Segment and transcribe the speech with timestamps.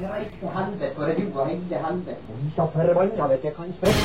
[0.00, 2.16] Han reiste til helvete, for du og hele helvete.
[2.28, 4.00] Og vi så forbanna, vet du, kan sprette.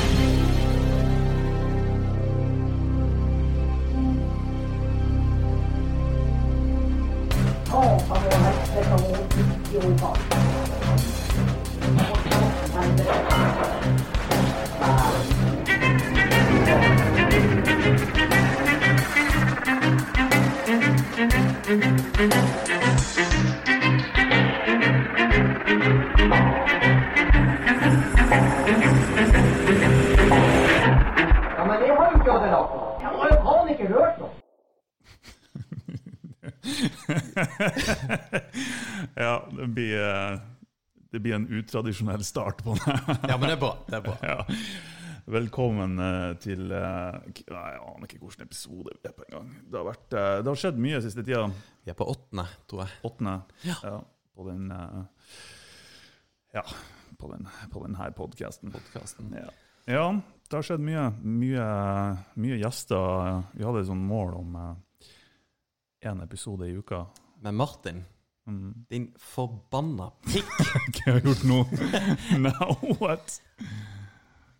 [7.66, 9.00] Satan og helvete og
[9.70, 10.14] idioter.
[33.86, 34.34] Ikke hørt noe.
[39.16, 40.38] Ja, det blir, eh,
[41.12, 42.98] det blir en utradisjonell start på det.
[43.28, 43.72] Ja, men det er bra.
[43.86, 44.16] Det er bra.
[44.32, 44.38] ja.
[45.26, 47.16] Velkommen eh, til eh,
[47.50, 49.48] Nei, Jeg aner ikke hvilken episode vi er på engang.
[49.64, 51.46] Det, har vært, det har skjedd mye siste tida.
[51.86, 52.90] Vi er på åttende, tror jeg.
[53.08, 53.36] Åttende.
[53.66, 53.96] Ja.
[54.36, 54.70] på den
[56.54, 56.64] Ja,
[57.18, 58.74] på, den, på denne podkasten.
[58.74, 59.34] Podcasten.
[59.36, 59.50] Ja.
[59.90, 60.06] ja,
[60.50, 61.04] det har skjedd mye.
[61.22, 61.68] Mye,
[62.42, 63.42] mye gjester.
[63.56, 64.58] Vi hadde et sånt mål om
[66.06, 67.06] én episode i uka.
[67.42, 68.04] Men Martin,
[68.46, 68.84] Mm.
[68.88, 70.50] din forbanna pikk.
[70.94, 71.56] Hva har jeg gjort nå?
[72.44, 73.40] Now what?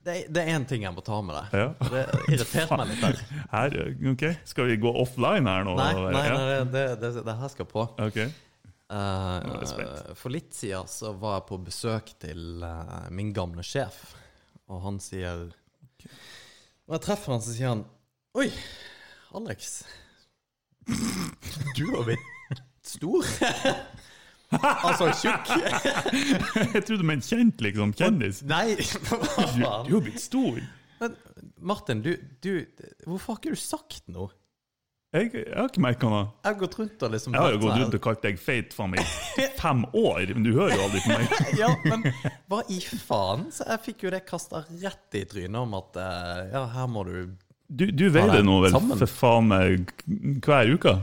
[0.03, 1.55] Det, det er én ting jeg må ta med deg.
[1.55, 1.91] Ja.
[1.93, 2.03] Det
[2.34, 3.21] irriterte meg litt der.
[3.55, 3.77] Her,
[4.11, 5.77] ok, Skal vi gå offline her nå?
[5.78, 7.87] Nei, nei, nei det, det, det her skal på.
[8.09, 8.19] Ok.
[8.27, 10.11] Eh, Nå jeg spent.
[10.19, 14.03] for litt siden så var jeg på besøk til uh, min gamle sjef,
[14.71, 15.47] og han sier
[16.05, 17.84] Når jeg treffer han, så sier han
[18.36, 18.50] Oi,
[19.36, 19.78] Alex.
[21.77, 23.27] Du har blitt stor.
[24.55, 25.48] altså tjukk.
[26.77, 27.94] Jeg trodde du mente kjent, liksom.
[27.98, 28.42] Kjendis.
[28.47, 28.77] Nei,
[29.08, 29.19] hva
[29.50, 30.61] Du, du har blitt stor.
[31.00, 31.16] Men
[31.58, 32.12] Martin, du,
[32.44, 32.53] du
[33.05, 34.31] Hvorfor har ikke du sagt noe?
[35.17, 36.25] Jeg, jeg har ikke merka noe.
[36.45, 38.34] Jeg har gått rundt og liksom Jeg har jo gått sånn rundt og kalt deg
[38.42, 39.03] feit faen meg
[39.56, 41.25] fem år, men du hører jo aldri på meg.
[41.62, 41.98] Ja, men
[42.53, 43.41] hva i faen?
[43.55, 47.00] Så jeg fikk jo det kasta rett i trynet om at eh, ja, her må
[47.09, 47.14] du
[47.67, 48.97] Du, du veier det nå vel Sammen.
[49.00, 49.71] for faen meg
[50.44, 50.94] hver uke?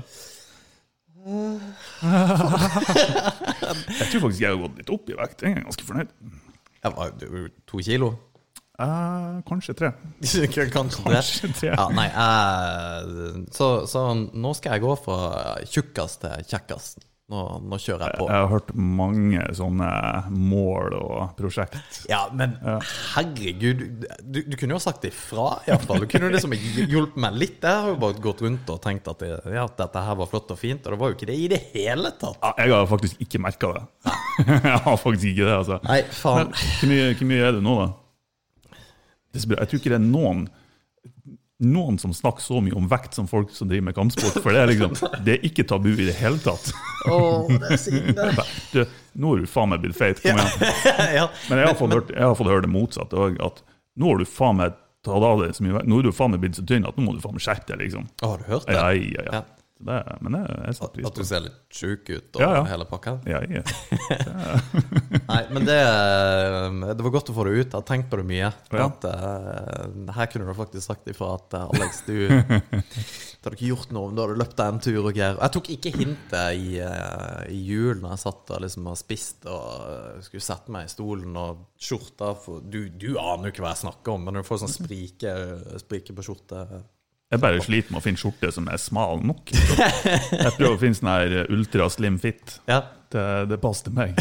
[2.03, 5.39] Jeg tror faktisk jeg har gått litt opp i vekt.
[5.45, 6.09] Jeg er ganske fornøyd.
[6.83, 7.27] Jeg var du,
[7.69, 8.09] to kilo?
[8.79, 9.91] Eh, kanskje tre.
[10.49, 10.69] Kanskje.
[10.73, 11.71] Kanskje tre.
[11.75, 17.03] Ja, nei, uh, så, så nå skal jeg gå fra tjukkast til kjekkast.
[17.33, 18.25] Nå, nå kjører jeg på.
[18.27, 19.87] Jeg har hørt mange sånne
[20.35, 22.01] mål og prosjekt.
[22.09, 22.57] Ja, men
[23.13, 23.85] herregud,
[24.19, 26.03] du, du kunne jo sagt ifra, iallfall.
[26.03, 27.63] Du kunne jo liksom hjulpet meg litt.
[27.63, 30.29] Jeg har jo bare gått rundt og tenkt at det, ja, at dette her var
[30.33, 32.37] flott og fint, og det var jo ikke det i det hele tatt.
[32.43, 33.87] Ja, jeg har faktisk ikke merka det.
[34.51, 35.81] jeg har faktisk ikke det, altså.
[35.87, 36.55] Nei, faen.
[36.59, 37.91] Hvor mye, hvor mye er det nå, da?
[37.93, 38.01] Det er så bra.
[39.33, 40.47] Jeg tror ikke det er noen
[41.63, 44.39] noen som snakker så mye om vekt som folk som driver med kampsport.
[44.43, 46.71] For det er liksom, det er ikke tabu i det hele tatt.
[47.07, 48.53] Åh, det er.
[48.73, 48.81] Du,
[49.13, 50.21] nå har du faen meg blitt feit.
[50.23, 50.73] Kom igjen.
[51.19, 51.27] ja.
[51.49, 53.39] Men jeg har fått hørt, jeg har fått høre det motsatte òg.
[53.43, 53.63] At
[53.99, 55.91] nå har du faen meg tatt av deg så mye vekt.
[55.91, 57.73] Nå er du faen meg blitt så tynn at nå må du faen meg skjerpe
[57.73, 58.09] deg, liksom.
[58.23, 58.79] Har du hørt det?
[58.79, 59.43] Ja, ja, ja.
[59.83, 62.63] Det, men det, jeg setter pris At du ser litt sjuk ut og Ja, ja.
[62.71, 63.17] hele pakka?
[63.27, 63.63] Ja, ja.
[65.31, 65.79] Nei, men det,
[66.93, 67.67] det var godt å få det ut.
[67.67, 68.49] Jeg har tenkt på det mye.
[68.71, 68.87] Ja.
[68.87, 72.15] At, uh, her kunne du faktisk sagt ifra at uh, Alex, du
[73.43, 75.35] Du hadde ikke gjort noe om du hadde løpt deg en tur og greier.
[75.35, 79.47] Jeg tok ikke hintet i, uh, i jul når jeg satt og liksom har spist
[79.51, 83.65] og eh, skulle sette meg i stolen og skjorta for, du, du aner jo ikke
[83.65, 85.33] hva jeg snakker om, men når du får sånn sprike,
[85.83, 86.61] sprike på skjorte
[87.33, 89.51] Jeg bare sliter med å finne skjorte som er smal nok.
[89.53, 92.59] Jeg prøver å finne sånn her ultra slim fit.
[92.69, 92.83] Ja,
[93.13, 94.15] Det, det passer til meg.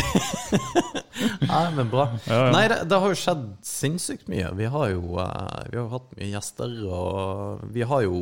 [1.48, 2.06] Nei, men bra.
[2.26, 2.50] Ja, ja.
[2.52, 4.50] Nei, det, det har jo skjedd sinnssykt mye.
[4.58, 8.18] Vi har jo uh, vi har jo hatt mye gjester, og vi har jo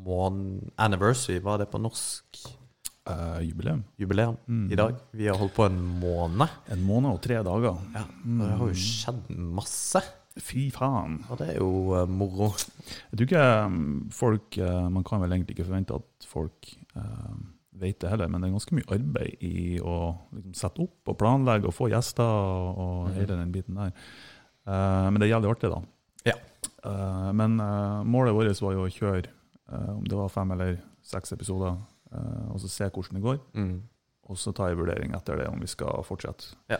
[0.00, 2.38] One anniversary, hva er det på norsk?
[3.10, 3.82] Uh, jubileum.
[4.00, 4.70] Jubileum Mm.
[4.72, 4.96] i dag.
[5.12, 6.48] Vi har holdt på en måned.
[6.72, 7.76] En måned og tre dager.
[7.96, 9.28] Ja, og det har jo skjedd
[9.60, 10.02] masse.
[10.38, 11.18] Fy faen.
[11.30, 12.52] Og det er jo uh, moro.
[13.10, 13.80] Jeg tror ikke um,
[14.14, 16.70] folk eh, Man kan vel egentlig ikke forvente at folk
[17.80, 19.96] vet det heller, men det er ganske mye arbeid i å
[20.34, 23.94] liksom, sette opp og planlegge og få gjester og, og hele den biten der.
[24.68, 25.80] Eh, men det er jævlig artig, da.
[26.28, 26.36] Ja.
[26.84, 30.76] Eh, men eh, målet vårt var jo å kjøre eh, om det var fem eller
[31.06, 31.78] seks episoder,
[32.12, 33.40] eh, og så se hvordan det går.
[33.56, 33.78] Mm.
[34.30, 36.54] Og så ta en vurdering etter det om vi skal fortsette.
[36.70, 36.78] Ja.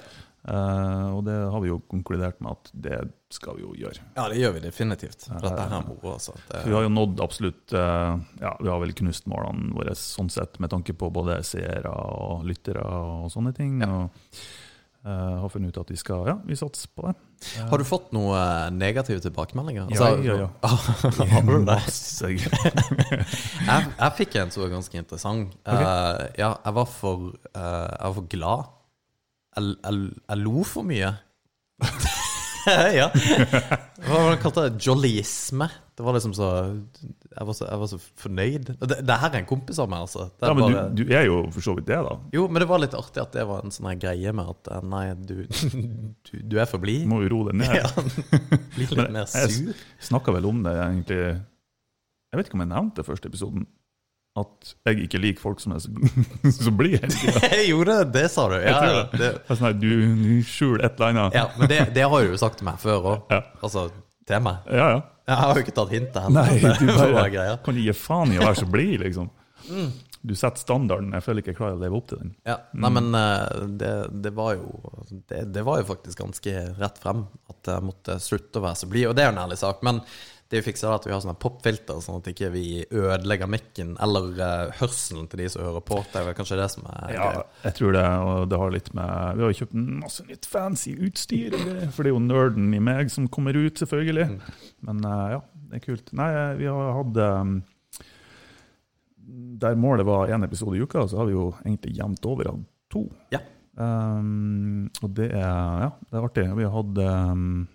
[0.48, 3.00] Eh, og det har vi jo konkludert med at det
[3.30, 4.06] skal vi jo gjøre.
[4.16, 5.26] ja, det gjør vi definitivt.
[5.28, 6.34] Dette her er moro, altså.
[6.48, 10.32] Det, vi har jo nådd absolutt uh, Ja, vi har vel knust målene våre sånn
[10.32, 13.84] sett, med tanke på både seere og lyttere og sånne ting.
[13.84, 14.08] Og
[15.04, 17.14] uh, har funnet ut at vi skal Ja, vi satser på det.
[17.68, 19.92] har du fått noen negative tilbakemeldinger?
[19.94, 20.50] Ja, ja, ja.
[21.36, 21.78] har du det?
[23.70, 25.54] Jeg, jeg fikk en som var ganske interessant.
[25.68, 28.76] Eh, ja, jeg var for, jeg var for glad
[29.56, 31.12] jeg, jeg, jeg lo for mye.
[33.00, 33.06] ja.
[33.10, 34.82] Hva var det han kalte det?
[34.84, 35.66] Jollyisme.
[35.96, 36.46] Det var liksom så
[37.30, 38.70] Jeg var så, jeg var så fornøyd.
[38.80, 40.26] Det, det her er en kompis av meg, altså.
[40.40, 42.14] Det Ja, men bare, du, du er jo for så vidt det, da.
[42.36, 44.86] Jo, men det var litt artig at det var en sånn greie med at eh,
[44.92, 45.34] nei, du,
[46.30, 47.04] du, du er for blid.
[47.10, 47.76] Må jo roe deg ned.
[47.80, 47.90] Ja.
[48.76, 49.84] Bli litt Men mer jeg sur.
[50.10, 53.64] snakka vel om det egentlig Jeg vet ikke om jeg nevnte første episoden.
[54.38, 55.90] At jeg ikke liker folk som er så,
[56.54, 57.40] så blide hele tida.
[57.50, 58.54] Jeg gjorde det, det sa du.
[58.62, 59.18] Ja, jeg det.
[59.18, 59.88] det, Det er Sånn du,
[60.20, 61.38] du skjuler et eller annet.
[61.40, 63.32] ja men det, det har du jo sagt til meg før òg.
[63.34, 63.40] Ja.
[63.58, 63.88] Altså
[64.30, 64.70] til meg.
[64.70, 65.00] Ja, ja.
[65.30, 66.44] Jeg har jo ikke tatt hintet ennå.
[66.46, 66.86] Nei, du
[67.16, 69.28] bare kan ikke gi faen i å være så blid, liksom.
[69.70, 69.90] Mm.
[70.20, 71.12] Du setter standarden.
[71.16, 72.32] Jeg føler ikke jeg klarer å leve opp til den.
[72.48, 73.92] Ja, nei, men eh, det,
[74.26, 74.74] det var jo
[75.30, 78.90] det, det var jo faktisk ganske rett frem at jeg måtte slutte å være så
[78.90, 79.80] blid, og det er jo en ærlig sak.
[79.86, 80.02] Men
[80.50, 83.92] det vi fikser, er at vi har sånne popfilter, sånn at ikke vi ødelegger mikken
[84.02, 86.00] eller uh, hørselen til de som hører på.
[86.10, 87.44] Det er vel kanskje det som er Ja, greia.
[87.68, 90.96] jeg tror det, og det har litt med Vi har jo kjøpt masse nytt fancy
[90.98, 91.54] utstyr,
[91.94, 94.26] for det er jo nerden i meg som kommer ut, selvfølgelig.
[94.88, 96.10] Men uh, ja, det er kult.
[96.18, 97.56] Nei, eh, vi har hatt um,
[99.62, 102.66] Der målet var én episode i uka, så har vi jo egentlig jevnt over hatt
[102.90, 103.06] to.
[103.30, 103.38] Ja.
[103.78, 106.48] Um, og det er, ja, det er artig.
[106.58, 106.98] Vi har hatt
[107.30, 107.68] um,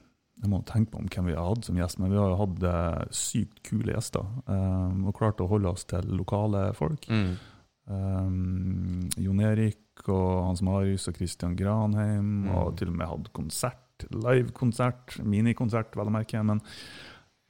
[0.46, 2.64] Jeg må tenke på om hvem vi har hatt som gjest, men vi har hatt
[2.70, 4.28] eh, sykt kule gjester.
[4.46, 7.08] Um, og klart å holde oss til lokale folk.
[7.10, 7.32] Mm.
[7.90, 12.54] Um, Jon Erik og Hans Marius og Christian Granheim, Mm.
[12.56, 16.42] og til og med hatt konsert, livekonsert, minikonsert, vel å merke.
[16.46, 16.62] Men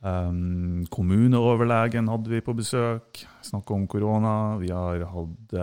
[0.06, 4.36] um, kommuneoverlegen hadde vi på besøk, snakka om korona.
[4.62, 5.56] Vi har hatt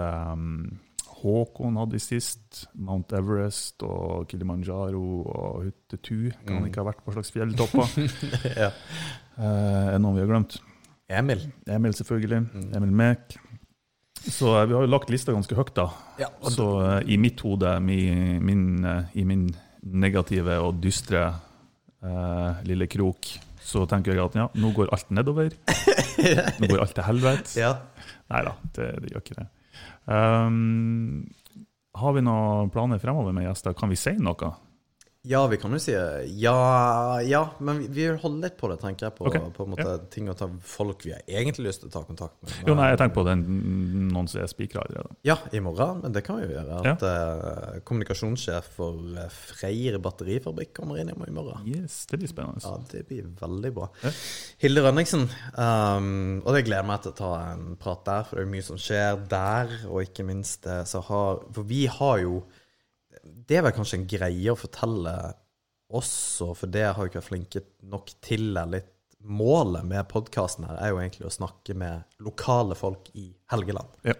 [1.23, 2.67] Håkon hadde sist.
[2.75, 6.33] Mount Everest og Kilimanjaro og Huttetu.
[6.47, 6.67] Kan Mm.
[6.71, 7.89] ikke ha vært på slags fjelltopper.
[8.65, 8.71] ja.
[9.39, 10.59] Eh, er det noen vi har glemt?
[11.13, 11.47] Emil.
[11.69, 12.41] Emil, selvfølgelig.
[12.53, 12.69] Mm.
[12.79, 13.37] Emil Mek.
[14.23, 15.89] Så eh, vi har jo lagt lista ganske høyt, da.
[16.21, 18.01] Ja, og Så eh, i mitt hode, mi,
[18.41, 19.49] min, eh, i min
[19.83, 21.25] negative og dystre
[22.03, 23.27] eh, lille krok,
[23.63, 25.51] så tenker jeg at ja, nå går alt nedover.
[26.61, 27.55] Nå går alt til helvete.
[27.59, 27.73] ja.
[28.33, 29.47] Nei da, det, det gjør ikke det.
[30.05, 31.29] Um,
[31.95, 33.77] har vi noen planer fremover med gjester?
[33.79, 34.53] Kan vi si noe?
[35.23, 38.81] Ja, vi kan jo si ja, ja, men vi- vi vil holde litt på det,
[38.81, 39.15] tenker jeg.
[39.15, 39.41] På, okay.
[39.55, 42.51] på måte ting og ta folk vi har egentlig lyst til å ta kontakt med.
[42.67, 43.45] Jo, nei, jeg tenker på den,
[44.11, 45.15] noen som er spikra allerede.
[45.23, 46.01] Ja, i morgen.
[46.03, 46.81] Men det kan vi jo gjøre.
[46.83, 46.95] Ja.
[46.97, 51.69] At eh, kommunikasjonssjef for eh, Freyr batterifabrikk kommer inn i morgen.
[51.71, 52.59] Yes, det blir spennende.
[52.67, 53.91] Ja, det blir veldig bra.
[54.03, 54.11] Ja.
[54.65, 55.29] Hilde Rønningsen.
[55.55, 58.67] Um, og det gleder meg til å ta en prat der, for det er mye
[58.67, 59.71] som skjer der.
[59.87, 62.43] Og ikke minst eh, så har For vi har jo
[63.49, 65.15] Det er vel kanskje en greie å fortelle
[65.93, 68.53] også, for det har vi ikke vært flinke nok til.
[68.73, 68.91] Litt
[69.23, 73.93] Målet med podkasten her er jo egentlig å snakke med lokale folk i Helgeland.
[74.03, 74.17] Ja.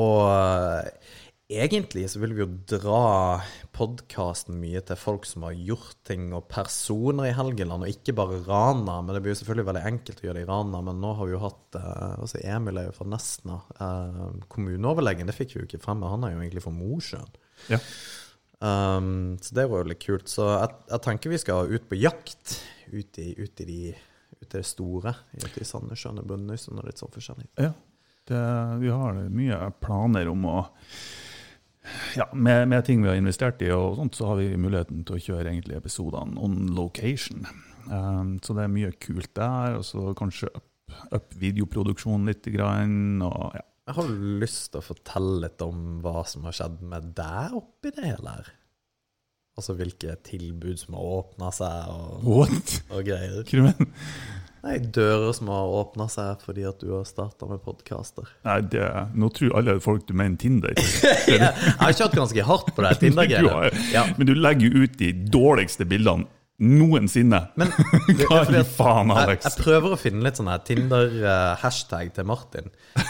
[0.00, 1.10] Og eh,
[1.60, 3.42] egentlig så vil vi jo dra
[3.76, 8.40] podkasten mye til folk som har gjort ting, og personer i Helgeland, og ikke bare
[8.46, 8.96] Rana.
[9.02, 10.80] Men det blir jo selvfølgelig veldig enkelt å gjøre det i Rana.
[10.88, 13.60] Men nå har vi jo hatt altså Emil er jo fra Nesna.
[13.76, 14.22] Eh,
[14.56, 17.36] kommuneoverlegen, det fikk vi jo ikke frem, men han er jo egentlig fra Mosjøen.
[17.68, 17.82] Ja.
[18.58, 20.30] Um, så det var jo litt kult.
[20.30, 22.58] Så jeg, jeg tenker vi skal ut på jakt
[22.90, 23.94] ut i, ut i, de,
[24.40, 25.14] ut i det store.
[25.38, 27.48] Ut i Sandnessjøen og Brønnøysund og litt sånn forskjellig.
[27.60, 27.72] Ja,
[28.28, 28.42] det,
[28.82, 30.58] vi har mye planer om å
[32.18, 35.16] ja, med, med ting vi har investert i, og sånt, så har vi muligheten til
[35.16, 37.46] å kjøre episodene on location.
[37.88, 39.78] Um, så det er mye kult der.
[39.78, 40.66] Og så kanskje up,
[41.14, 42.48] up videoproduksjonen litt.
[42.52, 43.64] Grann, og, ja.
[43.88, 44.08] Jeg har
[44.42, 48.34] lyst til å fortelle litt om hva som har skjedd med deg oppi det hele
[48.34, 48.50] her.
[49.56, 52.74] Altså hvilke tilbud som har åpna seg, og, What?
[52.92, 53.40] og greier.
[53.48, 53.88] Du mener?
[54.58, 58.28] Nei, dører som har åpna seg fordi at du har starta med podkaster.
[58.44, 58.84] Nei, det,
[59.16, 60.76] nå tror alle folk du mener Tinder.
[61.32, 63.78] jeg har kjørt ganske hardt på det Tinder-greiet.
[63.94, 64.04] Ja.
[64.18, 67.40] Men du legger jo ut de dårligste bildene noensinne.
[67.58, 67.70] Men
[68.28, 69.46] Hva i faen, Alex?
[69.46, 72.72] jeg prøver å finne litt sånn her Tinder-hashtag til Martin.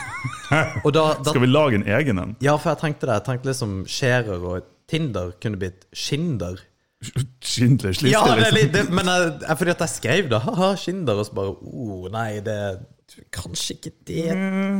[0.48, 2.30] Da, da Skal vi lage en egen en?
[2.40, 3.18] Ja, for jeg tenkte det.
[3.18, 6.56] Jeg tenkte liksom Scherer og Tinder kunne blitt Schinder.
[7.44, 8.56] Schindlers liste, liksom.
[8.58, 11.52] Ja, det, men jeg, jeg, fordi at jeg skrev det, haha, Schinder, og så bare
[11.54, 12.56] oh, Nei, det
[13.34, 14.36] kanskje ikke det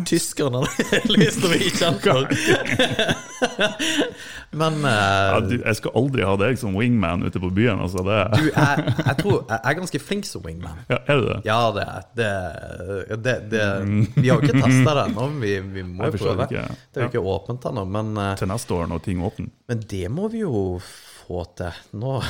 [0.08, 2.26] tyskerne hadde lyst til å bli kjent for.
[4.62, 7.80] men uh, Ja, du, jeg skal aldri ha deg som wingman ute på byen.
[7.84, 10.78] Altså, det, du, jeg, jeg tror jeg er ganske flink som wingman.
[10.90, 11.38] ja, er du det?
[11.48, 13.66] Ja, det er det, det, det
[14.16, 16.48] Vi har jo ikke testa det ennå, vi, vi må jo prøve.
[16.48, 16.64] ikke.
[16.92, 19.50] Det er jo ikke åpent ennå, men, eh, Til neste år når ting åpner.
[19.68, 21.72] men det må vi jo få til.
[22.00, 22.18] Nå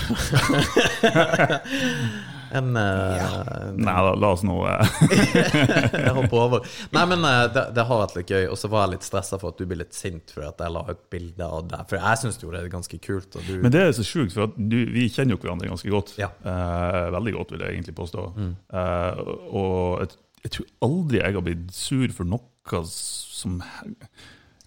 [2.55, 3.29] En, ja.
[3.77, 4.93] Nei da, la oss nå eh,
[5.93, 6.69] jeg hopper over.
[6.95, 8.47] Nei, men eh, det, det har vært litt gøy.
[8.53, 10.75] Og så var jeg litt stressa for at du blir litt sint for at jeg
[10.75, 11.83] la ut bilde av deg.
[11.91, 13.37] For jeg syns jo det er ganske kult.
[13.37, 15.93] Og du, Men det er så sjukt, for at du, vi kjenner jo hverandre ganske
[15.93, 16.15] godt.
[16.21, 16.31] Ja.
[16.41, 18.25] Eh, veldig godt, vil jeg egentlig påstå.
[18.39, 23.63] Eh, og jeg, jeg tror aldri jeg har blitt sur for noe som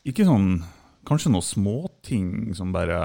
[0.09, 0.55] Ikke sånn
[1.05, 2.25] Kanskje noen småting
[2.57, 2.97] som bare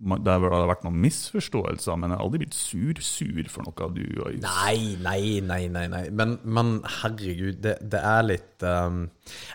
[0.00, 4.36] det har vært noen misforståelser, men jeg har aldri blitt sur-sur for noe du har
[4.40, 5.86] Nei, nei, nei, nei.
[5.92, 6.04] nei.
[6.16, 9.02] Men, men herregud, det, det er litt um,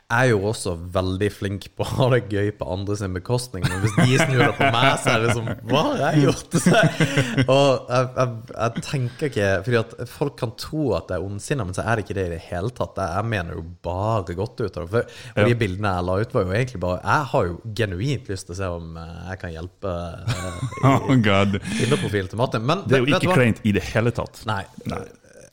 [0.06, 3.66] Jeg er jo også veldig flink på å ha det gøy på andre sin bekostning,
[3.66, 6.58] men hvis de snur det på meg, så er det som Hva har jeg gjort?
[7.56, 11.66] og jeg, jeg, jeg tenker ikke Fordi at folk kan tro at det er ondsinna,
[11.68, 13.02] men så er det ikke det i det hele tatt.
[13.02, 15.04] Jeg, mener jo bare godt ut av det.
[15.34, 18.50] Og de bildene jeg la ut, var jo egentlig bare Jeg har jo genuint lyst
[18.50, 19.98] til å se om eh, jeg kan hjelpe
[20.36, 20.64] eh,
[20.96, 21.60] Oh God.
[21.76, 22.66] Til Martin.
[22.66, 24.46] Men Det er jo ikke kleint i det hele tatt.
[24.50, 24.64] Nei.
[24.90, 25.04] Nei.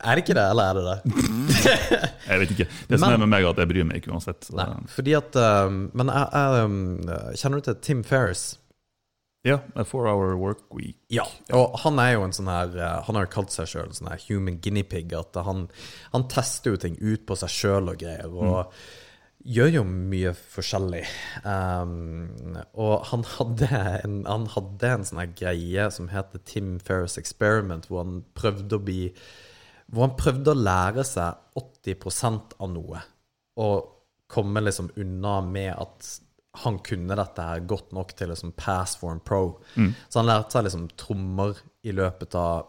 [0.02, 1.18] Er det ikke det, eller er det det?
[2.30, 2.66] Jeg vet ikke.
[2.88, 4.48] Det som Men- er med meg, er at jeg bryr meg ikke uansett.
[4.56, 6.80] Nei, fordi at um, Men jeg, jeg um,
[7.38, 8.44] kjenner du til Tim Ferris?
[9.44, 10.94] ja, a four hour work week.
[11.10, 11.24] Ja.
[11.50, 14.10] Og han er jo en sånn her uh, Han har jo kalt seg sjøl sånn
[14.12, 15.10] her human guinea pig.
[15.18, 15.64] At han,
[16.12, 18.30] han tester jo ting ut på seg sjøl og greier.
[18.30, 18.70] Og
[19.42, 21.02] gjør jo mye forskjellig.
[21.42, 23.70] Um, og han hadde
[24.04, 28.84] en, han hadde en sånn greie som heter Tim Ferris Experiment, hvor han prøvde å
[28.86, 29.00] bli
[29.92, 33.00] Hvor han prøvde å lære seg 80% av noe.
[33.60, 33.88] Og
[34.32, 36.12] komme liksom unna med at
[36.62, 39.58] han kunne dette her godt nok til liksom pass for en pro.
[40.08, 42.66] Så han lærte seg liksom trommer i løpet av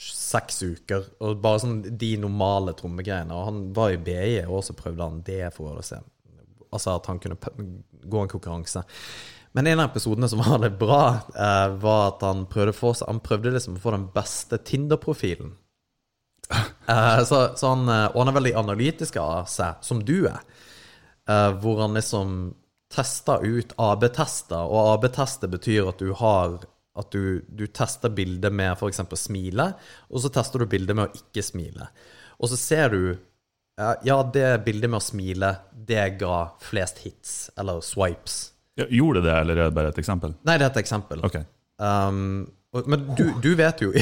[0.00, 1.06] seks uker.
[1.20, 3.32] Og bare sånn de normale trommegreiene.
[3.36, 6.00] Og han var i BI, og så prøvde han det for å se
[6.74, 7.36] Altså at han kunne
[8.02, 8.80] gå en konkurranse.
[9.54, 13.20] Men en av episodene som var litt bra, eh, var at han prøvde, få, han
[13.22, 15.52] prøvde liksom å få den beste Tinder-profilen.
[16.86, 20.42] Eh, så, så han, eh, og han er veldig analytisk av seg, som du er.
[21.28, 22.54] Eh, hvor han liksom
[22.94, 26.60] tester ut AB-tester, og AB-tester betyr at du har
[26.94, 29.00] at du, du tester bildet med f.eks.
[29.18, 29.72] smile,
[30.14, 31.88] og så tester du bildet med å ikke smile.
[32.38, 33.00] Og så ser du
[34.06, 38.36] ja, det bildet med å smile, det ga flest hits, eller swipes.
[38.78, 40.36] Ja, gjorde det eller er det bare et eksempel?
[40.46, 41.24] Nei, det er et eksempel.
[41.26, 41.40] Ok.
[41.82, 42.44] Um,
[42.86, 43.92] men du, du vet jo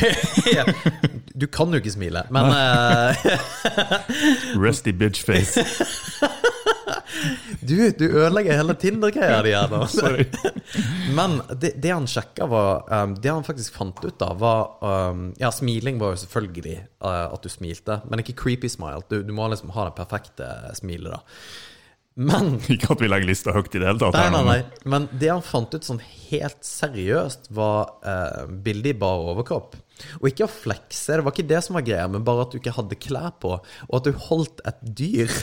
[1.43, 3.25] Du kan jo ikke smile, men eh,
[4.63, 5.65] Rusty bitch face.
[7.61, 9.85] du, du ødelegger hele Tinder-greia di her nå.
[11.19, 14.79] Men det, det han sjekka, var um, Det han faktisk fant ut da, var
[15.13, 19.05] um, Ja, smiling var jo selvfølgelig uh, at du smilte, men ikke creepy smile.
[19.11, 20.49] Du, du må liksom ha det perfekte
[20.79, 21.21] smilet, da.
[22.15, 24.19] Men Ikke at vi legger lista høyt i det hele tatt.
[24.19, 24.61] Nei, nei, nei.
[24.89, 29.77] Men det han fant ut sånn helt seriøst, var eh, bilde i bar overkropp.
[30.19, 32.57] Og ikke å flekse, det var ikke det som var greia, men bare at du
[32.59, 35.31] ikke hadde klær på, og at du holdt et dyr.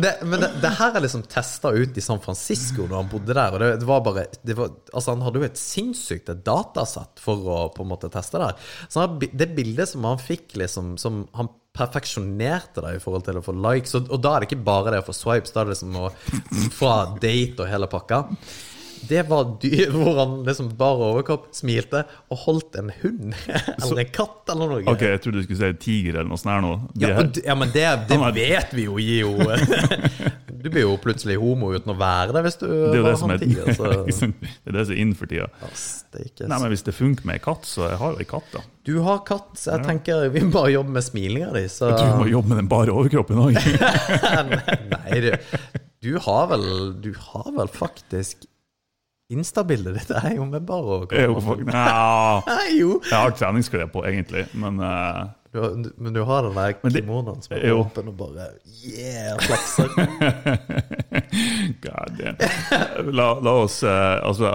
[0.00, 3.36] det, men det, det her er liksom testa ut i San Francisco når han bodde
[3.36, 3.52] der.
[3.52, 7.14] Og det, det var bare det var, Altså Han hadde jo et sinnssykt et datasett
[7.22, 8.46] for å på en måte teste det.
[8.50, 8.56] her.
[8.88, 13.44] Så det bildet som han fikk, liksom Som han perfeksjonerte deg i forhold til å
[13.44, 13.94] få likes.
[13.98, 15.98] Og, og da er det ikke bare det å få swipes, da er det liksom
[16.00, 16.10] å
[16.74, 18.24] fra date og hele pakka.
[19.10, 23.34] Det var dyr hvor han liksom bar overkropp, smilte og holdt en hund.
[23.80, 24.84] Eller en katt, eller noe.
[24.90, 26.72] Ok, Jeg trodde du skulle si tiger eller noe sånt her nå.
[27.00, 29.34] Ja, og, ja, men det, det vet vi jo gir jo
[30.60, 33.32] Du blir jo plutselig homo uten å være det, hvis du det er var han
[33.32, 33.70] er, tiger.
[33.78, 33.86] Så.
[33.88, 33.94] det
[34.68, 35.48] er det som er inn for tida.
[36.12, 38.64] Nei, men Hvis det funker med ei katt, så jeg har jo ei katt, da.
[38.86, 41.64] Du har katt, så jeg tenker vi må bare jobbe med smilinga di.
[41.72, 43.56] Så Du må jobbe med den bare overkroppen òg.
[44.92, 45.30] Nei, du,
[46.04, 46.66] du har vel
[47.04, 48.44] Du har vel faktisk
[49.30, 51.60] Instabildet ditt er jo med bare overkropp.
[51.70, 52.96] Ja, Nei, jo.
[53.06, 57.40] jeg har treningsklær på, egentlig, men uh, Du, har- men du har den der kimonoen
[57.42, 57.80] som er jo.
[57.84, 58.48] åpen og bare
[58.80, 59.88] Yeah, flakser?
[61.84, 63.10] God damn.
[63.14, 64.50] La, la oss uh, Altså,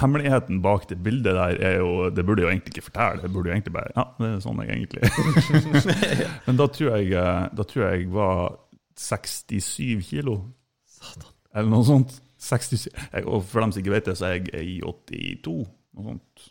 [0.00, 3.22] hemmeligheten bak det bildet der er jo Det burde jo egentlig ikke fortelle.
[3.22, 5.02] Det burde jo egentlig bare Ja, det er sånn jeg egentlig.
[6.46, 8.56] Men da tror jeg eh, Da tror jeg var
[8.96, 10.38] 67 kilo.
[10.88, 11.28] Satan.
[11.54, 12.14] Eller noe sånt.
[12.38, 12.90] 67.
[13.24, 15.56] Og for dem som ikke vet det, så er jeg i 82.
[15.96, 16.50] Noe sånt.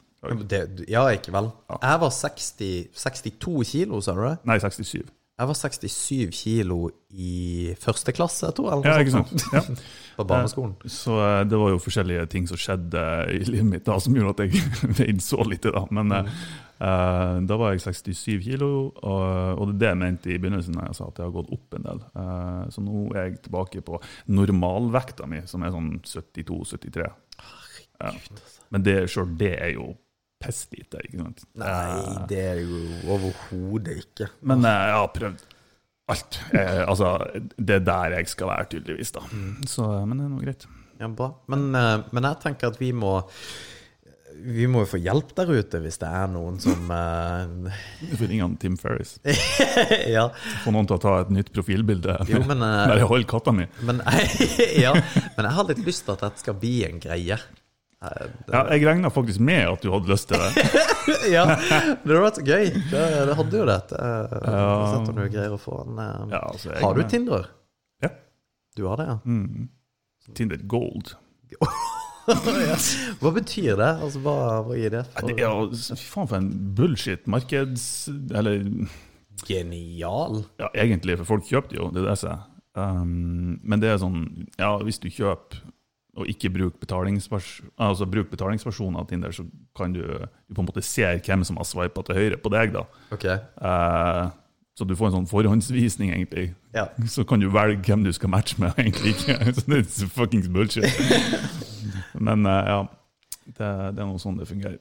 [0.50, 1.52] Det, ja, ikke vel.
[1.70, 1.78] Ja.
[1.84, 4.36] Jeg var 60, 62 kilo, sa du det?
[4.50, 5.04] Nei, 67.
[5.36, 6.78] Jeg var 67 kilo
[7.12, 8.84] i første klasse, jeg tror jeg.
[8.88, 9.44] Ja, ikke sant?
[9.52, 9.64] Ja.
[10.16, 10.78] På barneskolen.
[10.88, 13.02] Så eh, det var jo forskjellige ting som skjedde
[13.36, 14.64] i livet mitt da, som gjorde at jeg
[15.02, 15.74] veide så lite.
[15.76, 15.82] da.
[15.92, 16.30] Men mm.
[16.80, 20.80] uh, da var jeg 67 kilo, og, og det er det jeg mente i begynnelsen
[20.80, 22.02] når jeg sa at jeg har gått opp en del.
[22.16, 24.00] Uh, så nå er jeg tilbake på
[24.40, 27.12] normalvekta mi, som er sånn 72-73.
[27.44, 28.16] Herregud, Ja.
[28.74, 29.92] Men det, selv det er jo
[30.46, 31.44] pisslite, ikke sant.
[31.60, 32.80] Nei, det er jo
[33.18, 34.30] overhodet ikke.
[34.48, 35.46] Men eh, jeg har prøvd
[36.14, 36.42] alt.
[36.54, 37.14] Jeg, altså,
[37.58, 39.24] det er der jeg skal være, tydeligvis, da.
[39.70, 40.68] Så, eh, men det er nå greit.
[41.00, 41.32] Ja, bra.
[41.52, 43.18] Men, eh, men jeg tenker at vi må
[44.46, 47.72] Vi må jo få hjelp der ute hvis det er noen som uh...
[48.04, 49.16] Du får ringe Tim Ferris.
[50.16, 50.28] Ja.
[50.64, 52.84] Få noen til å ta et nytt profilbilde Jo, men, uh...
[52.92, 53.68] der jeg holder katta mi.
[53.88, 54.04] Men,
[54.86, 57.40] ja, men jeg har litt lyst til at dette skal bli en greie.
[58.04, 60.66] Eh, Ja, jeg regna faktisk med at du hadde lyst til det.
[61.36, 62.66] ja, det hadde vært gøy.
[62.92, 63.80] Det, det hadde jo det.
[63.96, 64.66] Uh, Ja.
[64.94, 67.10] Sett om du greier å få en eh, Ja, altså, jeg Har du er.
[67.16, 67.50] Tinder?
[68.04, 68.12] Ja.
[68.78, 69.18] Du har det, ja?
[69.26, 69.70] Mm.
[70.36, 71.16] Tinder Gold.
[72.26, 73.90] Hva betyr det?
[74.02, 74.36] Altså, hva,
[74.66, 76.48] hva gir det for Det er fy faen for en
[76.78, 77.84] bullshit markeds...
[78.34, 78.64] Eller
[79.46, 80.42] Genial.
[80.58, 82.40] ja, egentlig, for folk kjøper jo, det er det jeg.
[82.76, 84.24] Um, men det er sånn
[84.60, 85.62] Ja, hvis du kjøper
[86.16, 86.50] og ikke
[87.76, 89.44] altså bruk betalingsversjonen av Tinder, så
[89.76, 90.02] kan du,
[90.48, 92.72] du på en måte ser hvem som har sveipa til høyre på deg.
[92.76, 92.86] da.
[93.12, 93.36] Okay.
[93.60, 94.30] Eh,
[94.76, 96.50] så du får en sånn forhåndsvisning, egentlig.
[96.76, 96.88] Ja.
[97.12, 99.38] Så kan du velge hvem du skal matche med, egentlig ikke.
[99.56, 100.88] Så det er fuckings bullshit.
[102.28, 102.82] Men eh, ja,
[103.46, 104.80] det, det er noe sånn det fungerer.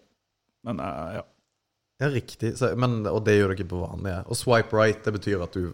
[0.67, 1.26] Men eh, ja.
[2.03, 2.57] Ja, riktig.
[2.59, 4.23] Så, men, og det gjør ikke på vanlige.
[4.27, 5.69] Og swipe right, det betyr at du,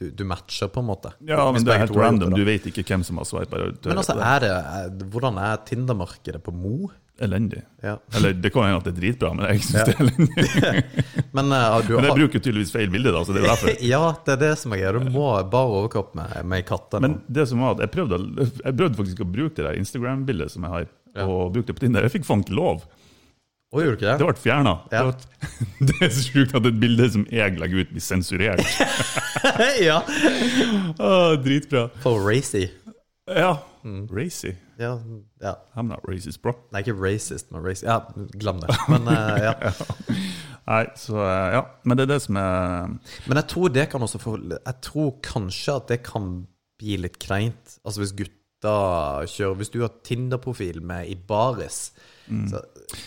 [0.00, 1.12] du, du matcher, på en måte.
[1.28, 2.34] ja, men det er helt random.
[2.34, 3.60] Du vet ikke hvem som har swipa.
[3.86, 6.90] Men altså, er det, er, hvordan er Tinder-markedet på Mo?
[7.20, 7.60] Elendig.
[7.84, 7.98] Ja.
[8.16, 9.84] Eller det kan hende at det er dritbra, men jeg syns Ja.
[9.84, 10.84] det er elendig.
[11.36, 13.74] Men, uh, du Men jeg bruker tydeligvis feil bilde, da, så det er derfor.
[13.92, 14.92] Ja, det er det som er greia.
[14.96, 17.04] Du må bare overkropp med, med katter.
[17.04, 18.18] Men det som var at jeg prøvde,
[18.64, 21.26] jeg prøvde faktisk å bruke det der Instagram-bildet som jeg har, Ja.
[21.28, 22.08] og brukte det på Tinder.
[22.08, 22.82] Jeg fikk faen ikke lov.
[23.70, 24.26] Å, gjorde ikke Det det?
[24.26, 24.72] ble fjerna.
[24.90, 25.02] Ja.
[25.86, 28.64] Det er så sjukt at et bilde som jeg legger ut, blir sensurert.
[29.88, 30.00] ja.
[30.98, 31.84] Åh, dritbra.
[32.02, 32.66] For racy.
[33.30, 33.52] Ja.
[33.84, 34.08] Mm.
[34.10, 34.56] Racy.
[34.80, 34.96] Ja,
[35.40, 35.54] ja.
[35.76, 36.52] I'm not racist, bro.
[36.74, 37.86] Nei, ikke racist, men racy.
[37.86, 38.00] Ja,
[38.42, 38.74] glem det.
[38.90, 39.54] Men uh, ja.
[40.66, 41.62] Nei, så eh, ja.
[41.88, 42.90] Men det er det som er
[43.30, 46.28] Men jeg tror det kan også få Jeg tror kanskje at det kan
[46.80, 47.78] bli litt kleint.
[47.84, 48.74] Altså hvis gutta
[49.30, 51.90] kjører Hvis du har Tinder-profil med i baris,
[52.30, 52.44] Mm.
[52.46, 52.60] så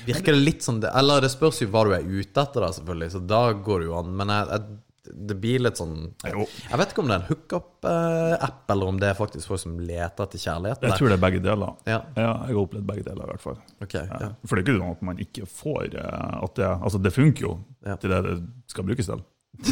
[0.08, 2.72] virker det litt som det Eller det spørs jo hva du er ute etter, da,
[2.76, 4.12] selvfølgelig, så da går det jo an.
[4.20, 4.80] Men jeg, jeg,
[5.28, 9.00] det blir litt sånn jeg, Jeg vet ikke om det er en hookup-app, eller om
[9.02, 10.86] det er faktisk folk som leter etter kjærlighet.
[10.88, 11.74] Jeg tror det er begge deler.
[11.90, 13.58] Ja, Ja, jeg har opplevd begge deler, i hvert fall.
[13.84, 14.30] Okay, Ja.
[14.48, 17.48] For det er ikke sånn at man ikke får eh, at det, Altså, det funker
[17.50, 17.54] jo
[17.86, 17.96] Ja.
[18.00, 18.38] til det det
[18.72, 19.22] skal brukes til.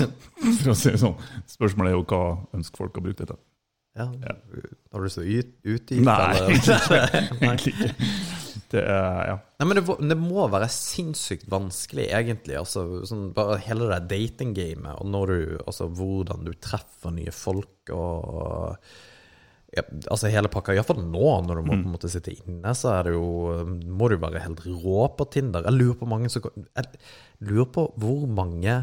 [0.61, 1.15] For å si det sånn.
[1.49, 2.21] Spørsmålet er jo hva
[2.53, 3.39] ønsker folk å bruke det til.
[3.97, 4.05] Ja.
[4.91, 6.11] Har du lyst til å ut- utdype?
[6.11, 6.51] Eller?
[7.41, 7.49] Nei.
[7.55, 7.95] Egentlig ikke.
[8.71, 9.37] Det er Ja.
[9.59, 12.55] Nei, men det, det må være sinnssykt vanskelig, egentlig.
[12.57, 17.91] Altså, sånn, bare hele det datinggamet, og når du, altså, hvordan du treffer nye folk
[17.93, 18.79] og
[19.71, 20.73] ja, Altså hele pakka.
[20.75, 23.27] Iallfall nå, når du må på en måte sitte inne, så er det jo
[23.87, 25.63] Må du være helt rå på Tinder.
[25.63, 26.89] Jeg lurer på mange Jeg
[27.47, 28.81] lurer på hvor mange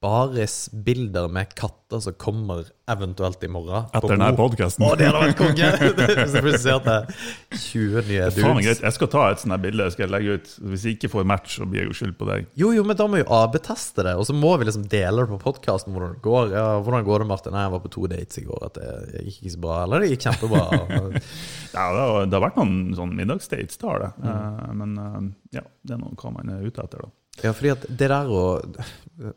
[0.00, 3.84] barisbilder med katter som kommer eventuelt i morgen.
[3.92, 4.86] Etter denne podkasten.
[4.86, 5.66] Å, det hadde vært konge!
[5.76, 7.10] Så jeg plutselig ser er
[7.52, 8.80] 20 nye dudes.
[8.80, 10.54] Jeg skal ta et sånt bilde skal jeg legge ut.
[10.72, 12.48] Hvis jeg ikke får match, så blir jeg jo skyld på deg.
[12.62, 15.34] Jo, jo, men da må vi AB-teste det, og så må vi liksom dele det
[15.34, 16.56] på podkasten hvordan det går.
[16.56, 17.56] Ja, hvordan går det, Martin?
[17.58, 18.66] Nei, jeg var på to dates i går.
[18.70, 19.78] At det gikk ikke så bra.
[19.84, 20.66] Eller det gikk kjempebra.
[21.70, 24.08] Ja, det, har, det har vært noen sånn middagsdates, det har det.
[24.18, 24.30] Mm.
[24.30, 25.18] Uh, men uh,
[25.54, 27.12] ja, det er noe hva man er ute etter, da.
[27.44, 28.76] Ja, fordi at det der og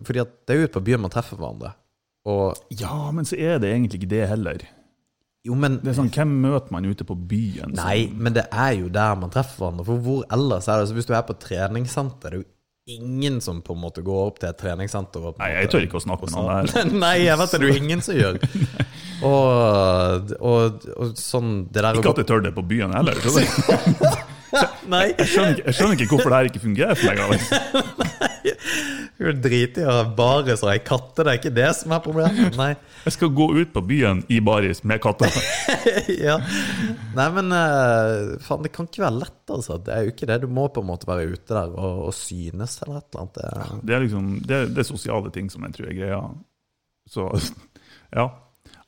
[0.05, 1.73] Fordi at det er jo ute på byen man treffer hverandre.
[2.29, 4.63] Og Ja, men så er det egentlig ikke det heller.
[5.43, 7.73] jo, men Det er sånn, Hvem møter man ute på byen?
[7.75, 9.85] Nei, men det er jo der man treffer hverandre.
[9.89, 10.87] For hvor ellers er det?
[10.91, 12.49] Så hvis du er på treningssenter, det er jo
[12.85, 16.03] ingen som på en måte går opp til et treningssenter Nei, jeg tør ikke å
[16.03, 16.89] snakke med noen der.
[17.05, 18.39] Nei, jeg vet det, det er jo ingen som gjør.
[19.23, 23.15] Og, og, og sånn det der Ikke at jeg tør det på byen heller.
[24.93, 27.21] Nei, jeg, skjønner ikke, jeg skjønner ikke hvorfor det her ikke fungerer for meg.
[27.23, 27.43] Alex.
[29.17, 32.01] du er dritig å ha baris og ei katte, det er ikke det som er
[32.03, 32.57] problemet.
[32.59, 32.71] Nei.
[33.07, 35.33] Jeg skal gå ut på byen i baris med katter.
[36.23, 36.37] ja.
[37.17, 39.75] Nei, men eh, faen, det kan ikke være lett, altså.
[39.83, 40.37] Det er jo ikke det.
[40.45, 43.35] Du må på en måte være ute der og, og synes eller et eller annet.
[43.35, 46.21] Det er- Det er liksom, det, det er sosiale ting som jeg tror er greia.
[47.11, 47.27] Så
[48.15, 48.29] ja,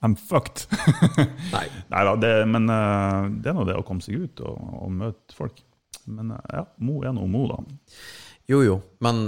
[0.06, 0.68] I'm fucked.
[1.56, 1.65] Nei.
[1.91, 5.34] Neida, det, men eh, det er nå det å komme seg ut og, og møte
[5.38, 5.60] folk.
[6.06, 7.58] Men eh, ja, Mo er nå Mo, da.
[8.52, 9.26] Jo, jo, men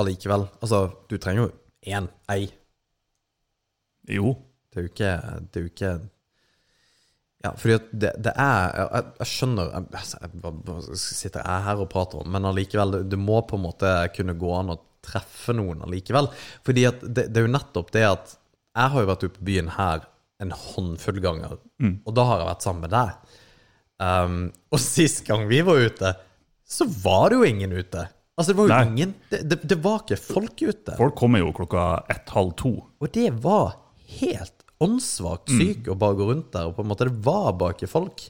[0.00, 0.48] allikevel.
[0.64, 1.52] Altså, du trenger jo
[1.94, 2.48] én, ei.
[4.10, 4.34] Jo.
[4.70, 5.10] Det er jo ikke
[5.50, 5.88] Det er jo ikke
[7.42, 12.20] Ja, fordi det, det er Jeg, jeg skjønner altså, hva- sitter jeg her og prater
[12.22, 16.28] om, men allikevel, det, må på en måte kunne gå an å treffe noen allikevel.
[16.66, 18.34] Fordi det, det er jo nettopp det at
[18.80, 20.06] Jeg har jo vært ute på byen her
[20.40, 21.58] en håndfull ganger,
[22.08, 23.36] og da har jeg vært sammen med deg.
[24.00, 24.38] Um,
[24.72, 26.14] og sist gang vi var ute,
[26.64, 28.06] så var det jo ingen ute.
[28.38, 28.86] Altså, det var jo Nei.
[28.88, 30.94] ingen det, det, det var ikke folk ute.
[30.96, 32.72] Folk kommer jo klokka ett-halv to.
[33.02, 33.74] Og det var
[34.16, 37.76] helt åndssvakt syk å bare gå rundt der, og på en måte det var bare
[37.76, 38.24] ikke folk.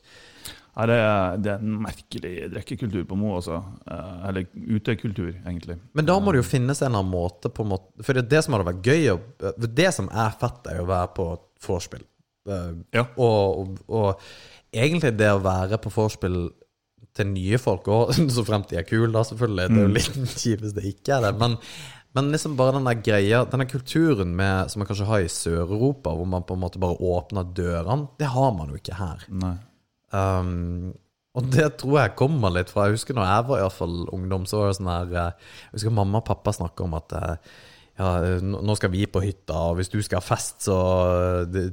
[0.76, 0.96] Ja, det,
[1.44, 3.56] det er en merkelig drikkekultur på Mo, altså.
[3.90, 5.76] Eh, Eller utekultur, egentlig.
[5.98, 8.44] Men da må det jo finnes en eller annen måte på måte For det, det
[8.46, 9.10] som hadde vært gøy
[9.66, 11.28] Det som er fett, er jo å være på
[11.66, 12.06] vorspiel.
[12.48, 13.06] Eh, Ja.
[13.16, 14.26] Og, og, og
[14.72, 16.42] egentlig det å være på vorspiel
[17.18, 19.66] til nye folk òg, så fremt de er kule, da, selvfølgelig.
[19.74, 21.32] Det er jo litt kjipt hvis det ikke er det.
[21.42, 21.56] Men,
[22.14, 26.14] men liksom bare den der greia, denne kulturen med, som man kanskje har i Sør-Europa,
[26.14, 29.26] hvor man på en måte bare åpner dørene, det har man jo ikke her.
[29.42, 29.56] Nei.
[30.10, 30.92] Um,
[31.38, 33.98] og det tror jeg kommer litt fra Jeg husker når jeg var i hvert fall
[34.10, 37.14] ungdom, så var det sånn her eh, Jeg husker mamma og pappa snakka om at
[37.14, 37.52] eh,
[38.00, 38.08] ja,
[38.40, 40.76] nå skal vi på hytta, og hvis du skal ha fest, så
[41.14, 41.64] eh, det,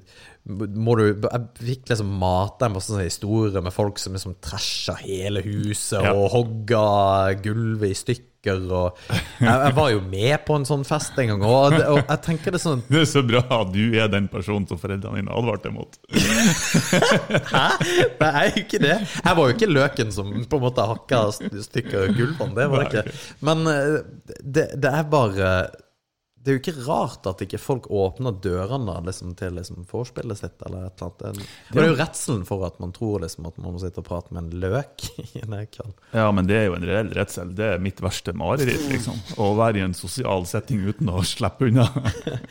[0.46, 5.42] må du Jeg fikk liksom mate en masse historier med folk som liksom trasha hele
[5.46, 6.14] huset Ja.
[6.14, 6.84] og hogga
[7.42, 8.27] gulvet i stykker.
[8.56, 12.22] Og jeg, jeg var jo med på en sånn fest en gang, og, og jeg
[12.26, 15.34] tenker det sånn Det er så bra at du er den personen som foreldrene dine
[15.34, 15.98] advarte mot.
[17.54, 17.66] Hæ?
[18.18, 18.96] Det er jo ikke det.
[19.08, 21.24] Jeg var jo ikke løken som på en måte hakka
[21.68, 22.54] stykker gulvene.
[22.58, 23.18] Det var det ikke.
[23.48, 24.00] Men eh,
[24.44, 25.52] det, det er bare
[26.48, 30.54] Det er jo ikke rart at ikke folk åpner dørene liksom, til liksom, vorspielet sitt,
[30.64, 31.42] eller et eller annet.
[31.74, 34.32] Det, er jo redselen for at man tror liksom, at man må sitte og prate
[34.32, 35.92] med en løk i en ekran.
[36.14, 37.52] Ja, men det er jo en reell redsel.
[37.58, 39.20] Det er mitt verste mareritt, liksom.
[39.44, 41.90] Å være i en sosial setting uten å slippe unna.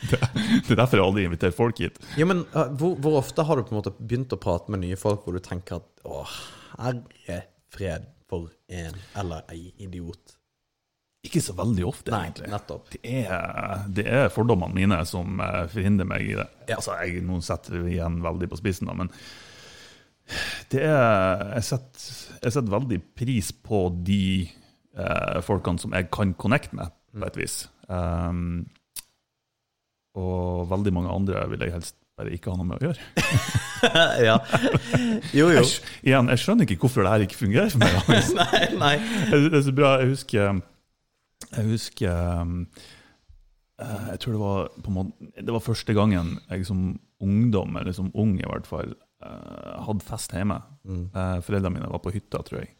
[0.07, 1.97] Det, det er derfor jeg aldri inviterer folk hit.
[2.21, 4.85] Ja, men eh, hvor, hvor ofte har du på en måte begynt å prate med
[4.85, 6.21] nye folk hvor du tenker at å,
[6.77, 7.41] herre
[7.73, 10.36] fred for en eller ei idiot?
[11.27, 12.51] Ikke så veldig ofte, Nei, egentlig.
[12.53, 12.93] nettopp.
[12.93, 16.47] Det er, det er fordommene mine som eh, forhindrer meg i det.
[16.69, 16.77] Ja.
[16.79, 19.11] Altså, jeg, Nå setter vi igjen veldig på spissen, da, men
[20.71, 22.07] det er Jeg setter,
[22.41, 27.39] jeg setter veldig pris på de eh, folkene som jeg kan connecte med, på et
[27.39, 27.61] vis.
[27.87, 28.65] Um,
[30.17, 33.03] og veldig mange andre vil jeg helst bare ikke ha noe med å gjøre.
[34.27, 34.37] ja.
[35.37, 35.59] Jo, jo.
[35.59, 37.99] Jeg, igjen, jeg skjønner ikke hvorfor det her ikke fungerer for meg.
[38.17, 38.39] altså.
[38.41, 38.95] nei, nei.
[39.29, 39.91] Det er så bra.
[40.01, 40.63] Jeg husker
[41.55, 42.55] Jeg husker um,
[43.81, 46.89] eh, Jeg tror det var på måte, Det var første gangen jeg som
[47.23, 48.91] ungdom, eller som ung i hvert fall,
[49.25, 50.59] eh, hadde fest hjemme.
[50.85, 51.07] Mm.
[51.41, 52.75] Foreldrene mine var på hytta, tror jeg.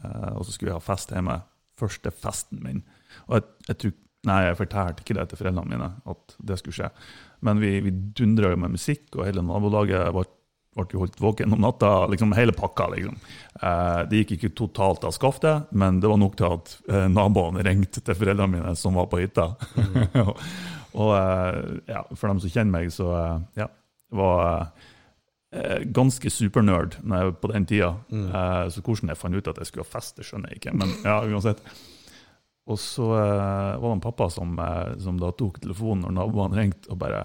[0.00, 1.42] Eh, og så skulle jeg ha fest hjemme.
[1.80, 2.80] Første festen min.
[3.28, 6.76] Og jeg, jeg tror Nei, jeg fortalte ikke det til foreldrene mine, at det skulle
[6.76, 6.90] skje.
[7.42, 10.22] Men vi, vi dundra jo med musikk, og hele nabolaget ble,
[10.76, 12.06] ble jo holdt våken om natta.
[12.08, 13.16] liksom Hele pakka, liksom.
[13.60, 17.64] Eh, det gikk ikke totalt av skaftet, men det var nok til at eh, naboene
[17.66, 19.52] ringte til foreldrene mine som var på hytta.
[20.24, 20.38] og
[20.98, 23.68] og eh, ja, for dem som kjenner meg, så eh, ja,
[24.12, 24.44] var
[25.54, 26.98] eh, ganske supernerd
[27.40, 27.94] på den tida.
[28.12, 30.76] Eh, så hvordan jeg fant ut at jeg skulle ha fest, det skjønner jeg ikke.
[30.82, 31.64] Men ja, uansett.
[32.70, 34.52] Og så var det en pappa som,
[35.02, 37.24] som da tok telefonen når naboene ringte, og bare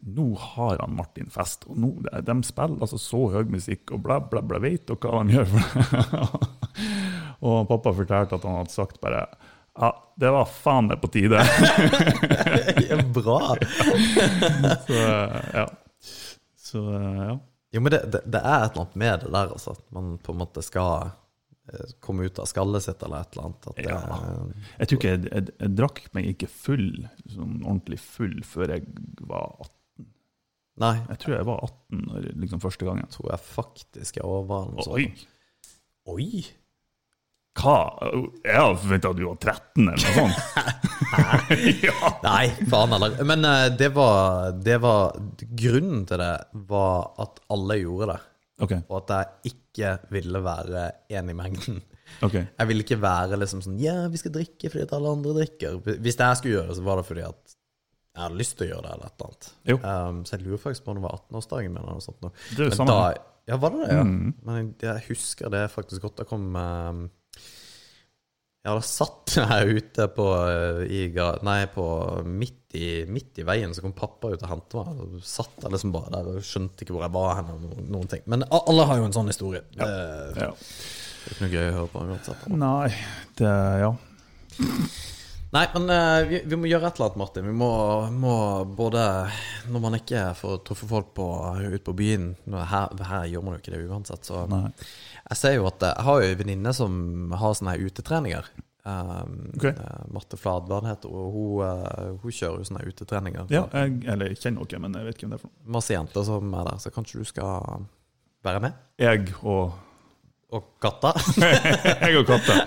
[0.00, 4.20] Nå har han Martin fest, og nå, de, spiller altså så høy musikk, og bla,
[4.20, 4.60] bla, bla.
[4.62, 5.48] Vet dere hva de gjør?
[7.46, 9.24] og pappa fortalte at han hadde sagt bare
[9.76, 11.42] Ja, det var faen meg på tide.
[13.18, 13.40] Bra.
[14.86, 15.66] Så eh, ja.
[16.56, 17.36] Så eh, ja.
[17.74, 19.74] Jo, men det, det, det er et eller annet med det der, altså.
[19.76, 21.10] At man på en måte skal
[21.72, 23.68] eh, komme ut av skallet sitt eller et eller annet.
[23.68, 24.00] Det, Ja.
[24.78, 26.90] Jeg tror ikke jeg, jeg, jeg drakk meg ikke full,
[27.34, 28.86] sånn ordentlig full, før jeg
[29.26, 29.72] var 18.
[30.82, 33.08] Nei, Jeg tror jeg var 18 når- liksom første gangen.
[33.08, 35.06] tror jeg faktisk jeg over noe Oi!
[35.08, 35.26] sånt.
[36.12, 36.44] Oi!
[37.56, 37.76] Hva?
[38.44, 40.38] Jeg hadde forventa at du var 13 eller noe sånt.
[41.86, 42.10] ja.
[42.26, 43.14] Nei, faen heller.
[43.24, 45.16] Men eh, det var, det var
[45.56, 46.34] Grunnen til det
[46.68, 48.18] var at alle gjorde det.
[48.66, 48.82] Okay.
[48.88, 49.14] Og at
[49.46, 50.84] jeg ikke ville være
[51.16, 51.80] en i mengden.
[52.24, 52.44] Okay.
[52.52, 55.80] Jeg ville ikke være liksom sånn Ja, vi skal drikke fordi at alle andre drikker.
[55.84, 57.55] Hvis jeg skulle gjøre det, så var det fordi at
[58.16, 59.48] jeg hadde lyst til å gjøre det, eller et eller annet.
[59.68, 59.76] Jo.
[59.84, 62.20] Um, så jeg lurer faktisk på om det var 18-årsdagen min, eller noe sånt.
[62.24, 62.30] nå.
[62.56, 62.96] Det er jo samme.
[62.96, 63.92] da, ja, var det det?
[64.00, 64.02] Ja.
[64.08, 64.34] Mm.
[64.48, 66.16] Men jeg, jeg husker det faktisk godt.
[66.22, 67.02] Da kom um,
[68.66, 71.02] Ja, da satt jeg ute på, uh, i,
[71.46, 71.84] Nei, på
[72.26, 75.04] midt i, midt i veien, så kom pappa ut og hentet meg.
[75.04, 78.10] Og satt jeg liksom bare der og skjønte ikke hvor jeg var hen, noen, noen
[78.10, 78.24] ting.
[78.26, 79.62] Men alle har jo en sånn historie.
[79.76, 80.50] Det, Ja.
[80.50, 82.48] det er ikke noe gøy å høre på uansett.
[82.64, 82.88] Nei,
[83.38, 83.92] det Ja.
[85.54, 87.46] Nei, men uh, vi, vi må gjøre et eller annet, Martin.
[87.46, 87.68] Vi må,
[88.10, 88.32] må
[88.76, 89.02] både
[89.70, 91.26] Når man ikke får truffet folk på,
[91.62, 94.64] ut på byen her, her gjør man jo ikke det uansett, så Nei.
[95.30, 96.98] Jeg ser jo at eh, Jeg har jo en venninne som
[97.38, 98.50] har sånne her utetreninger.
[98.86, 99.64] Um, Ok.
[99.70, 101.32] eh, Marte Flad, hva det heter hun?
[101.34, 103.48] Hun, hun kjører jo sånne utetreninger.
[103.50, 105.72] Ja, jeg, eller jeg kjenner henne, men jeg vet ikke hvem det er for noe.
[105.78, 107.86] Masse jenter som er der, så kanskje du skal
[108.46, 108.78] være med?
[109.02, 109.74] Jeg og
[110.54, 111.10] Og katta.
[112.06, 112.60] Jeg og katta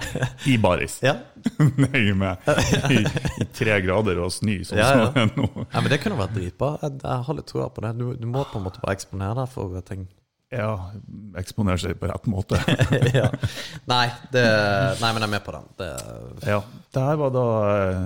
[0.52, 0.98] i baris.
[1.06, 1.14] ja.
[1.80, 2.50] Nøye med
[2.92, 2.98] i,
[3.40, 5.06] i tre grader og snø, sånn Ja, ja.
[5.06, 5.48] som det er nå.
[5.64, 6.74] ja, men det kunne vært dritbra.
[6.84, 7.94] Jeg, jeg har litt troa på det.
[8.02, 10.04] Du, du må på en måte bare eksponere deg for ting.
[10.52, 10.74] Ja,
[11.38, 12.58] eksponere seg på rett måte.
[13.20, 13.30] ja.
[13.88, 14.44] Nei, det,
[15.00, 15.68] nei, men jeg er med på den.
[15.80, 15.90] Det,
[16.50, 16.60] Ja,
[16.98, 18.06] det her var da eh,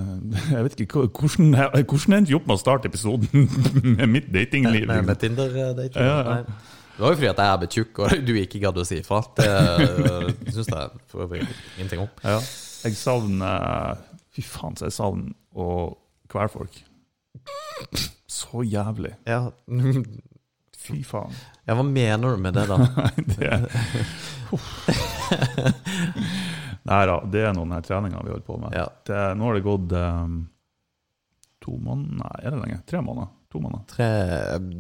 [0.52, 1.54] Jeg vet ikke hvordan
[1.88, 3.48] Hvordan endte opp med å starte episoden
[3.96, 4.86] med mitt datingliv?
[4.86, 5.10] med, liksom?
[5.10, 6.04] med Tinder-dating.
[6.04, 6.40] Ja, ja.
[6.44, 6.82] Nei.
[6.94, 9.00] Det var jo fordi at jeg er blitt tjukk, og du ikke gadd å si
[9.02, 9.20] ifra.
[9.40, 9.50] Det
[10.54, 11.42] syns jeg for øvrig
[11.78, 12.12] ingenting om.
[12.22, 12.38] Ja,
[12.84, 14.02] jeg savner
[14.34, 15.66] Fy faen, så jeg savner å
[16.32, 16.78] kvele folk.
[18.30, 19.14] Så jævlig.
[19.30, 19.44] Ja.
[20.84, 21.34] Fy faen.
[21.66, 22.78] ja, hva mener du med det, da?
[23.38, 23.52] Det
[26.84, 28.74] Nei da, det er noen her treninger vi holder på med.
[28.76, 28.90] Ja.
[29.08, 30.34] Det, nå har det gått um,
[31.64, 32.80] to måneder Nei, er det lenge?
[32.90, 33.32] Tre måneder?
[33.54, 33.84] To måneder.
[33.94, 34.08] Tre,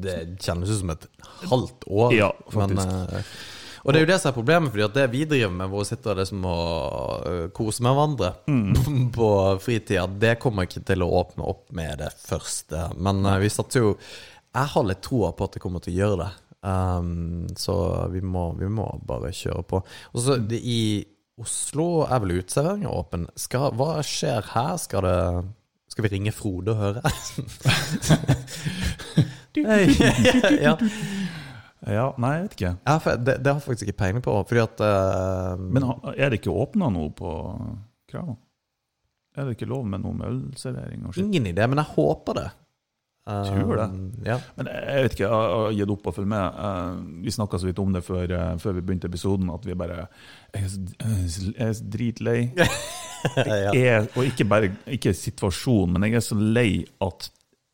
[0.03, 1.03] det kjennes ut som et
[1.47, 2.15] halvt år.
[2.17, 3.19] Ja, men, faktisk.
[3.19, 3.35] eh,
[3.83, 5.81] og det er jo det som er problemet, fordi at det vi driver med, hvor
[5.83, 9.09] vi sitter liksom og eh, koser med hverandre Mm.
[9.17, 9.27] på
[9.61, 12.85] fritida, det kommer ikke til å åpne opp med det første.
[12.97, 13.91] Men eh, vi satser jo
[14.53, 16.31] Jeg har litt troa på at det kommer til å gjøre det.
[16.63, 17.73] Um, så
[18.13, 19.81] vi må, vi må bare kjøre på.
[20.13, 21.03] Og så det, I
[21.43, 23.25] Oslo er vel uteserveringa åpen.
[23.35, 24.77] Skal, hva skjer her?
[24.79, 25.17] Skal det
[25.93, 27.01] Skal vi ringe Frode og høre?
[30.65, 30.73] ja.
[31.83, 32.71] Ja, nei, jeg vet ikke.
[32.87, 34.33] Ja, det, det har jeg faktisk ikke peiling på.
[34.49, 35.83] Fordi at uh, Men
[36.15, 37.29] er det ikke åpna noe på
[38.09, 38.33] Krava?
[39.35, 41.23] Er det ikke lov med noe med ølservering og shit?
[41.25, 42.49] Ingen idé, men jeg håper det.
[43.23, 43.87] Tror det.
[44.27, 44.35] Ja.
[44.57, 46.45] Men jeg vet ikke, jeg har gitt opp å følge med.
[46.65, 49.73] Eh, Vi snakka så vidt om det før, eh, før vi begynte episoden, at vi
[49.79, 49.97] bare
[50.53, 50.63] Jeg
[51.57, 52.39] er dritlei.
[53.37, 53.71] ja.
[53.73, 57.29] er, og ikke bare ikke situasjonen, men jeg er så lei at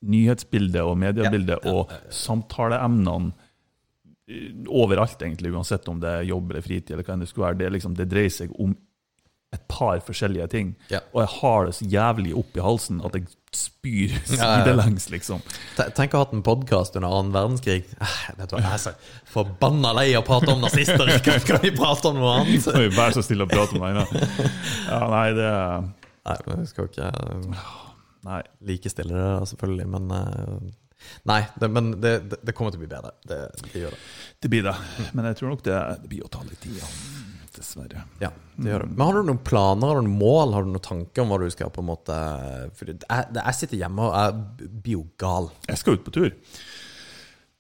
[0.10, 3.34] nyhetsbildet og mediebildet og samtaleemnene
[4.30, 7.50] eh, overalt, egentlig, uansett om det er jobb eller fritid, eller hva enn det skulle
[7.50, 8.76] være, det, liksom, det dreier seg om
[9.56, 10.72] et par forskjellige ting.
[10.94, 11.00] Ja.
[11.14, 15.42] Og jeg har det så jævlig opp i halsen at jeg spyr sidelengs, liksom.
[15.98, 17.80] Tenk å ha hatt en podkast under annen verdenskrig.
[17.98, 18.94] Eh, Vet du hva, Jeg er så
[19.34, 21.10] forbanna lei av å prate om nazister!
[21.26, 22.68] Kan, kan vi prate om noe annet?
[22.78, 24.06] Oi, Vær så snill å prate om da.
[24.86, 25.50] Ja, nei, det
[26.30, 27.10] Nei, vi skal ikke
[28.28, 28.42] Nei.
[28.70, 30.70] likestille det, selvfølgelig, men eh,
[31.32, 33.16] Nei, det, men det, det, det kommer til å bli bedre.
[33.26, 33.40] Det,
[33.72, 34.00] det gjør det.
[34.44, 34.76] Det blir det.
[35.16, 36.90] Men jeg tror nok det, det blir å ta litt tid, ja.
[37.60, 38.06] Dessverre.
[38.24, 38.90] Ja, det gjør det.
[38.96, 41.40] Men har du noen planer, har du noen mål, har du noen tanker om hva
[41.42, 42.18] du skal på en måte
[42.80, 43.00] For jeg,
[43.36, 45.50] jeg sitter hjemme og jeg blir jo gal.
[45.68, 46.30] Jeg skal ut på tur.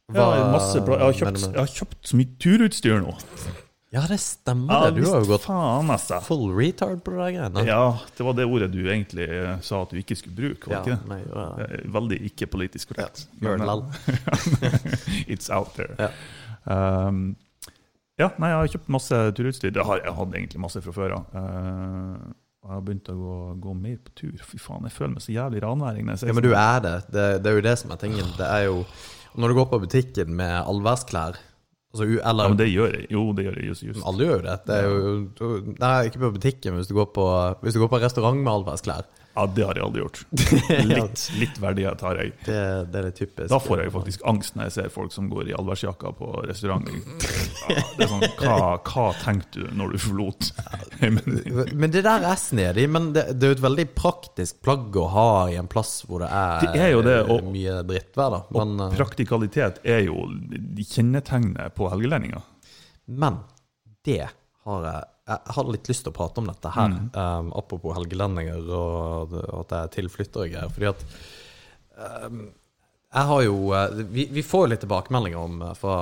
[0.09, 3.11] Jeg Hva har, masse, jeg har, kjøpt, jeg har kjøpt så mye turutstyr nå.
[3.93, 4.87] Ja, det stemmer.
[4.93, 5.01] det.
[5.01, 6.19] Du har jo gått faen, altså.
[6.25, 7.63] full retard på det greiene.
[7.65, 7.83] Ja,
[8.17, 10.81] det var det ordet du egentlig eh, sa at du ikke skulle bruke, var Ja,
[10.85, 11.09] ikke det?
[11.09, 11.45] nei, gjør
[11.81, 13.23] er Veldig ikke politisk korrekt.
[13.41, 13.83] Gjør det Men.
[15.33, 15.95] It's out there.
[15.99, 16.11] Ja.
[16.69, 17.35] Um,
[18.19, 19.73] ja, nei, jeg har kjøpt masse turutstyr.
[19.75, 21.27] Det har jeg hatt egentlig masse fra før av.
[21.33, 24.41] Uh, jeg har begynt å gå, gå mer på tur.
[24.45, 26.09] Fy faen, jeg føler meg så jævlig ranværing.
[26.11, 26.59] Ja, men du sånn.
[26.59, 26.95] er det.
[27.13, 27.27] det.
[27.45, 28.33] Det er jo det som er tingen.
[28.37, 28.81] Det er jo
[29.39, 31.37] Når du går på butikken med allværsklær
[31.93, 33.07] altså, eller, Ja, men det gjør jeg.
[33.13, 33.69] Jo, det gjør jeg.
[33.71, 34.03] Just, just.
[34.11, 34.57] alle gjør jo det.
[34.67, 37.25] Det jo Nei, ikke på butikken, men hvis du går på,
[37.63, 39.07] hvis du går på restaurant med allværsklær.
[39.35, 40.17] Ja, det har jeg aldri gjort.
[40.89, 42.31] Litt, litt verdighet har jeg.
[42.45, 42.55] Det,
[42.91, 43.47] det er det typisk.
[43.51, 46.89] Da får jeg faktisk angst når jeg ser folk som går i allværsjakka på restaurant.
[46.89, 48.57] Ja, det er sånn, hva,
[48.89, 50.49] hva tenkte du når du forlot?
[51.79, 52.87] Men, det der er snedig.
[52.91, 56.25] Men det, det er jo et veldig praktisk plagg å ha i en plass hvor
[56.25, 58.33] det er, Det er det, og- mye drittvær.
[58.35, 60.25] da og Men, eh, praktikalitet er jo
[60.89, 62.41] kjennetegnet på helgelendinger.
[63.07, 63.39] men
[64.05, 64.27] det
[64.69, 66.87] har jeg Jeg har litt lyst til å prate om dette her.
[66.89, 67.09] Mm.
[67.13, 70.71] Um, apropos helgelendinger og, og at jeg er tilflytter og greier.
[70.73, 71.03] Fordi at
[72.25, 72.47] um,
[73.09, 75.95] jeg har jo eh, vi, vi får jo litt tilbakemeldinger om, eh, fra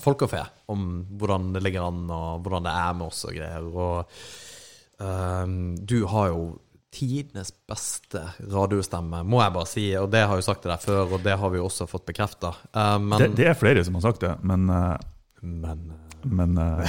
[0.00, 0.42] folk og fe
[0.72, 0.86] om
[1.20, 3.66] hvordan det ligger an, og hvordan det er med oss og greier.
[3.68, 4.14] Og
[5.04, 6.46] um, du har jo
[6.94, 9.84] tidenes beste radiostemme, må jeg bare si.
[10.00, 11.88] Og det har jeg jo sagt til deg før, og det har vi jo også
[11.90, 12.54] fått bekrefta.
[12.72, 14.96] Uh, Det, det er flere som har sagt det, men, uh,
[15.44, 15.90] men
[16.30, 16.82] men uh,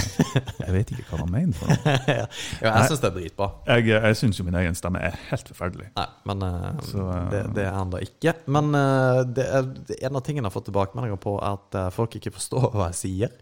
[0.62, 1.58] jeg vet ikke hva han mener.
[1.58, 1.96] for noe.
[2.22, 2.28] ja,
[2.70, 3.50] jeg syns det er dritbra.
[3.70, 5.92] Jeg, jeg syns jo min egen stemme er helt forferdelig.
[5.98, 8.36] Nei, men uh, Så, uh, det, det er han da ikke.
[8.46, 9.68] Men eh, det er,
[10.08, 12.90] en av tingene jeg har fått tilbakemeldinger på, er at eh, folk ikke forstår hva
[12.92, 13.36] jeg sier.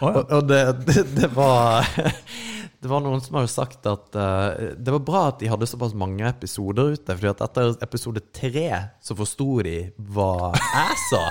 [0.00, 0.12] Oh, ja.
[0.14, 1.84] Og, og det, det, det var
[2.84, 5.68] Det var noen som har jo sagt at uh, det var bra at de hadde
[5.68, 8.66] såpass mange episoder ute, fordi at etter episode tre
[9.00, 9.78] så forsto de
[10.12, 11.22] hva jeg sa.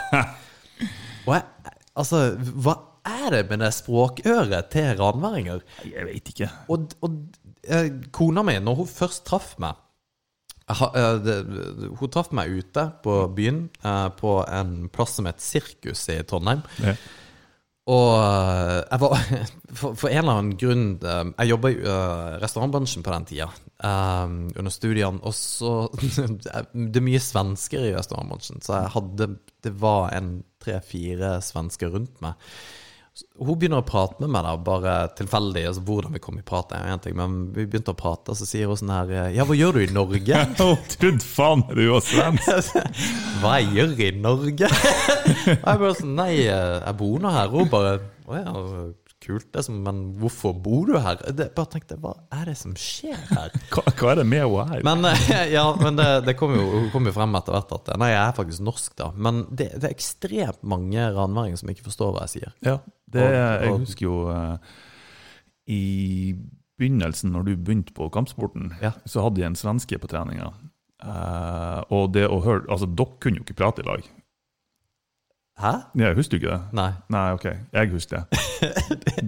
[1.27, 2.23] Og jeg, altså,
[2.57, 2.73] hva
[3.03, 5.63] er det med det språkøret til ranværinger?
[5.87, 6.49] Jeg vet ikke.
[6.71, 7.17] Og, og
[7.67, 9.75] eh, kona mi, når hun først traff meg
[10.71, 11.39] eh, det,
[11.99, 16.63] Hun traff meg ute på byen, eh, på en plass som het Sirkus i Trondheim.
[16.83, 16.95] Ja.
[17.91, 19.17] Og eh, jeg var
[19.79, 23.49] For, for en eller annen grunn eh, Jeg jobba i eh, restaurantbransjen på den tida,
[23.83, 25.89] eh, under studiene, og så
[26.93, 29.29] Det er mye svensker i restaurantbransjen, så jeg hadde
[29.65, 32.39] Det var en tre-fire svensker rundt meg.
[33.37, 35.67] Hun begynner å prate med meg, da, bare tilfeldig.
[35.69, 38.39] Altså, hvordan vi kom i prat, er én ting, men vi begynte å prate, og
[38.39, 40.39] så sier hun sånn her Ja, hva gjør du i Norge?
[40.57, 42.79] Hun trodde faen du var svensk!
[43.43, 44.71] Hva jeg gjør i Norge?
[45.59, 47.53] Og jeg bare sånn Nei, jeg bor nå her.
[47.53, 47.95] Hun bare
[48.25, 48.53] Å ja,
[49.23, 51.17] kult, det som, men hvorfor bor du her?
[51.33, 53.53] Det, bare tenkte Hva er det som skjer her?
[53.73, 54.83] Hva, hva er det med henne her?
[54.87, 58.11] Men, eh, ja, men det, det kom jo, kom jo frem etter hvert at Nei,
[58.13, 59.11] jeg er faktisk norsk, da.
[59.15, 62.55] Men det, det er ekstremt mange ranværinger som ikke forstår hva jeg sier.
[62.67, 62.77] Ja,
[63.13, 64.75] det, Og- jeg husker jo uh,
[65.71, 65.81] i
[66.79, 68.91] begynnelsen, når du begynte på kampsporten, Ja.
[69.05, 70.51] så hadde jeg en svenske på treninga.
[71.03, 74.05] Uh, og det å høre Altså, dere kunne jo ikke prate i lag.
[75.61, 75.71] Hæ?
[76.01, 76.61] Jeg husker ikke det?
[76.73, 76.87] Nei.
[77.13, 77.43] Nei, OK,
[77.75, 78.39] jeg husker det.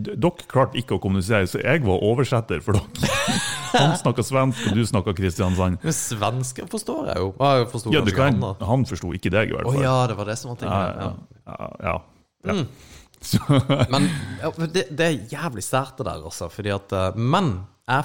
[0.08, 3.12] Dere klarte ikke å kommunisere, så jeg var oversetter for dere.
[3.76, 5.78] Han snakka svensk, og du snakka Kristiansand.
[5.84, 7.30] Men svensker forstår jeg jo.
[7.44, 9.84] Jeg forstår Ja, kan, han, han forsto ikke deg, i hvert Å fall.
[9.86, 10.74] ja, det var det som var tingen.
[10.74, 11.12] ja,
[11.46, 11.56] Ja.
[11.60, 12.00] ja,
[12.46, 12.56] ja.
[12.56, 12.66] Mm.
[13.26, 13.40] Så,
[13.90, 14.10] Men
[14.74, 16.50] det, det er jævlig sært det der, altså.
[16.54, 17.52] Fordi at eh, Men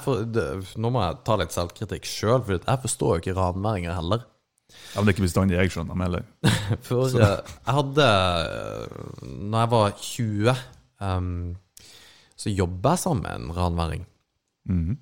[0.04, 0.44] for, det,
[0.80, 4.26] nå må jeg ta litt selvkritikk sjøl, for jeg forstår jo ikke ranværinger heller.
[4.70, 6.26] Ja, men det er ikke bestandig jeg skjønner dem heller.
[6.86, 7.18] For Så.
[7.20, 8.86] jeg hadde eh,
[9.26, 10.54] Når jeg var 20,
[11.06, 11.56] um,
[12.36, 14.06] så jobba jeg sammen med en ranværing.
[14.70, 14.96] Mm -hmm.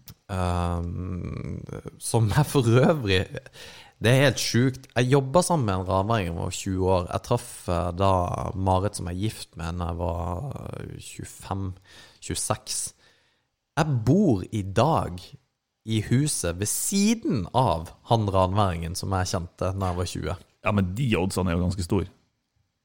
[0.79, 1.65] um,
[1.99, 3.27] som jeg for øvrig
[3.99, 4.87] Det er helt sjukt.
[4.97, 7.07] Jeg jobba sammen med en ranværing da jeg var 20 år.
[7.13, 8.13] Jeg traff eh, da
[8.55, 10.53] Marit, som jeg er gift med, da jeg var
[12.23, 12.95] 25-26.
[13.77, 15.19] Jeg bor i dag
[15.89, 20.47] i huset ved siden av han ranværingen som jeg kjente da jeg var 20.
[20.67, 22.11] Ja, men de oddsene er jo ganske store.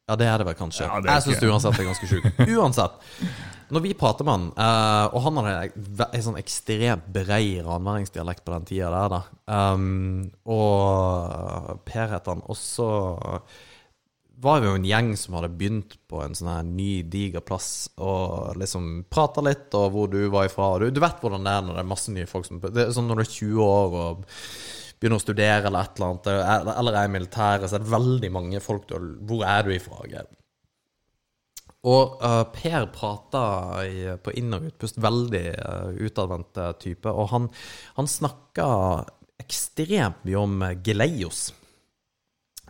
[0.08, 0.86] Ja, det er det vel kanskje.
[0.88, 2.40] Ja, det jeg syns det uansett er ganske sjukt.
[2.60, 2.96] Uansett.
[3.74, 8.44] Når vi prater med han, eh, og han hadde en, en sånn ekstremt brei ranværingsdialekt
[8.46, 9.22] på den tida der, da.
[9.74, 12.44] Um, og Per het han.
[12.52, 12.90] Og så
[14.44, 17.70] var vi jo en gjeng som hadde begynt på en sånn her ny, diger plass,
[17.98, 20.74] og liksom prata litt, og hvor du var ifra.
[20.84, 22.94] Du, du vet hvordan det er når det er masse nye folk som Det er
[22.96, 24.24] sånn når du er 20 år og
[25.00, 26.30] begynner å studere eller et eller annet,
[26.80, 29.74] eller- er i militæret, så er det veldig mange folk du har Hvor er du
[29.76, 30.04] ifra?
[30.08, 30.30] Geir?
[31.84, 33.42] Og uh, Per prata
[34.24, 37.50] på inn- og utpust, veldig uh, utadvendt eh, type, og han,
[37.98, 38.68] han snakka
[39.44, 41.50] ekstremt mye om geleios.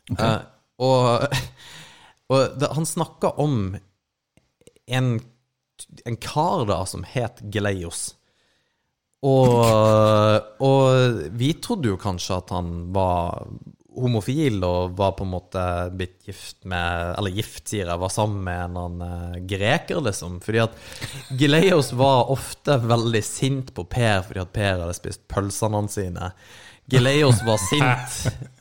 [0.10, 0.18] geleios.
[0.18, 0.42] Eh,
[0.82, 1.28] og
[2.34, 3.76] og det, han snakka om
[4.86, 5.14] en,
[6.06, 8.14] en kar da som het Geleios.
[9.24, 9.54] Og,
[10.70, 13.46] og vi trodde jo kanskje at han var
[13.94, 18.42] homofil og var på en måte blitt gift med Eller gift, sier jeg, var sammen
[18.48, 20.40] med en annen eh, greker, liksom.
[20.44, 20.78] Fordi at
[21.38, 26.32] Gleios var ofte veldig sint på Per fordi at Per hadde spist pølsene sine.
[26.92, 28.18] Geleios var sint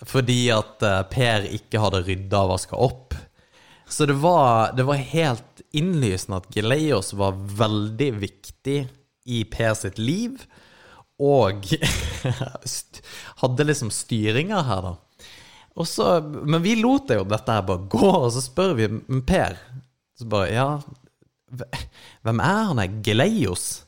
[0.06, 3.16] fordi at eh, Per ikke hadde rydda og vaska opp.
[3.88, 8.78] Så det var, det var helt innlysende at Geleios var veldig viktig
[9.32, 10.40] i Per sitt liv,
[11.22, 11.68] og
[13.42, 14.94] hadde liksom styringa her, da.
[15.88, 18.88] Så, men vi lot det jo dette her bare gå, og så spør vi
[19.24, 19.54] Per
[20.18, 20.66] Så bare Ja,
[22.20, 23.86] hvem er han der Geleios?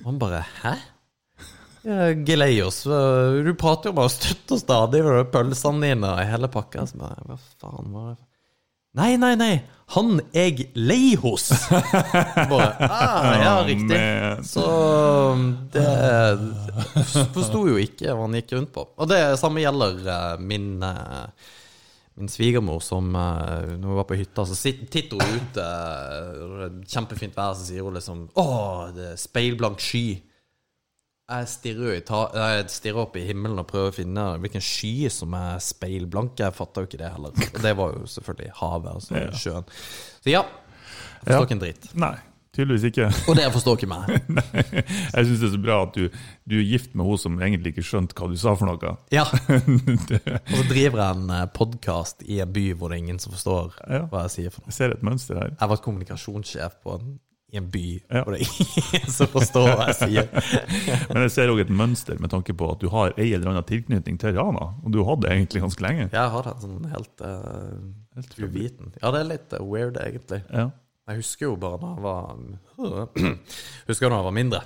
[0.00, 0.72] Og han bare Hæ?
[1.82, 2.82] Geleios.
[2.84, 6.86] Du prater jo bare støtt og stadig med pølsene dine og hele pakka.
[6.90, 8.20] Så bare Hva faen var det
[8.92, 9.54] Nei, nei, nei.
[9.94, 11.46] Han jeg lei hos.
[12.50, 14.00] Bare, ah, ja, riktig.
[14.44, 14.64] Så
[15.72, 15.86] det
[17.32, 18.84] forsto jo ikke hva han gikk rundt på.
[19.00, 21.50] Og det samme gjelder eh, min eh,
[22.20, 25.68] Min svigermor som eh, Når hun var på hytta, så titter hun ute.
[26.92, 28.46] Kjempefint vær, så sier hun liksom Å,
[28.92, 30.04] det er speilblank sky.
[31.32, 35.32] Jeg stirrer, ta jeg stirrer opp i himmelen og prøver å finne hvilken sky som
[35.38, 36.34] er speilblank.
[36.42, 37.32] Jeg fatta jo ikke det heller.
[37.32, 39.30] Og det var jo selvfølgelig havet, altså Ja.
[39.32, 39.64] sjøen.
[40.20, 40.42] Så ja.
[40.42, 41.46] Jeg forstår Ja.
[41.46, 41.88] ikke en dritt.
[41.94, 42.14] Nei,
[42.52, 43.06] tydeligvis ikke.
[43.30, 44.08] Og det forstår ikke meg.
[45.14, 46.08] Jeg syns det er så bra at du,
[46.50, 48.96] du er gift med hun som egentlig ikke skjønte hva du sa for noe.
[49.14, 49.24] Ja.
[50.52, 53.72] Og så driver jeg en podkast i en by hvor det er ingen som forstår
[53.88, 54.02] Ja.
[54.10, 54.72] hva jeg sier for noe.
[54.74, 55.54] Jeg ser et mønster her.
[55.60, 57.14] Jeg var kommunikasjonssjef på en,
[57.52, 58.22] i en by Ja.
[58.24, 60.28] og det er ingen som forstår hva jeg sier.
[61.12, 63.66] Men jeg ser òg et mønster med tanke på at du har en eller annen
[63.68, 64.70] tilknytning til Rana.
[64.80, 66.08] Og du hadde det egentlig ganske lenge.
[66.14, 68.94] Jeg har det sånn helt, uh, uviten.
[69.02, 70.40] Ja, det er litt eh, weird, egentlig.
[70.48, 70.70] Ja.
[71.10, 73.32] Jeg husker jo bare da jeg var
[73.90, 74.64] Husker da jeg var mindre.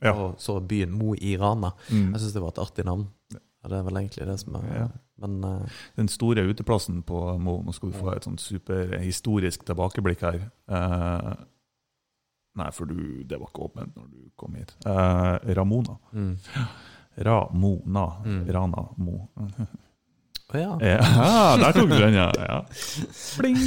[0.00, 0.14] Ja.
[0.14, 1.74] Og så byen Mo i Rana.
[1.90, 2.12] Mm.
[2.14, 3.08] Jeg syns det var et artig navn.
[3.34, 4.90] Ja, det er vel egentlig det som er Ja.
[5.20, 5.66] Men uh,
[5.98, 10.38] Den store uteplassen på Mo, nå skal du få et sånt superhistorisk tilbakeblikk her.
[10.70, 11.32] Eh,
[12.58, 14.72] Nei, for du, det var ikke åpent når du kom hit.
[14.86, 15.94] Eh, Ramona.
[16.12, 16.32] Mm.
[17.28, 18.06] Ramona.
[18.24, 18.40] Mm.
[18.56, 19.20] Rana Mo.
[20.50, 20.72] Å ja.
[20.82, 20.96] Ja,
[21.60, 22.26] der tok du den, ja.
[22.34, 22.58] ja.
[23.38, 23.60] Bling!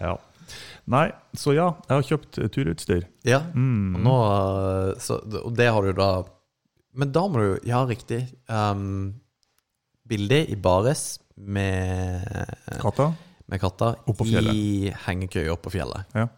[0.00, 0.14] Ja.
[0.86, 3.04] Nei, så ja, jeg har kjøpt eh, turutstyr.
[3.26, 3.42] ja.
[3.52, 3.96] Mm.
[3.98, 6.08] Og, nå, eh, så, og det har du da
[6.96, 8.22] Men da må du Ja, riktig.
[8.48, 9.16] Um,
[10.08, 12.24] bilde i bares med,
[12.80, 13.10] Katta?
[13.50, 13.96] med katta
[14.48, 16.06] i hengekøya på fjellet.
[16.16, 16.28] Ja.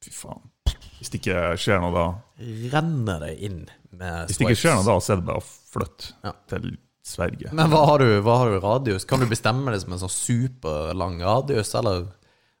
[0.00, 0.40] Fy faen.
[1.06, 2.06] Hvis det ikke skjer noe da
[2.72, 3.60] Renner det inn
[3.94, 6.32] med Hvis det ikke skjer noe da, så er det bare å flytte Ja.
[6.50, 6.64] til
[7.06, 7.52] Sverige.
[7.54, 9.04] Men hva har, du, hva har du radius?
[9.06, 12.08] Kan du bestemme det som en sånn superlang radius, eller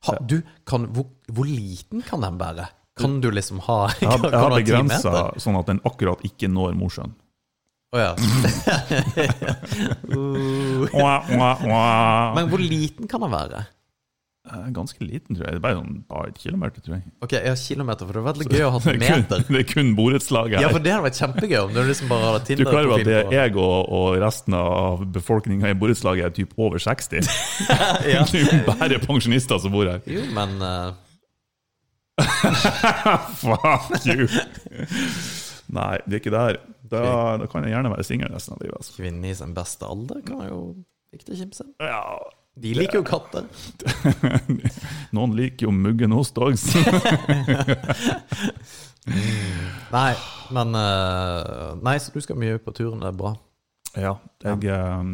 [0.06, 2.68] ha, du, kan, hvor, hvor liten kan den være?
[2.96, 6.46] Kan du liksom ha Jeg har, kan jeg har begrensa sånn at den akkurat ikke
[6.46, 7.16] når Mosjøen.
[7.90, 8.12] Å ja.
[10.14, 10.86] Uh.
[10.94, 13.66] Men hvor liten kan den være?
[14.46, 15.56] Eh, Ganske liten, tror jeg.
[15.56, 17.04] Det er bare sånn bare et kilometer, tror jeg.
[17.24, 19.44] Ok, jeg har kilometer, for det hadde vært litt gøy å ha er meter.
[19.48, 22.58] det er kun borettslaget Ja, for det hadde vært kjempegøy om du liksom bare hadde
[22.60, 26.36] Du klarer jo at det er jeg og, og resten av befolkninga i borettslaget er
[26.38, 27.26] typ over 60?
[28.06, 28.22] Ja.
[28.36, 30.02] Det er jo bare pensjonister som bor her.
[30.10, 30.94] Jo, men uh...
[33.40, 34.28] Fuck you!
[35.74, 36.58] Nei, det er ikke der.
[36.86, 37.02] Da,
[37.40, 38.76] da kan jeg gjerne være singel resten av livet.
[38.78, 38.94] Altså.
[39.00, 40.60] kvinne i sin beste alder kan jo
[41.16, 41.66] ikke kimse.
[41.82, 42.02] Ja,
[42.56, 43.44] De liker jo katter.
[45.16, 46.56] noen liker jo muggen ost òg.
[49.96, 50.12] Nei,
[50.56, 53.34] men eh, Nei, så du skal mye på turen, det er bra.
[53.96, 55.04] Ja, jeg eh,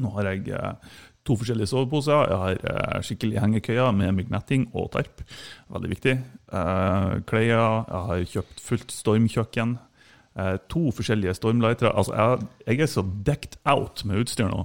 [0.00, 2.26] Nå har jeg eh, to forskjellige soveposer.
[2.32, 5.22] Jeg har eh, skikkelig hengekøyer med myggnetting og tarp.
[5.70, 6.16] Veldig viktig.
[6.50, 7.46] Eh, klær.
[7.46, 9.78] Jeg har kjøpt fullt stormkjøkken.
[10.38, 11.94] Eh, to forskjellige stormlightere.
[11.94, 14.64] Altså, jeg, jeg er så decked out med utstyr nå.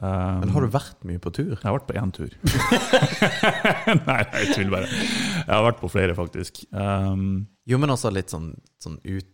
[0.00, 1.50] Eh, Men har du vært mye på tur?
[1.52, 2.32] Jeg har vært på én tur.
[4.08, 4.88] Nei, jeg tuller bare.
[4.88, 6.64] Jeg har vært på flere, faktisk.
[6.72, 9.28] Um, Jo, men også litt sånn, sånn ut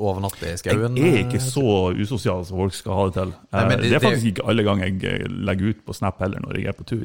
[0.00, 0.94] Overnatte i skauen?
[0.96, 1.62] jeg er ikke så
[1.92, 3.32] usosial som folk skal ha det til.
[3.52, 6.18] Nei, Eh, det- det, er det- faktisk ikke alle ganger jeg legger ut på Snap
[6.24, 7.04] heller når jeg er på tur.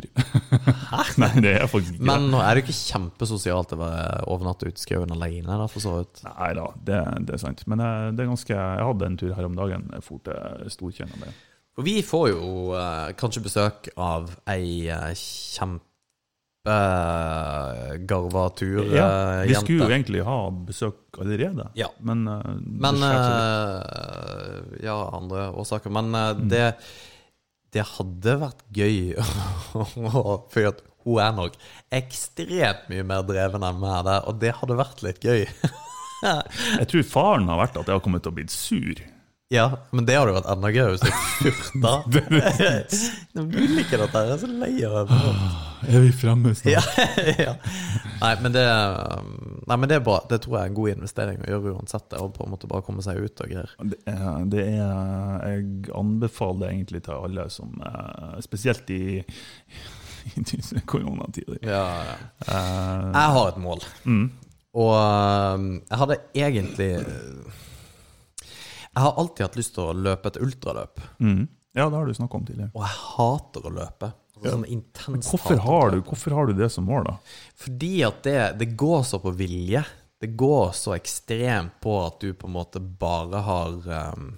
[1.19, 3.89] Nei, det er faktisk ikke Men er det ikke kjempesosialt å
[4.31, 6.21] overnatte ute i skauen alene, da, for så vidt.
[6.23, 6.31] det.
[6.39, 7.65] Nei da, det, det er sant.
[7.67, 9.89] Men eh, det er ganske, jeg hadde en tur her om dagen.
[9.91, 11.11] Jeg for til Storkjønn.
[11.77, 12.41] For vi får jo
[12.73, 15.11] eh, kanskje besøk av ei uh,
[16.67, 18.95] kjempegarva turjente.
[18.97, 21.87] Ja, vi skulle jo egentlig ha besøk allerede, Ja.
[21.99, 23.85] men, eh, Men skjer så litt.
[24.81, 25.89] eh, Ja, andre årsaker.
[25.93, 26.75] Men eh, det,
[27.73, 29.13] det hadde vært gøy
[30.51, 31.53] For at hun er nok
[31.93, 35.45] ekstremt mye mer dreven enn meg der, og det hadde vært litt gøy.
[36.25, 38.97] Jeg tror faren har vært at jeg har kommet til å bli sur.
[39.49, 41.91] Ja, men det hadde vært enda gøyere hvis jeg furta.
[43.37, 45.17] Jeg vil ikke dette, her, jeg er så lei av det.
[45.93, 46.73] Er vi fremme snart?
[46.73, 46.81] Ja,
[47.45, 47.53] ja.
[48.19, 48.63] Nei, men det,
[49.69, 50.17] nei, men det er bra.
[50.27, 52.07] Det tror jeg er en god investering å gjøre uansett.
[52.11, 53.71] Det, og på en måte bare komme seg ut og greier.
[53.93, 53.99] Det
[54.51, 61.61] det er Jeg anbefaler det egentlig til alle som eh, Spesielt i, i koronatider.
[61.63, 62.17] Ja, ja.
[62.49, 63.85] Uh, Jeg har et mål.
[64.09, 64.25] mm,
[64.81, 66.91] Og jeg hadde egentlig
[68.97, 71.05] Jeg har alltid hatt lyst til å løpe et ultraløp.
[71.21, 71.45] mm.
[71.77, 72.71] Ja, det har du snakka om tidligere.
[72.73, 74.07] Og jeg hater å løpe.
[74.33, 77.13] Altså, sånn intenst Hvorfor har, du, hvorfor har du det som mål, da?
[77.61, 79.83] Fordi at det, det går så på vilje.
[80.17, 83.77] Det går så ekstremt på at du på en måte bare har
[84.17, 84.31] um,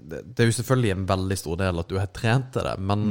[0.00, 2.74] det, det er jo selvfølgelig en veldig stor del at du har trent til det,
[2.80, 3.02] men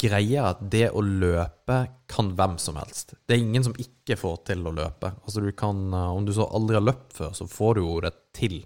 [0.00, 1.78] greia er at det å løpe
[2.12, 3.16] kan hvem som helst.
[3.26, 5.12] Det er ingen som ikke får til å løpe.
[5.24, 8.00] Altså du kan, eh, Om du så aldri har løpt før, så får du jo
[8.00, 8.62] det til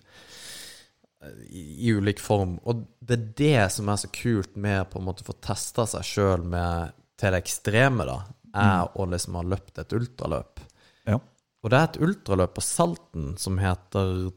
[1.49, 2.57] i, i ulik form.
[2.69, 5.87] Og det er det som er så kult med på en måte å få testa
[5.91, 6.47] seg sjøl
[7.17, 8.19] til det ekstreme, da,
[8.57, 10.61] er å liksom ha løpt et ultraløp.
[11.09, 11.19] Ja.
[11.63, 14.29] Og det er et ultraløp på Salten som heter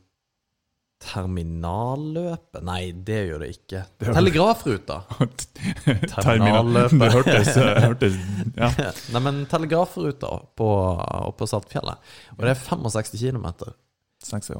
[0.99, 2.59] Terminalløpet?
[2.67, 3.83] Nei, det gjør det ikke.
[3.99, 4.97] Det- Telegrafruta.
[6.15, 6.99] Terminalløpet.
[7.03, 8.17] Det hørtes, hørtes
[8.57, 8.69] Ja.
[9.15, 10.69] Nei, men Telegrafruta på,
[11.39, 12.11] på Saltfjellet.
[12.35, 13.47] Og det er 65 km.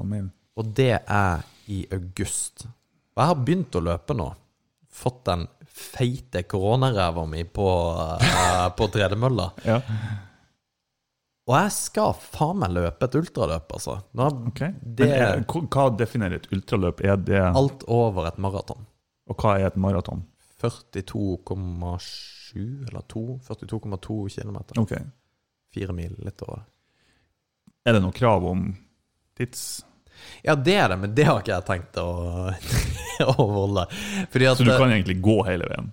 [0.08, 0.30] Mil.
[0.60, 2.66] Og det er i august.
[3.16, 4.28] Og jeg har begynt å løpe nå.
[5.00, 7.68] Fått den feite koronaræva mi på,
[8.22, 9.52] eh, på tredemølla.
[9.70, 9.80] Ja.
[11.50, 13.96] Og jeg skal faen meg løpe et ultraløp, altså.
[14.14, 14.60] Nå, Ok.
[14.86, 17.02] Det er, hva hva definerer et ultraløp?
[17.02, 18.86] Er det, alt over et maraton.
[19.26, 20.22] og hva er et maraton?
[20.62, 24.58] 42,7 eller 2 42,2 km.
[24.84, 25.02] Okay.
[25.74, 26.62] Fire mil, litt over.
[27.86, 28.76] Er det noe krav om
[29.38, 29.82] tids...
[30.46, 32.10] Ja, det er det, men det har ikke jeg tenkt å,
[33.34, 33.88] å holde.
[34.34, 35.90] Fordi at Så du kan egentlig gå hele veien?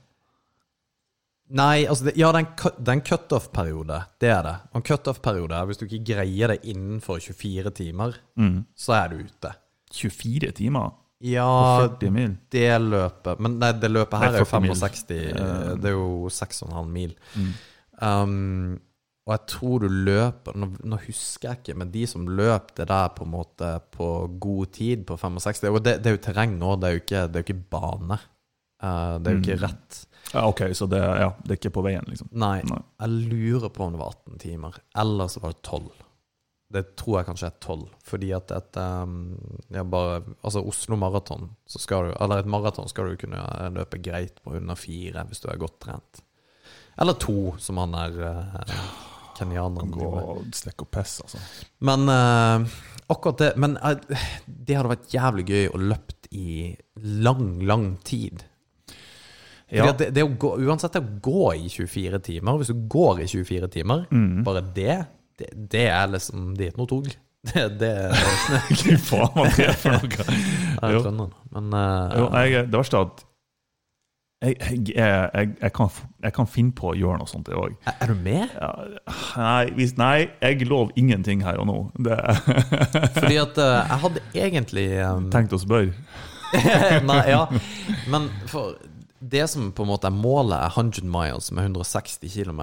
[1.56, 4.00] Nei, altså det, ja, det er en er cutoff-periode.
[4.18, 4.54] Det er det.
[4.72, 8.16] Og en cutoff-periode er hvis du ikke greier det innenfor 24 timer,
[8.74, 9.52] så er du ute.
[9.94, 10.96] 24 timer?
[11.24, 11.88] Ja,
[12.52, 14.74] det løpet Men nei, det løpet her Nei, er jo 65 mil.
[14.76, 17.14] 65 Det er jo 6,5 mil.
[18.02, 18.74] Um,
[19.26, 22.86] og jeg tror du løper nå, nå husker jeg ikke, men de som løp det
[22.86, 26.54] der på en måte på god tid på 65 Og det, det er jo terreng
[26.60, 28.20] nå, det er jo ikke, det er jo ikke bane.
[28.78, 29.98] Uh, det er jo ikke rett.
[30.30, 32.30] Ja, ok, så det, ja, det er ikke på veien, liksom.
[32.38, 32.78] Nei, Nei.
[33.02, 34.78] jeg lurer på om det var 18 timer.
[35.02, 35.90] Eller så var det 12.
[36.76, 37.82] Det tror jeg kanskje er 12.
[38.06, 39.18] Fordi at et um,
[39.90, 43.42] bare, Altså Oslo Maraton, så skal du Eller et maraton skal du kunne
[43.74, 46.22] løpe greit på under fire hvis du er godt trent.
[46.98, 50.28] Eller to, som han er uh, kenyaneren Gå driver med.
[50.48, 51.40] og stikke og pisse, altså.
[51.86, 52.76] Men uh,
[53.12, 53.94] akkurat det Men uh,
[54.46, 56.74] det hadde vært jævlig gøy å løpt i
[57.24, 58.42] lang, lang tid.
[59.70, 63.26] Ja, det, det gå, uansett det å gå i 24 timer Hvis du går i
[63.26, 64.44] 24 timer, Mm.
[64.46, 64.98] bare det,
[65.40, 67.08] det Det er liksom Det er ikke noe tog.
[67.46, 67.90] Det, det
[68.78, 70.24] fy faen hva det er for noe.
[70.82, 71.42] jeg skjønner det.
[71.54, 73.25] Men uh, Jo, jeg, det verste er at
[74.44, 74.56] jeg,
[74.94, 75.88] jeg, jeg, kan,
[76.22, 77.76] jeg kan finne på å gjøre noe sånt, jeg òg.
[77.88, 78.50] er, du med?
[78.52, 78.70] Ja,
[79.40, 81.78] nei, hvis, nei, jeg lover ingenting her og nå.
[82.04, 82.18] Det
[83.16, 85.96] Fordi at eh, jeg hadde egentlig um, tenkt å spørre.
[87.10, 87.42] Nei, ja.
[88.12, 88.76] Men for
[89.18, 92.62] det som på en måte er målet, er 100 miles med 160 km.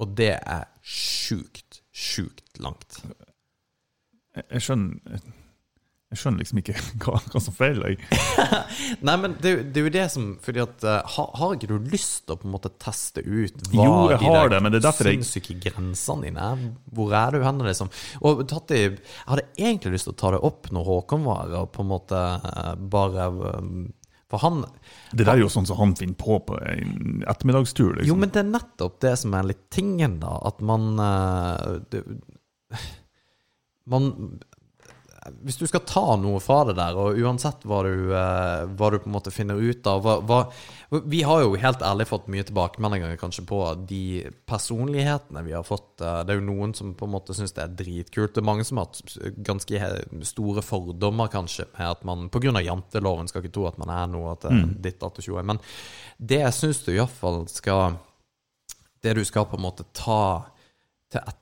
[0.00, 3.02] Og det er sjukt, sjukt langt.
[4.34, 5.20] Jeg skjønner
[6.14, 8.04] Jeg skjønner liksom ikke hva, hva som feiler deg.
[9.08, 11.88] Nei, men det, det er jo det som Fordi at eh, har, har ikke du
[11.90, 14.60] lyst til å på en måte teste ut hva Jo, jeg de har der det,
[14.64, 16.62] men det er derfor jeg- grensene dine er?
[16.94, 17.90] Hvor er du hen, liksom?
[18.22, 18.94] Og tatt i Jeg
[19.26, 21.90] hadde egentlig lyst til å ta det opp når Håkon var her, og på en
[21.90, 23.68] måte eh, bare eh,
[24.30, 24.62] For han
[25.10, 27.96] Det der er jo sånn som han finner på på en ettermiddagstur.
[27.98, 28.08] Liksom.
[28.08, 30.32] Jo, men det er nettopp det som er litt tingen, da.
[30.48, 30.88] At man
[31.92, 32.00] det,
[33.86, 34.40] Man
[35.44, 38.98] Hvis du skal ta noe fra det der, og uansett hva du, eh, hva du
[39.00, 40.38] på en måte finner ut av hva, hva,
[41.08, 46.00] Vi har jo helt ærlig fått mye tilbakemeldinger kanskje på de personlighetene vi har fått.
[46.00, 48.34] eh, Det er jo noen som på en måte syns det er dritkult.
[48.34, 52.60] Det er mange som har hatt ganske store fordommer kanskje med at man pga.
[52.60, 55.42] janteloven skal ikke tro at man er noe at er ditt datt og tjoe.
[55.42, 55.58] Men
[56.18, 57.96] det syns du iallfall skal
[59.04, 60.44] det du skal på en måte ta
[61.12, 61.40] til et,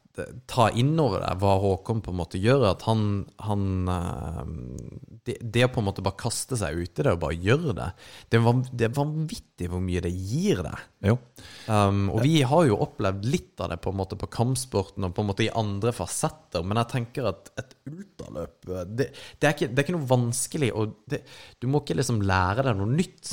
[0.51, 4.51] Ta innover deg hva Håkon på en måte gjør, at han, han eh,
[5.25, 7.73] det, det å på en måte bare kaste seg ut i det og bare gjøre
[7.79, 7.87] det,
[8.29, 10.83] det er, vanvittig hvor mye det gir deg.
[11.71, 15.15] Um, og vi har jo opplevd litt av det på en måte på kampsporten og
[15.17, 19.55] på en måte i andre fasetter, men jeg tenker at et ultraløp Det, det, er,
[19.55, 21.17] ikke, det er ikke noe vanskelig, og
[21.63, 23.33] du må ikke liksom lære deg noe nytt.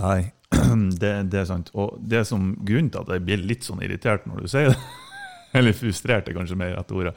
[0.00, 0.32] Nei,
[1.02, 1.70] det, det er sant.
[1.78, 4.80] Og det som grunnen til at jeg blir litt sånn irritert når du sier det,
[5.54, 7.14] eller frustrert er kanskje mer rette ordet,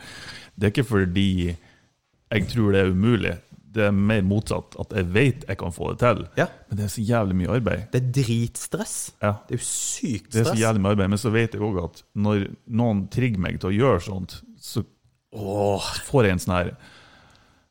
[0.56, 3.36] det er ikke fordi jeg tror det er umulig.
[3.76, 6.22] Det er mer motsatt, at jeg vet jeg kan få det til.
[6.40, 6.46] Ja.
[6.70, 7.82] Men det er så jævlig mye arbeid.
[7.92, 8.94] Det er dritstress.
[9.20, 9.34] Ja.
[9.48, 10.36] Det er jo sykt stress.
[10.38, 13.44] Det er så jævlig mye arbeid, men så vet jeg òg at når noen trigger
[13.44, 14.86] meg til å gjøre sånt, så
[15.36, 16.70] får jeg en sånn her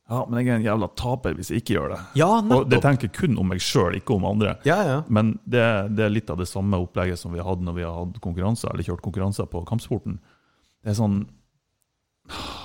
[0.04, 2.00] Ja, men jeg er en jævla taper hvis jeg ikke gjør det.
[2.20, 4.58] Ja, Og det tenker jeg kun om meg sjøl, ikke om andre.
[4.68, 4.98] Ja, ja.
[5.08, 5.64] Men det,
[5.96, 8.20] det er litt av det samme opplegget som vi har hatt når vi har hatt
[8.20, 10.18] konkurranser, eller kjørt konkurranser på kampsporten.
[10.84, 11.18] Det er sånn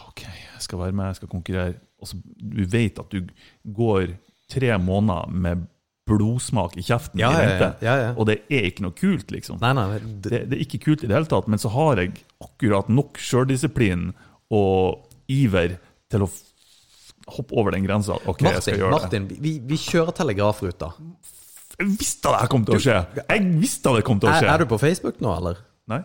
[0.10, 1.76] OK, jeg skal være med, jeg skal konkurrere.
[2.00, 3.28] Og så Du vet at du
[3.76, 4.16] går
[4.52, 5.68] tre måneder med
[6.10, 8.10] blodsmak i kjeften Ja, i vente, ja, ja.
[8.18, 9.60] og det er ikke noe kult, liksom.
[9.62, 12.16] Nei, nei, det, Det, er ikke kult i det hele tatt, men så har jeg
[12.42, 14.10] akkurat nok sjøldisiplin
[14.50, 15.78] og iver
[16.10, 16.30] til å
[17.30, 18.18] hoppe over den grensa.
[18.26, 19.02] OK, jeg skal gjøre det.
[19.04, 20.90] Martin vi, vi kjører telegrafruta.
[21.80, 22.96] Jeg visste det kom til å skje!
[23.22, 24.50] Jeg visste det kom til å Er, skje!
[24.56, 25.62] er du på Facebook nå, eller?
[25.94, 26.02] Nei?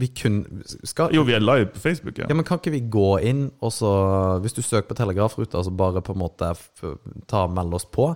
[0.00, 0.38] Vi kun
[0.84, 2.28] skal, Jo, vi er live på Facebook, ja.
[2.30, 3.90] Ja, men Kan ikke vi gå inn, og så
[4.44, 6.54] Hvis du søker på telegrafruta, så bare på en måte
[7.30, 8.12] ta og melde oss på?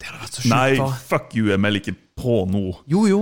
[0.00, 0.52] Det hadde vært så sjukt.
[0.54, 0.86] Nei, da.
[1.10, 2.62] fuck you, jeg melder ikke på nå.
[2.88, 3.18] Jo, jo.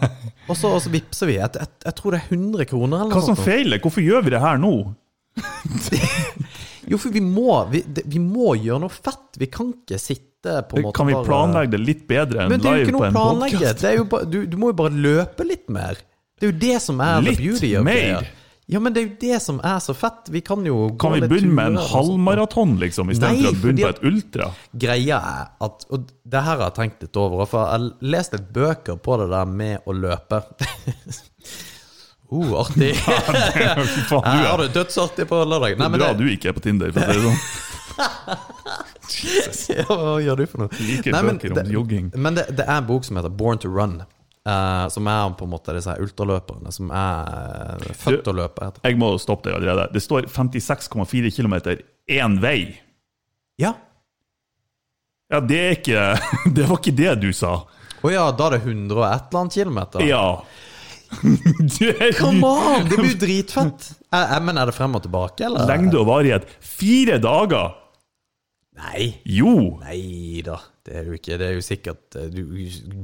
[0.50, 1.36] Og så, vippser vi.
[1.38, 3.44] Jeg, jeg, jeg tror det er 100 kroner eller Hva noe som sånt.
[3.44, 3.46] nå.
[3.46, 3.82] feiler?
[3.84, 4.72] Hvorfor gjør vi det her nå?
[6.86, 9.38] Jo, for vi må, vi, vi må gjøre noe fett.
[9.40, 12.92] Vi kan ikke sitte på en måte Kan vi planlegge det litt bedre enn live
[12.94, 13.80] på en podkast?
[13.82, 15.98] Det er jo bare, du, du må jo bare løpe litt mer.
[16.36, 18.20] Det er jo det som er Litt the beauty of mer?
[18.20, 18.26] det.
[18.68, 20.26] Ja, men det er jo det som er så fett.
[20.28, 24.02] Vi kan jo Kan vi begynne med en halvmaraton, liksom, istedenfor å begynne på et
[24.10, 24.48] ultra?
[24.74, 27.46] Greia er at Og det her har jeg tenkt litt over.
[27.48, 30.42] For jeg har lest litt bøker på det der med å løpe.
[32.32, 32.90] uh, artig.
[33.00, 35.78] Fy faen, Jeg du har er det dødsartig på lørdag.
[35.80, 37.40] Nei, bra det, du ikke er på Tinder, for å si det sånn.
[39.72, 40.82] Ja, hva gjør du for noe?
[40.84, 42.10] Liker Nei, bøker om det- jogging.
[42.18, 44.02] Men det, det er en bok som heter Born to Run.
[44.46, 48.68] Eh, som er på en måte disse ultraløperne som er født til å løpe.
[48.70, 48.84] heter.
[48.86, 49.88] Jeg må stoppe deg allerede.
[49.94, 51.56] Det står 56,4 km
[52.16, 52.60] én vei.
[53.60, 53.74] Ja.
[55.32, 56.02] Ja, det er ikke
[56.56, 57.56] Det var ikke det du sa.
[58.06, 60.06] Å ja, da er det 100 og et eller annet kilometer?
[60.06, 60.26] Ja.
[61.86, 62.88] Er Come on!
[62.90, 63.84] Det blir jo dritfett.
[64.42, 65.66] Men er det frem og tilbake, eller?
[65.70, 66.48] Lengde og varighet.
[66.60, 67.76] Fire dager!
[68.76, 69.06] Nei.
[69.24, 69.78] Jo!
[69.80, 70.58] Nei da.
[70.86, 72.42] Det er jo ikke Det er jo sikkert eh, Du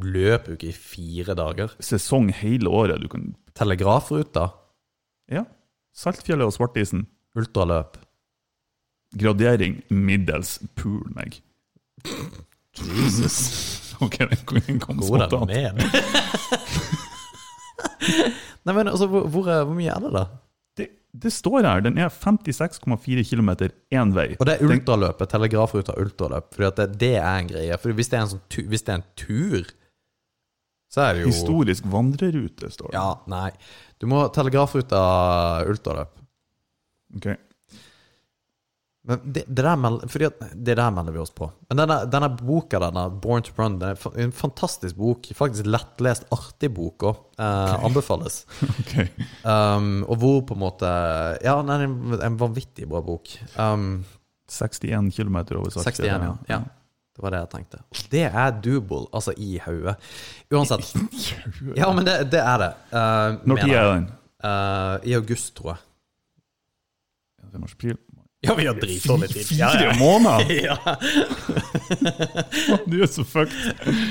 [0.07, 1.74] løper jo ikke i fire dager.
[1.83, 3.03] Sesong hele året.
[3.03, 4.47] Du kan Telegrafruta.
[5.33, 5.45] Ja.
[5.95, 7.07] Saltfjellet og Svartisen.
[7.37, 7.99] Ultraløp.
[9.18, 10.61] Gradering middels.
[10.78, 11.43] Pool meg.
[12.78, 13.39] Jesus.
[14.03, 15.53] Ok, den kom spontant.
[18.66, 20.24] Nei, men altså, hvor, hvor, hvor mye er det, da?
[21.13, 21.83] Det, står her.
[21.85, 23.51] Den er 56,4 km
[23.93, 24.31] én vei.
[24.39, 25.29] Og det er ultraløpet.
[25.29, 26.49] Telegrafruta ultraløp.
[26.57, 27.79] For det, det er en greie.
[27.83, 29.73] For hvis det er en, sånn tu, hvis det er en tur,
[30.93, 32.97] så er det jo Historisk vandrerute, står det.
[32.97, 33.51] Ja, nei.
[34.01, 35.03] Du må telegrafruta
[35.69, 36.17] ultraløp.
[37.17, 37.29] Ok.
[39.03, 41.48] Men det, det, der meld, fordi det der melder vi oss på.
[41.70, 45.26] Men denne, denne boka, denne Born to Run, det er en fantastisk bok.
[45.34, 47.24] Faktisk lettlest, artig bok òg.
[47.34, 48.44] Eh, Anbefales.
[48.84, 49.09] okay.
[49.42, 50.92] Um, og hvor på en måte
[51.42, 51.96] Ja, den er en,
[52.28, 53.34] en vanvittig bra bok.
[53.57, 54.05] Um,
[54.46, 56.30] 61 km over 61, Saltfjellet.
[56.30, 56.36] ja.
[56.55, 56.62] ja.
[57.12, 57.78] Det var det jeg tenkte.
[58.09, 59.98] Det er doable, altså i hodet.
[60.48, 60.94] Uansett.
[61.76, 62.70] Ja, men det, det er det.
[62.88, 64.07] Uh, Når er den?
[65.05, 65.82] I august, tror jeg.
[67.53, 68.00] Det er.
[68.43, 69.47] Ja, vi har dritdårlig tid.
[69.47, 70.51] Fire måneder?!
[70.66, 70.76] Ja.
[72.86, 73.55] Du er så fucked.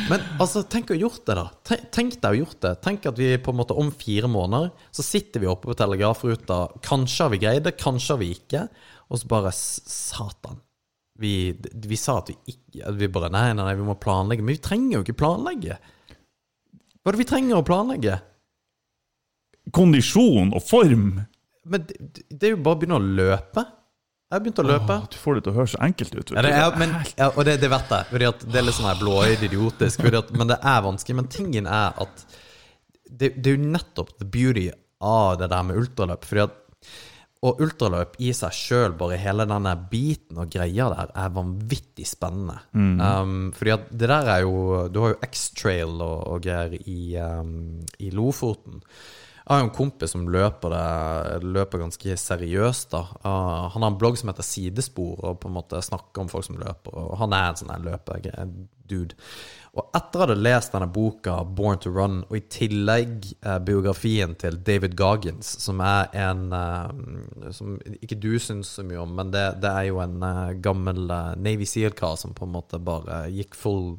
[0.08, 1.44] Men altså, tenk å ha gjort det, da.
[1.68, 2.72] Tenk, tenk deg å ha gjort det.
[2.86, 6.60] Tenk at vi på en måte om fire måneder så sitter vi oppe på telegrafruta.
[6.86, 8.62] Kanskje har vi greid det, kanskje har vi ikke.
[9.12, 10.62] Og så bare Satan.
[11.20, 11.34] Vi,
[11.92, 14.46] vi sa at vi ikke at Vi bare nei, nei, nei, vi må planlegge.
[14.46, 15.76] Men vi trenger jo ikke planlegge.
[17.02, 18.16] Hva er det vi trenger å planlegge?
[19.76, 21.10] Kondisjon og form.
[21.68, 22.00] Men det,
[22.32, 23.68] det er jo bare å begynne å løpe.
[24.32, 24.96] Jeg har begynt å løpe.
[24.96, 26.30] Åh, du får det til å høres så enkelt ut.
[26.32, 28.08] Ja, det er, men, ja, og det, det vet jeg.
[28.14, 30.06] Fordi det er litt sånn her blåøyd idiotisk.
[30.08, 31.18] At, men det er vanskelig.
[31.20, 32.24] Men tingen er at
[33.12, 34.70] det, det er jo nettopp the beauty
[35.04, 36.24] av det der med ultraløp.
[36.30, 36.56] Fordi at
[37.42, 42.60] og ultraløp i seg sjøl, bare hele denne biten og greia der, er vanvittig spennende.
[42.78, 47.18] Um, fordi at det der er jo Du har jo X-Trail og, og greier i,
[47.18, 48.80] um, i Lofoten.
[49.42, 52.92] Jeg har jo en kompis som løper det Løper ganske seriøst.
[52.92, 56.30] da Uh, Han har en blogg som heter Sidespor, og på en måte snakker om
[56.30, 56.94] folk som løper.
[56.94, 59.18] Og han er en sånn løper-dude.
[59.72, 64.36] Og etter å ha lest denne boka, 'Born to Run', og i tillegg eh, biografien
[64.36, 69.32] til David Goggins, som er en eh, Som ikke du syns så mye om, men
[69.32, 73.30] det, det er jo en eh, gammel eh, Navy Seal-kar som på en måte bare
[73.32, 73.96] gikk full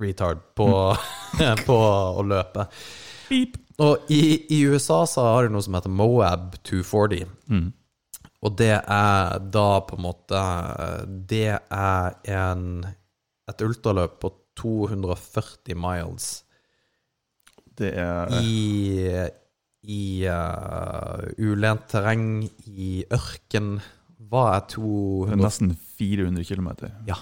[0.00, 0.70] retard på,
[1.68, 2.64] på å løpe.
[3.28, 3.60] Beep.
[3.82, 4.22] Og i,
[4.52, 7.24] i USA så har du noe som heter Moab 240.
[8.42, 10.38] Og det er da på en måte
[11.30, 12.64] Det er en,
[13.48, 16.26] et ultraløp på 240 miles
[17.78, 19.12] Det er i,
[19.88, 23.78] i uh, ulendt terreng, i ørken.
[24.32, 26.68] Hva er 200 nesten 400 km.
[27.08, 27.16] Ja.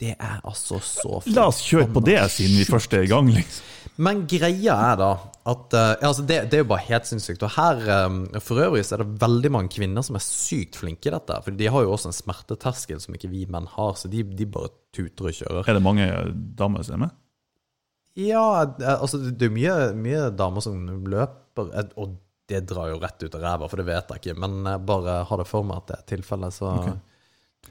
[0.00, 1.34] Det er altså så flott.
[1.36, 3.28] La oss kjøre på det, siden vi først er i gang.
[3.34, 3.66] liksom.
[4.00, 5.10] Men greia er da
[5.50, 7.42] at uh, altså det, det er jo bare helt sinnssykt.
[7.44, 11.10] Og her um, for øvrig så er det veldig mange kvinner som er sykt flinke
[11.10, 11.36] i dette.
[11.44, 14.48] For de har jo også en smerteterskel som ikke vi menn har, så de, de
[14.48, 15.68] bare tuter og kjører.
[15.68, 16.08] Er det mange
[16.56, 17.18] damer som er med?
[18.18, 20.80] Ja, eh, altså det er mye, mye damer som
[21.10, 22.16] løper, eh, og
[22.50, 24.38] det drar jo rett ut av ræva, for det vet jeg ikke.
[24.42, 26.96] Men jeg bare har det for meg at det er tilfellet, så Jeg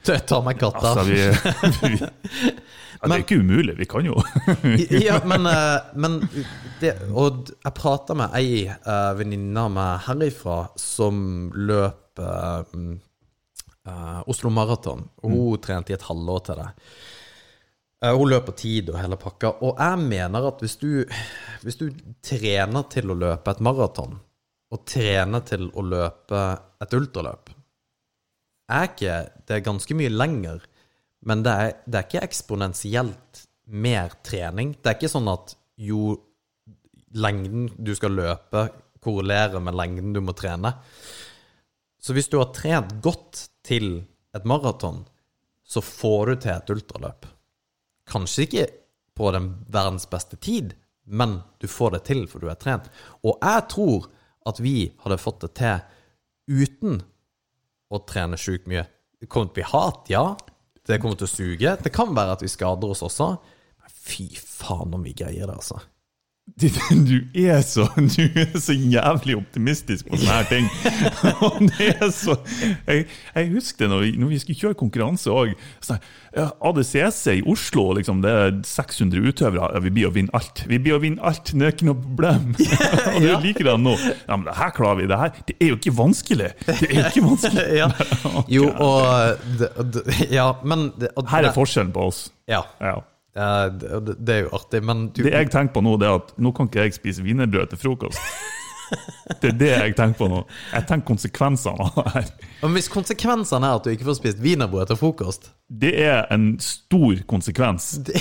[0.02, 0.92] tar meg katta.
[0.92, 1.18] Altså, vi,
[1.82, 4.16] vi ja, Det er ikke umulig, vi kan jo.
[5.08, 6.18] ja, men, eh, men
[6.80, 12.60] det, Og jeg prata med ei uh, venninne av meg herifra som løp uh,
[13.88, 15.06] uh, Oslo Maraton.
[15.22, 16.70] Hun hun trente i et halvår til det.
[18.04, 19.54] Eh, hun løper tid og hele pakka.
[19.66, 20.90] Og jeg mener at hvis du,
[21.64, 21.88] hvis du
[22.24, 24.16] trener til å løpe et maraton,
[24.70, 26.42] og trener til å løpe
[26.80, 27.50] et ultraløp,
[28.70, 29.16] er ikke
[29.46, 30.60] Det er ganske mye lenger,
[31.26, 34.74] men det er, det er ikke eksponentielt mer trening.
[34.78, 36.14] Det er ikke sånn at jo
[37.14, 38.68] lengden du skal løpe,
[39.02, 40.72] korrelerer med lengden du må trene.
[42.00, 44.02] Så hvis du har trent godt til
[44.36, 45.02] et maraton,
[45.66, 47.26] så får du til et ultraløp.
[48.10, 48.66] Kanskje ikke
[49.14, 50.72] på den verdens beste tid,
[51.04, 52.88] men du får det til for du er trent.
[53.26, 54.08] Og jeg tror
[54.48, 55.82] at vi hadde fått det til
[56.50, 57.02] uten
[57.90, 58.84] å trener sjukt mye.
[59.20, 60.24] Det kommer til å bli hat, ja.
[60.86, 61.76] Det kommer til å suge.
[61.82, 63.32] Det kan være at vi skader oss også.
[63.80, 65.80] Men fy faen om vi greier det, altså.
[67.10, 70.66] Du er så, du er så jævlig optimistisk på sånne her ting.
[71.70, 72.36] Det er så
[72.86, 75.54] Jeg, jeg husker det når vi, når vi skulle kjøre konkurranse òg.
[76.36, 79.70] ADCC i Oslo, liksom, det er 600 utøvere.
[79.74, 80.64] Ja, vi blir å vinne alt.
[80.70, 82.52] Vi blir å vinne alt, det er ikke noe problem.
[83.14, 83.96] Og du liker det nå.
[84.28, 85.08] Ja, men det her klarer vi.
[85.10, 86.50] Det her det er jo ikke vanskelig.
[86.66, 87.66] Det er jo ikke vanskelig.
[87.80, 87.90] Ja.
[88.50, 92.28] Jo, og Ja, men og Her er forskjellen på oss.
[92.50, 92.62] Ja.
[92.82, 92.98] Ja.
[93.36, 96.16] Ja, det, det er jo artig, men du Det jeg tenker på nå, det er
[96.18, 98.18] at nå kan ikke jeg spise wienerbrød til frokost.
[99.40, 100.40] Det er det jeg tenker på nå.
[100.72, 102.30] Jeg tenker konsekvensene av det her.
[102.64, 105.50] Men hvis konsekvensene er at du ikke får spist wienerbrød til frokost
[105.82, 107.92] Det er en stor konsekvens.
[108.02, 108.18] Det,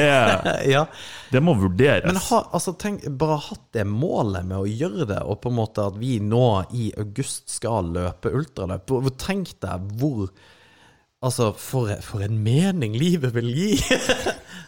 [0.00, 0.86] er, Ja,
[1.32, 2.08] det må vurderes.
[2.08, 5.60] Men ha, altså, tenk, bare hatt det målet med å gjøre det, og på en
[5.60, 8.96] måte at vi nå i august skal løpe ultraløp.
[9.20, 10.30] Tenk deg hvor
[11.24, 13.70] Altså, for, for en mening livet vil gi!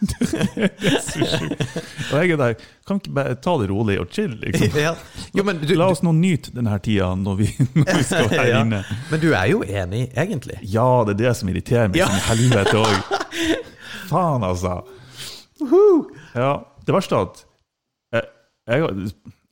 [0.00, 1.62] det er Så sjukt.
[2.08, 2.54] Og jeg er der.
[2.88, 4.78] Kan ikke bare ta det rolig og chill, liksom?
[4.86, 4.94] ja.
[5.36, 8.46] Jo, men du, La oss nå nyte denne tida når vi, når vi skal være
[8.48, 8.62] ja.
[8.64, 8.80] inne.
[9.10, 10.58] Men du er jo enig, egentlig?
[10.62, 12.08] Ja, det er det som irriterer meg Ja.
[12.14, 13.12] som helvete òg.
[14.08, 14.78] Faen, altså.
[16.38, 16.52] Ja,
[16.86, 17.44] det verste er at
[18.14, 18.28] jeg,
[18.72, 18.94] jeg har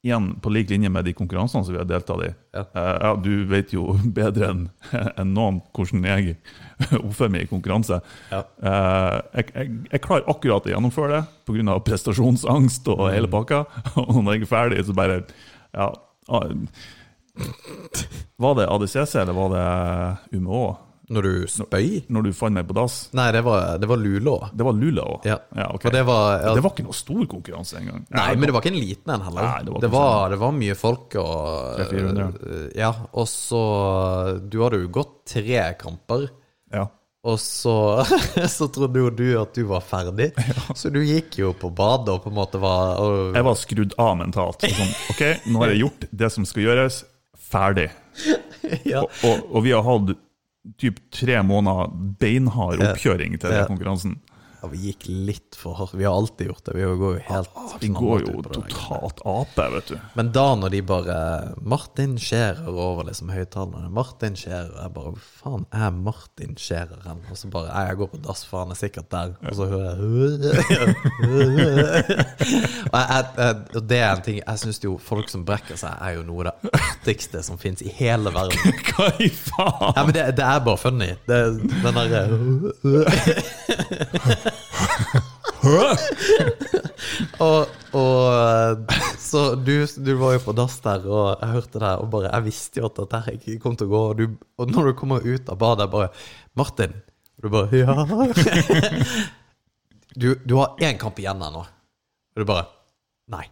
[0.07, 2.31] Igjen på lik linje med de konkurransene som vi har deltatt i.
[2.55, 2.63] Ja.
[2.79, 3.89] Eh, ja, du vet jo
[4.19, 4.63] bedre enn
[5.21, 6.37] en noen hvordan jeg
[7.07, 7.99] oppfører meg i konkurranse.
[8.31, 8.43] Ja.
[8.63, 11.79] Eh, jeg, jeg, jeg klarer akkurat å gjennomføre det pga.
[11.91, 13.65] prestasjonsangst og hele pakka.
[14.07, 15.23] Og når jeg er ferdig, så bare
[15.77, 15.91] Ja.
[16.31, 16.47] ah,
[18.41, 20.63] Var det ADCC, eller var det UMÅ?
[21.07, 22.01] Når du spøy?
[22.11, 22.97] Når du fant meg på dass?
[23.15, 24.51] Nei, det var, det var lula.
[24.51, 25.29] Det var Lula òg?
[25.29, 25.39] Ja.
[25.69, 25.85] ok.
[25.85, 28.03] For det var ja, Det var ikke noe stor konkurranse engang.
[28.11, 29.47] Nei, men det var ikke en liten en heller.
[29.47, 32.67] Nei, det var det, var, det var mye folk og 300-400.
[32.81, 33.63] Ja, og så
[34.43, 36.27] Du hadde jo gått tre kamper.
[36.75, 36.89] Ja.
[37.27, 37.77] Og så,
[38.57, 40.31] så trodde jo du at du var ferdig,
[40.79, 43.97] så du gikk jo på badet og på en måte var og, Jeg var skrudd
[44.03, 44.67] av mentalt.
[44.67, 47.03] Sånn, ok, nå har jeg gjort det som skal gjøres.
[47.47, 47.91] Ferdig.
[48.93, 49.03] ja.
[49.03, 50.15] Og, og, og vi har hatt
[50.81, 54.17] typ tre måneder beinhard oppkjøring til den konkurransen.
[54.63, 55.95] Ja, vi gikk litt for hardt.
[55.95, 56.73] Vi har alltid gjort det.
[56.77, 57.51] Vi går jo helt
[57.81, 59.97] Vi går jo totalt ape, vet du.
[60.17, 61.17] Men da når de bare
[61.61, 64.73] Martin Scherer over liksom høyttalerne Martin Scherer.
[64.81, 67.19] Jeg bare faen er Martin Scherer hen?
[67.31, 69.29] Og så bare Jeg går på dass, for han er sikkert der.
[69.47, 69.97] Og så hører jeg,
[73.77, 76.41] og det er en ting Jeg syns jo folk som brekker seg, er jo noe
[76.47, 78.73] av det artigste som fins i hele verden.
[78.91, 79.93] Hva i faen?
[79.93, 81.11] Ja, men det, det er bare funny.
[81.29, 81.39] Det,
[81.85, 82.23] den derre
[87.45, 92.11] og, og Så du, du var jo på dass der, og jeg hørte det, og
[92.13, 94.25] bare Jeg visste jo at dette her ikke kom til å gå, og, du,
[94.59, 96.09] og når du kommer ut av badet, bare
[96.57, 96.97] 'Martin.'
[97.37, 97.97] Og du bare 'Ja'.
[100.17, 101.61] Du, du har én kamp igjen ennå.
[101.61, 102.65] Og du bare
[103.29, 103.51] 'Nei'.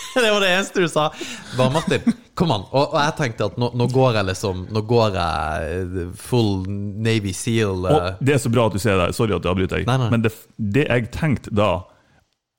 [0.24, 1.10] det var det eneste du sa.
[1.58, 2.64] Bare 'Martin, kom an'.
[2.72, 6.64] Og, og jeg tenkte at nå, nå går jeg liksom Nå går jeg full
[7.06, 7.84] Navy Seal.
[7.86, 9.14] eh, Og det er så bra at du sier det.
[9.16, 9.86] Sorry at jeg avbryter deg.
[9.90, 10.10] Nei, nei.
[10.14, 11.70] Men det, det jeg tenkte da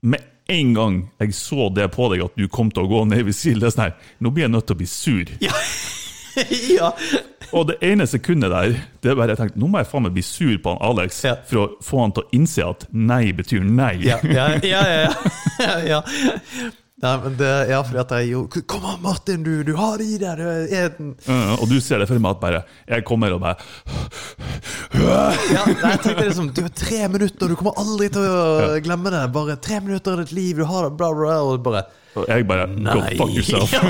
[0.04, 3.34] Med en gang jeg så det på deg, at du kom til å gå Navy
[3.36, 5.34] Seal, det er sånn her Nå blir jeg nødt til å bli sur.
[5.42, 6.92] ja.
[7.58, 10.14] Og det ene sekundet der, det er bare jeg tenkte, nå må jeg faen meg
[10.18, 11.36] bli sur på han Alex Ja.
[11.48, 13.94] for å få han til å innse at nei betyr nei.
[14.04, 14.84] Ja, ja, ja.
[14.84, 15.80] ja, ja.
[15.94, 16.02] ja.
[16.98, 20.08] Nei, men det, ja, fordi at jeg jo Kom an, Martin, du, du har det
[20.10, 20.40] i deg.
[20.42, 20.46] Du
[21.28, 23.58] Uh, og du ser det for meg at bare Jeg kommer og bare
[24.98, 25.28] Ja,
[25.68, 29.22] nei, jeg tenkte liksom Du har tre minutter, du kommer aldri til å glemme det.
[29.36, 31.86] Bare tre minutter av ditt liv, du har det, bla, bla, og bare
[32.18, 33.74] Og jeg bare Go fuck yourself.
[33.78, 33.84] Ja.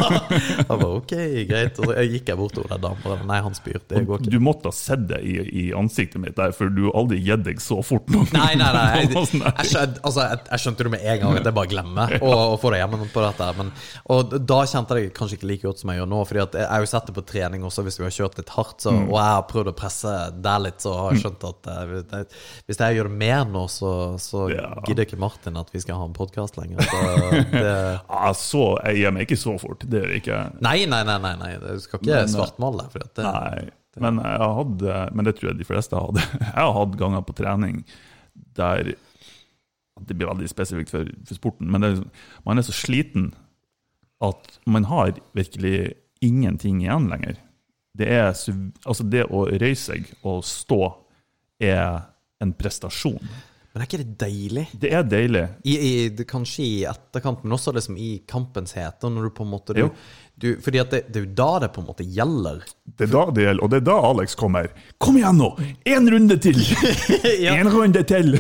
[0.58, 1.14] Jeg bare, ok,
[1.50, 1.78] greit.
[1.80, 3.80] Og så gikk jeg bort der damen bare Nei, han spyr.
[3.90, 4.34] Det går ikke.
[4.34, 7.46] Du måtte ha sett det i, i ansiktet mitt der, for du har aldri gitt
[7.48, 8.86] deg så fort noen Nei, nei, nei.
[8.98, 11.38] Jeg, jeg, skjønte, altså, jeg, jeg skjønte det med en gang.
[11.42, 13.48] Det er bare å glemme og få det hjemme på dette.
[13.58, 13.72] Men,
[14.14, 16.22] og da kjente jeg det kanskje ikke like godt som jeg gjør nå.
[16.30, 18.54] Fordi at jeg har jo sett det på trening også, hvis vi har kjørt litt
[18.58, 18.80] hardt.
[18.84, 19.10] Så, Mm.
[19.12, 20.12] Og jeg har prøvd å presse
[20.42, 22.22] der litt, så har jeg skjønt at eh, det,
[22.66, 24.48] hvis jeg gjør det mer nå, så, så
[24.88, 26.82] gidder ikke Martin at vi skal ha en podkast lenger.
[26.88, 27.02] Så
[27.52, 27.76] det,
[28.38, 29.84] så, jeg gir meg ikke så fort.
[29.88, 30.40] Det gjør jeg ikke.
[30.66, 31.52] nei, nei, nei, nei, nei.
[31.64, 32.88] Du skal ikke Men, svartmale.
[32.94, 33.68] For det, Nei.
[33.98, 36.22] Men, jeg hadde, men det tror jeg de fleste hadde.
[36.46, 37.80] Jeg har hatt ganger på trening
[38.58, 38.92] der
[40.06, 42.12] Det blir veldig spesifikt for, for sporten, men er liksom-
[42.46, 43.32] man er så sliten
[44.22, 47.38] at man har virkelig ingenting igjen lenger.
[47.98, 48.30] Det, er,
[48.86, 50.80] altså det å røyse seg og stå
[51.62, 52.04] er
[52.42, 53.18] en prestasjon.
[53.78, 54.62] Men er ikke det deilig?
[54.82, 55.42] Det er deilig.
[55.62, 59.12] I, i, det, kanskje i etterkant, men også liksom i kampens hete.
[59.14, 59.84] Når du på en måte du,
[60.34, 62.64] du, fordi det, det er jo da det på en måte gjelder.
[62.90, 64.72] Det er da det gjelder, og det er da Alex kommer.
[64.98, 65.52] Kom igjen nå!
[65.94, 66.58] Én runde til!
[67.54, 68.34] Én runde til!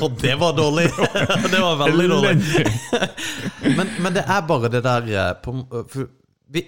[0.00, 0.88] Og det var dårlig!
[1.52, 2.64] det var veldig dårlig.
[3.76, 5.52] Men, men det er bare det der eh, på,
[5.92, 6.08] for,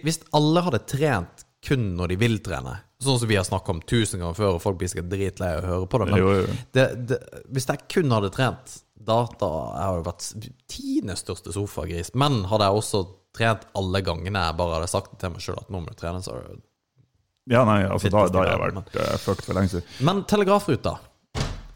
[0.04, 3.82] Hvis alle hadde trent kun når de vil trene, sånn som vi har snakket om
[3.88, 6.32] tusen ganger før, og folk blir sikkert dritlei av å høre på det, men Jo,
[6.40, 6.56] jo.
[6.76, 7.18] Det, det,
[7.52, 10.28] hvis jeg kun hadde trent data Jeg har jo vært
[10.72, 13.02] tiende største sofagris, men hadde jeg også
[13.36, 16.22] trent alle gangene jeg bare hadde sagt til meg sjøl at nå må du trene,
[16.24, 16.38] så
[17.50, 19.90] Ja, nei, altså, da, da har jeg vært uh, fucked for lenge siden.
[20.08, 20.94] Men telegrafruta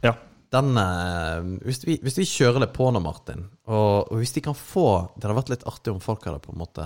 [0.06, 0.14] Ja.
[0.54, 4.40] Den, eh, hvis, vi, hvis vi kjører det på nå, Martin, og, og hvis de
[4.40, 6.84] kan få Det hadde vært litt artig om folk hadde på en måte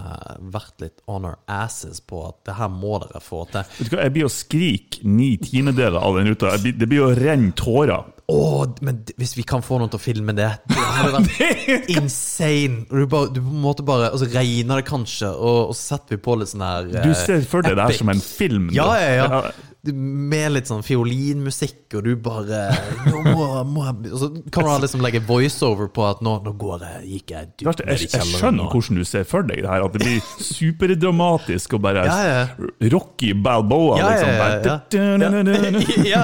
[0.50, 3.62] vært litt on our asses på at det her må dere få til.
[3.78, 6.56] Vet du hva, jeg blir å skrike ni tiendedeler av den ruta.
[6.62, 8.10] Blir, det blir å renne tårer.
[8.32, 8.42] Å,
[8.86, 12.84] men hvis vi kan få noen til å filme det Det hadde vært insane.
[12.88, 15.96] Du, bare, du på en måte bare Og så regner det kanskje, og, og så
[15.96, 18.22] setter vi på litt sånn her Du eh, ser for deg det her som en
[18.22, 18.70] film.
[18.74, 19.42] Ja, ja, ja.
[19.82, 22.68] Med litt sånn fiolinmusikk, og du bare
[23.08, 26.52] nå må, må, jeg-" Og så kan du liksom legge voiceover på at nå, nå
[26.60, 28.28] går jeg, gikk jeg dypt ned i kjelleren.
[28.30, 32.04] jeg skjønner hvordan du ser for deg det her, at det blir superdramatisk og bare
[32.06, 32.68] Ja, ja.
[32.94, 34.28] Rocky Balboa, Ja, liksom.
[34.30, 35.82] ja, ja, Bare,
[36.14, 36.22] ja.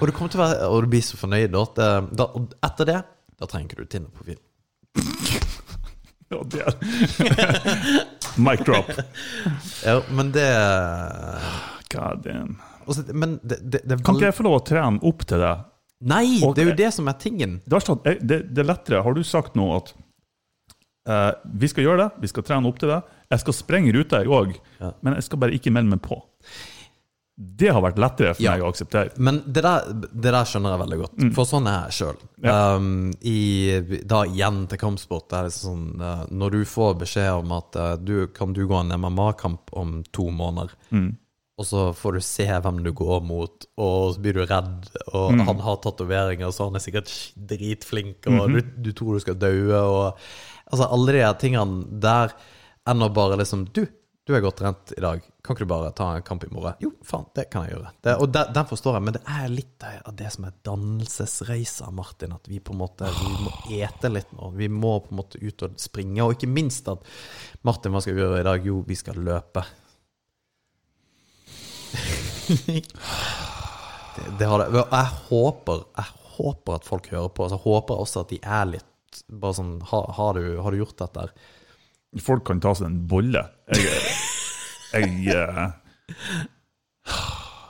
[0.00, 1.58] Og du kommer til å være Og du blir så fornøyd.
[1.60, 2.28] At, eh, da,
[2.70, 2.98] etter det,
[3.38, 4.40] da trenger du Tinder på film.
[6.28, 8.00] Ja, det er-
[8.44, 8.90] Mic drop.
[9.84, 10.48] Ja, men det
[11.92, 12.58] God damn.
[12.88, 15.54] Også, Men det, det, det Kan ikke jeg få lov å trene opp til det?
[16.08, 17.56] Nei, Og- det er jo det som er tingen.
[17.66, 19.02] Det, er sånn, er lettere.
[19.02, 19.92] Har du sagt nå at
[21.08, 23.00] uh, vi skal gjøre det, vi skal trene opp til det.
[23.32, 24.92] Jeg skal sprenge ruta, jeg òg, Ja.
[25.02, 26.20] men jeg skal bare ikke melde meg på.
[27.38, 28.52] Det har vært lettere for Ja.
[28.56, 29.12] meg å akseptere.
[29.18, 32.16] Men det der, det der skjønner jeg veldig godt, for sånn er jeg sjøl.
[32.42, 32.54] Ja.
[32.76, 33.12] Um,
[34.10, 35.28] da igjen til kampsport.
[35.30, 38.66] Det er liksom sånn, uh, når du får beskjed om at uh, du kan du
[38.66, 40.74] gå en MMA-kamp om to måneder,
[41.58, 45.40] og så får du se hvem du går mot, og så blir du redd, og
[45.42, 47.10] han har tatoveringer, så han er sikkert
[47.50, 50.22] dritflink, og du, du tror du skal daue, og
[50.70, 52.36] altså alle de tingene der
[52.88, 53.82] enn å bare liksom Du,
[54.28, 56.76] du er godt trent i dag, kan ikke du bare ta en kamp i morgen?
[56.84, 57.92] Jo, faen, det kan jeg gjøre.
[58.04, 61.88] Det, og den, den forstår jeg, men det er litt av det som er dannelsesreisa,
[61.96, 62.34] Martin.
[62.36, 64.50] At vi på en måte vi må ete litt nå.
[64.60, 66.20] Vi må på en måte ut og springe.
[66.26, 67.08] Og ikke minst at
[67.64, 68.68] Martin, hva skal vi gjøre i dag?
[68.68, 69.64] Jo, vi skal løpe.
[72.48, 74.68] Det, det har det.
[74.72, 77.46] Jeg håper, jeg håper at folk hører på.
[77.46, 80.82] Altså, jeg håper også at de er litt bare sånn Har, har, du, har du
[80.82, 81.28] gjort dette?
[82.24, 83.42] Folk kan ta seg en bolle.
[83.72, 84.04] Jeg,
[84.94, 85.68] jeg eh,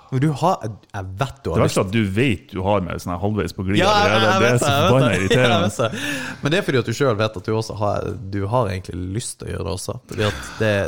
[0.08, 3.00] du har Jeg vet du Det har verste er at du vet du har meg
[3.02, 5.90] sånn halvveis på glid Ja, jeg, Det er så forbanna irriterende.
[6.40, 9.12] Men det er fordi at du sjøl vet at du også har Du har egentlig
[9.18, 9.98] lyst til å gjøre det også.
[10.14, 10.30] Det,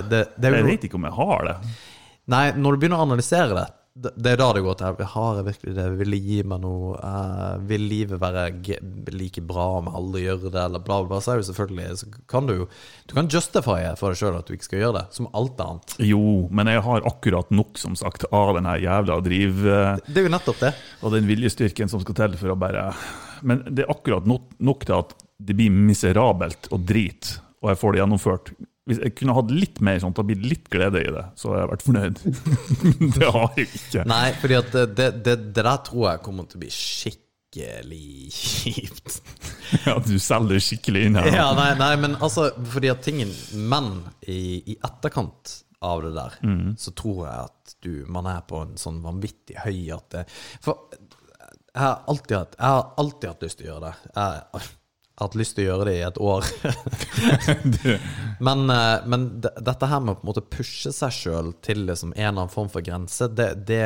[0.09, 1.57] det, det Jeg vet ikke om jeg har det.
[2.31, 3.67] Nei, når du begynner å analysere det,
[3.99, 5.85] det er da det går til Har jeg virkelig det?
[5.99, 6.93] Vil det gi meg noe?
[7.03, 8.45] Uh, vil livet være
[9.11, 10.55] like bra om aldri gjør det?
[10.63, 11.19] Eller bla, bla.
[11.21, 12.69] Så er jo selvfølgelig Så kan du jo
[13.11, 15.97] Du kan justify for deg sjøl at du ikke skal gjøre det, som alt annet.
[16.07, 16.23] Jo,
[16.55, 19.67] men jeg har akkurat nok, som sagt, av den her jævla driv...
[19.67, 20.73] eh, Det er jo nettopp det.
[21.03, 22.93] og den viljestyrken som skal til for å bare
[23.43, 27.81] Men det er akkurat nok, nok til at det blir miserabelt og drit, og jeg
[27.81, 28.51] får det gjennomført.
[28.91, 31.63] Hvis jeg kunne hatt litt mer sånt og blitt litt glede i det, så hadde
[31.63, 32.21] jeg vært fornøyd.
[33.17, 34.05] det har jeg ikke.
[34.11, 34.27] Nei,
[34.61, 38.05] at det, det, det, der tror jeg kommer til å bli skikkelig
[38.37, 39.21] kjipt.
[39.87, 41.29] Ja, du selger skikkelig inn her.
[41.31, 45.53] Ja, nei, nei, men altså Fordi at tingen Men i, i etterkant
[45.87, 46.35] av det der
[46.75, 50.25] Så tror jeg at du Man er på en sånn vanvittig høy at det
[50.67, 50.91] For
[51.71, 54.67] jeg har alltid hatt Jeg har alltid hatt lyst til å gjøre det Jeg
[55.23, 56.47] hatt lyst til å gjøre det i et år
[58.47, 62.15] Men, eh, men dette her med å på en måte pushe seg selv Til liksom
[62.15, 63.85] en eller annen form for grense Det, det,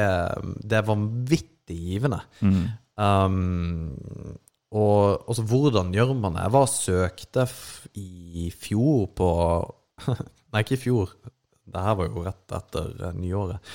[0.62, 2.20] det er vanvittig givende
[2.95, 3.91] um,
[4.74, 6.45] og også hvordan gjør man det?
[6.49, 7.45] Jeg var søkte
[8.01, 9.28] i fjor på
[10.55, 11.12] Nei, ikke i fjor.
[11.64, 13.74] Det her var jo rett etter eh, nyåret.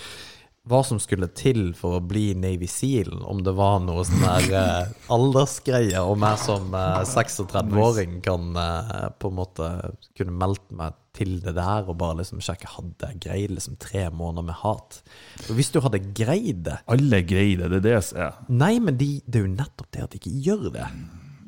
[0.70, 3.10] Hva som skulle til for å bli Navy Seal.
[3.26, 6.02] Om det var noe sånn der eh, aldersgreie.
[6.04, 9.70] og jeg som eh, 36-åring kan eh, på en måte
[10.18, 14.06] kunne meldt meg til det der og bare liksom sjekke hadde jeg greid liksom tre
[14.14, 15.00] måneder med hat.
[15.48, 18.38] Og hvis du hadde greid det Alle greier det, det er det som er.
[18.62, 20.86] Nei, men de, det er jo nettopp det at de ikke gjør det.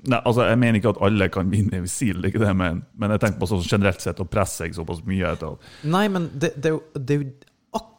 [0.01, 2.49] Nei, altså, Jeg mener ikke at alle kan bli Navy Seal, det er ikke det
[2.49, 2.81] jeg mener.
[2.97, 5.35] Men jeg tenker på sånn generelt sett å presse seg såpass mye.
[5.35, 7.50] etter Nei, men det, det, er jo, det er jo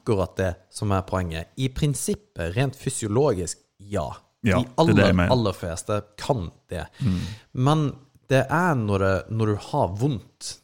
[0.02, 1.52] akkurat det som er poenget.
[1.56, 4.10] I prinsippet, rent fysiologisk, ja.
[4.42, 6.88] Ja, De er aller, aller fleste kan det.
[7.54, 7.92] Men
[8.26, 10.56] det er når, det, når du har vondt,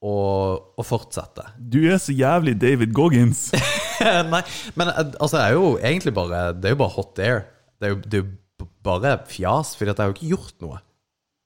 [0.00, 1.44] å, fortsette.
[1.60, 3.50] Du er så jævlig David Goggins.
[4.32, 4.40] Nei,
[4.80, 7.42] men eh, altså, det er jo egentlig bare Det er jo bare hot air.
[7.76, 10.80] Det er jo, det er jo bare fjas, for jeg har jo ikke gjort noe.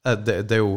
[0.06, 0.76] Eh, Det, det er jo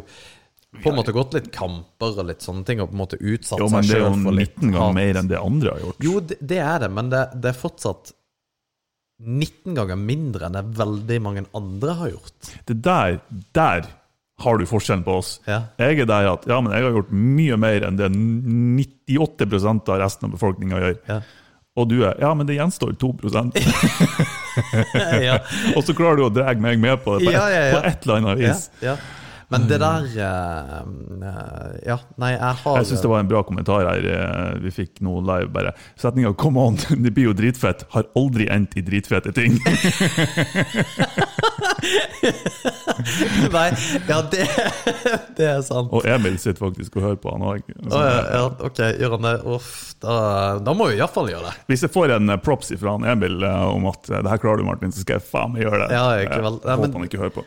[0.84, 3.62] på en måte gått litt kamper og litt sånne ting, og på en måte utsatt
[3.62, 5.74] Jo, men seg det er jo sjøl for litt 19 ganger mer enn det andre
[5.74, 6.08] har gjort.
[6.08, 8.14] Jo, det, det er det, men det, det er fortsatt
[9.18, 12.52] 19 ganger mindre enn det veldig mange andre har gjort.
[12.70, 13.18] Det der,
[13.58, 13.88] der
[14.44, 15.40] har du forskjellen på oss.
[15.50, 15.64] Ja.
[15.82, 20.02] Jeg er der at ja, men jeg har gjort mye mer enn det 98% av
[20.04, 20.98] resten av befolkninga gjør.
[21.10, 21.22] Ja.
[21.78, 23.12] Og du er ja, men det gjenstår 2
[25.28, 25.38] ja.
[25.76, 27.46] Og så klarer du å dra meg med på det på, ja.
[27.74, 28.70] på et eller annet vis.
[28.82, 28.98] Ja, ja.
[29.50, 30.80] Men det der eh,
[31.24, 34.72] eh, Ja, nei, jeg har Jeg syns det var en bra kommentar her eh, vi
[34.76, 35.48] fikk nå live.
[35.56, 35.72] bare.
[35.96, 39.56] Setninga 'come on, det blir jo dritfett' har aldri endt i dritfete ting.
[43.52, 43.68] Nei,
[44.10, 44.48] ja, det,
[45.38, 45.92] det er sant.
[45.94, 47.62] Og Emil sitter faktisk og hører på, han òg.
[47.88, 49.34] Oh, ja, ja, ok, gjør han det?
[49.56, 49.70] Uff,
[50.04, 50.16] da,
[50.66, 51.56] da må vi iallfall gjøre det.
[51.72, 54.92] Hvis jeg får en props fra han Emil om at det her klarer du, Martin,
[54.96, 55.90] så skal jeg faen meg gjøre det.
[55.96, 56.60] Ja, ikke vel.
[56.60, 57.46] Jeg Nei, men- håper han ikke hører på.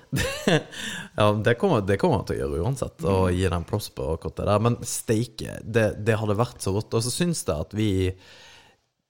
[1.20, 4.06] Ja, det kommer, det kommer han til å gjøre uansett, og gi den props på
[4.14, 4.62] akkurat det der.
[4.66, 6.94] Men steike, det, det hadde vært så rått.
[6.96, 7.90] Og så syns jeg at vi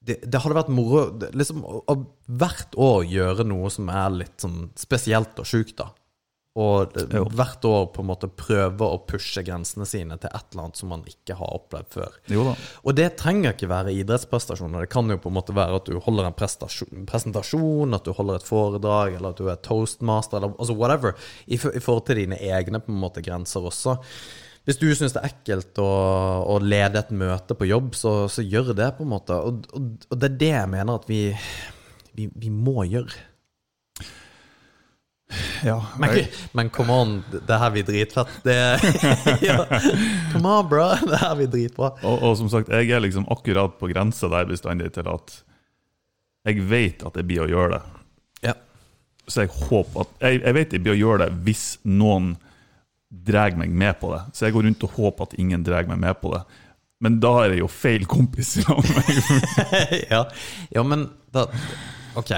[0.00, 1.04] det, det hadde vært moro
[1.36, 1.96] liksom, å, å
[2.40, 5.90] hvert år gjøre noe som er litt sånn spesielt og sjukt, da.
[6.58, 7.22] Og Jo.
[7.30, 10.90] hvert år på en måte prøve å pushe grensene sine til et eller annet som
[10.90, 12.16] man ikke har opplevd før.
[12.82, 14.82] Og det trenger ikke være idrettsprestasjoner.
[14.82, 16.34] Det kan jo på en måte være at du holder en
[17.06, 21.14] presentasjon, at du holder et foredrag, eller at du er toastmaster, eller altså whatever,
[21.46, 24.00] i, i forhold til dine egne på en måte grenser også.
[24.66, 25.88] Hvis du syns det er ekkelt å,
[26.50, 29.38] å lede et møte på jobb, så, så gjør det, på en måte.
[29.38, 31.22] Og, og, og det er det jeg mener at vi,
[32.18, 33.29] vi, vi må gjøre.
[35.64, 38.32] Ja, Men, jeg, men come on, det her blir dritfett.
[38.42, 38.56] Det,
[39.48, 39.64] ja.
[40.32, 40.88] Come on, bro.
[41.06, 41.92] Det her blir dritbra.
[42.02, 45.40] og, og som sagt, jeg er liksom akkurat på grensa der bestandig til at
[46.48, 47.82] jeg vet at jeg blir å gjøre det.
[48.50, 48.54] Ja.
[49.28, 52.32] Så jeg håper at Jeg, jeg vet jeg blir å gjøre det hvis noen
[53.10, 54.22] drar meg med på det.
[54.34, 56.44] Så jeg går rundt og håper at ingen drar meg med på det.
[57.00, 58.54] Men da er jeg jo feil kompis.
[58.60, 59.94] sammen med meg.
[60.12, 60.24] ja.
[60.70, 61.46] ja, men da
[62.18, 62.32] Ok.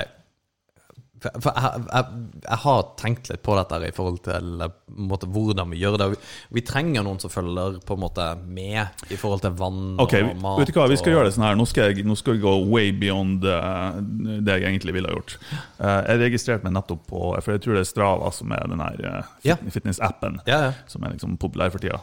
[1.23, 4.73] For, for jeg, jeg, jeg har tenkt litt på dette i forhold til eh,
[5.11, 6.09] måte, hvordan vi gjør det.
[6.15, 6.19] Vi,
[6.59, 10.43] vi trenger noen som følger på en måte med i forhold til vann okay, og
[10.43, 10.61] mat.
[10.63, 11.59] vet du hva, vi skal og, gjøre det sånn her.
[11.61, 15.17] Nå skal jeg, nå skal jeg gå way beyond uh, det jeg egentlig ville ha
[15.19, 15.37] gjort.
[15.79, 18.83] Uh, jeg registrerte meg nettopp på For jeg tror det er Strava som er den
[18.83, 19.59] her uh, Ja.
[19.63, 20.41] fitness-appen.
[20.47, 20.81] yeah, yeah.
[20.91, 22.01] Som er liksom populær for tida.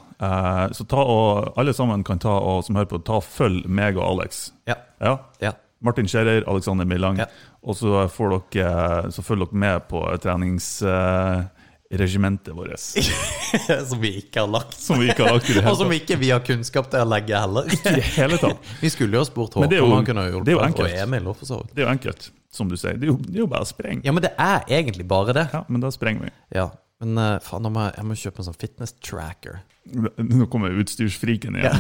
[0.76, 4.00] Så ta og alle sammen kan ta og som hører på, ta og følg meg
[4.00, 4.50] og Alex.
[4.70, 5.54] Ja, ja.
[5.80, 7.18] Martin Scherer, Alexander Millang.
[7.20, 7.26] Ja.
[7.64, 12.80] Og så, får dere, så følger dere med på treningsregimentet vårt.
[13.90, 14.82] som vi ikke har lagt.
[14.82, 17.06] Som vi ikke har lagt i det Og som ikke vi har kunnskap til å
[17.10, 17.64] legge heller.
[17.72, 18.58] I det hele tatt.
[18.84, 20.86] Vi skulle jo ha spurt Håkon, om han kunne jo hjulpet, og.
[21.06, 21.64] Emil også, for.
[21.72, 22.22] Det er jo enkelt,
[22.54, 22.96] som du sier.
[23.00, 24.02] Det er jo, det er jo bare å sprenge.
[24.08, 25.46] Ja, men det er egentlig bare det.
[25.56, 26.32] Ja, men da sprenger vi.
[26.60, 26.68] Ja.
[27.00, 29.54] Men eh, faen, da må jeg, jeg må kjøpe en sånn fitness tracker.
[29.90, 31.80] Nå kommer utstyrsfriken igjen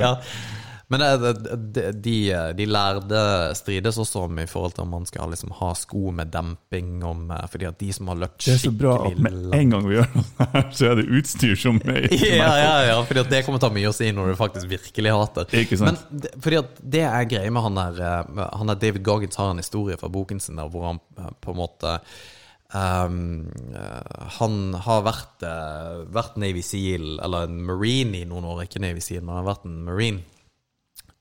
[0.00, 0.12] ja.
[0.92, 1.30] Men det,
[1.74, 2.16] det, de,
[2.54, 3.20] de lærde
[3.58, 7.24] strides også om i forhold til om man skal liksom ha sko med demping, om,
[7.34, 9.58] eh, fordi at de som har løpt skikkelig Det er så bra at med langt-
[9.58, 13.00] en gang vi gjør noe her, så er det utstyr som er ja, ja, ja,
[13.08, 15.50] fordi at det kommer til å ha mye å si når du faktisk virkelig hater.
[15.64, 16.06] Ikke sant?
[16.06, 19.50] Men fordi at det er greia med han der eh, Han der David Goggins har
[19.50, 21.98] en historie fra boken sin der hvor han eh, på en måte
[22.74, 23.46] Um,
[23.78, 28.64] uh, Han har vært, uh, vært Navy Seal, eller en Marine i noen år.
[28.64, 30.24] Ikke Navy Seal, men han har vært en Marine.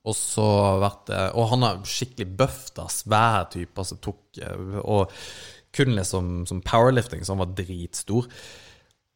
[0.06, 0.46] Og så
[0.84, 2.86] vært Og han er skikkelig buff, da.
[2.92, 3.74] Svær type.
[3.82, 5.10] Altså tok eh, Og
[5.76, 8.30] kun liksom som powerlifting, så han var dritstor.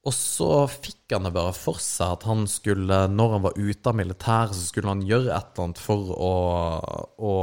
[0.07, 3.91] Og så fikk han det bare for seg at han skulle, når han var ute
[3.91, 6.33] av militæret, så skulle han gjøre et eller annet for å,
[7.19, 7.33] å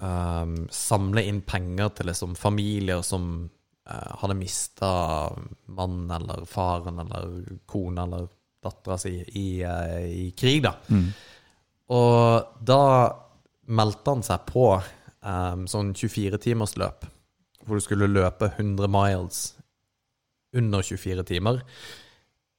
[0.00, 4.92] um, samle inn penger til liksom familier som uh, hadde mista
[5.76, 7.36] mannen eller faren eller
[7.68, 8.30] kona eller
[8.62, 10.78] dattera si i, uh, i krig, da.
[11.92, 12.82] Og da
[13.72, 17.04] meldte han seg på um, sånn 24-timersløp,
[17.66, 19.42] hvor du skulle løpe 100 miles
[20.56, 21.60] under 24 timer.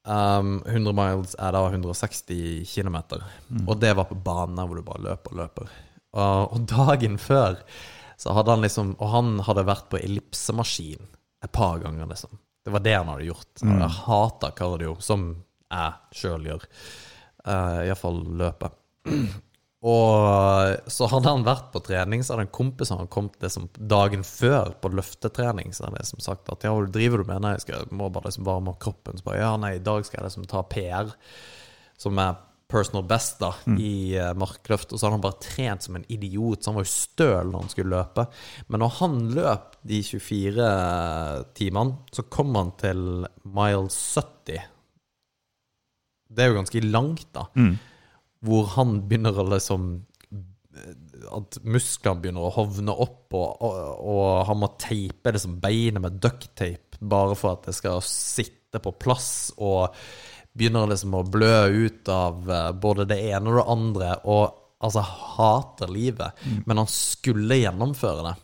[0.03, 2.97] Um, 100 miles er da 160 km,
[3.63, 5.75] og det var på bane hvor du bare løper og løper.
[6.13, 7.57] Og, og dagen før
[8.21, 11.07] så hadde han liksom Og han hadde vært på ellipsemaskin
[11.43, 12.37] et par ganger, liksom.
[12.63, 13.49] Det var det han hadde gjort.
[13.59, 15.25] Han hadde hata kardio, som
[15.67, 16.63] jeg sjøl gjør.
[17.43, 18.77] Uh, Iallfall løpet.
[19.83, 24.23] Og så hadde han vært på trening, så hadde en kompis han kommet liksom dagen
[24.23, 25.75] før på løftetrening.
[25.75, 27.43] Så hadde jeg liksom sagt at ja, hva driver du med?
[27.43, 29.19] Nei, jeg skal, må bare liksom varme opp kroppen.
[29.19, 31.11] Så bare ja, nei, i dag skal jeg liksom ta PR,
[31.99, 32.39] som er
[32.73, 36.63] personal best da i uh, markløft, og så hadde han bare trent som en idiot,
[36.63, 38.25] så han var jo støl når han skulle løpe.
[38.71, 40.67] Men når han løp de 24
[41.59, 43.03] timene, så kom han til
[43.43, 44.69] mile 70.
[46.33, 47.49] Det er jo ganske langt, da.
[47.59, 47.75] Mm.
[48.43, 49.91] Hvor han begynner å liksom
[51.33, 53.77] At musklene begynner å hovne opp, og, og,
[54.13, 58.93] og han må teipe liksom beinet med ducktape bare for at det skal sitte på
[58.95, 59.93] plass, og
[60.53, 64.43] begynner liksom å blø ut av eh, både det ene og det andre, og
[64.83, 66.43] altså hater livet.
[66.67, 68.35] Men han skulle gjennomføre det.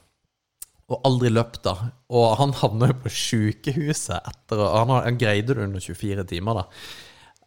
[0.90, 1.76] Og aldri løpt, da.
[2.18, 6.66] Og han havna jo på sjukehuset etter han, han greide det under 24 timer, da.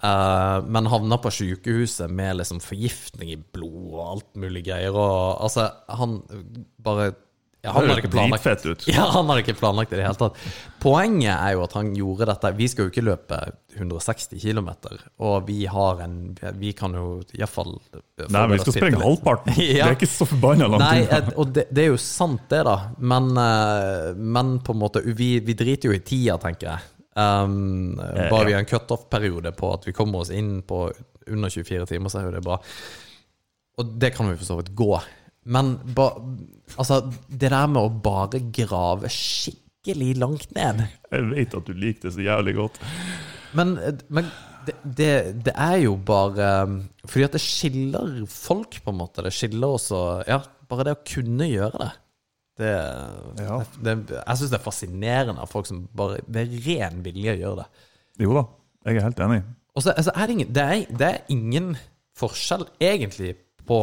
[0.03, 4.97] Eh, men havna på sykehuset med liksom forgiftning i blod og alt mulig greier.
[4.97, 6.21] Og altså, han
[6.83, 7.13] bare
[7.63, 8.87] ja, Han hadde ikke planlagt ut.
[8.91, 10.39] Ja, han hadde ikke planlagt det i det hele tatt.
[10.83, 13.39] Poenget er jo at han gjorde dette Vi skal jo ikke løpe
[13.77, 14.69] 160 km,
[15.23, 16.17] og vi har en
[16.59, 19.55] Vi kan jo iallfall Nei, vi skal sprenge halvparten.
[19.57, 22.65] Det er ikke så forbanna langt Nei, et, og det, det er jo sant, det,
[22.67, 22.77] da.
[22.99, 26.92] Men, eh, men på en måte Vi, vi driter jo i tida, tenker jeg.
[27.13, 30.87] Um, bare vi har en cutoff-periode på at vi kommer oss inn på
[31.29, 32.59] under 24 timer, så er jo det bra.
[33.81, 34.93] Og det kan vi for så vidt gå.
[35.53, 36.13] Men ba,
[36.77, 42.07] altså, det der med å bare grave skikkelig langt ned Jeg vet at du liker
[42.07, 42.79] det så jævlig godt.
[43.59, 43.75] Men,
[44.07, 44.29] men
[44.67, 45.11] det, det,
[45.49, 46.47] det er jo bare
[47.03, 49.25] Fordi at det skiller folk, på en måte.
[49.27, 50.39] Det skiller også Ja,
[50.71, 51.91] bare det å kunne gjøre det.
[52.59, 52.73] Det,
[53.41, 53.63] Ja.
[53.85, 57.67] det Jeg syns det er fascinerende av folk som bare ved ren vilje gjør det.
[58.21, 58.45] Jo da,
[58.87, 59.43] jeg er helt enig.
[59.75, 61.77] Og så altså, er det, ingen, det, er, det er ingen
[62.19, 63.35] forskjell egentlig
[63.67, 63.79] på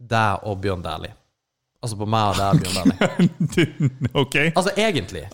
[0.00, 1.14] deg og Bjørn Dæhlie.
[1.80, 3.90] Altså på meg og deg Bjørn Dæhlie.
[4.22, 4.36] ok?
[4.50, 5.28] Altså egentlig.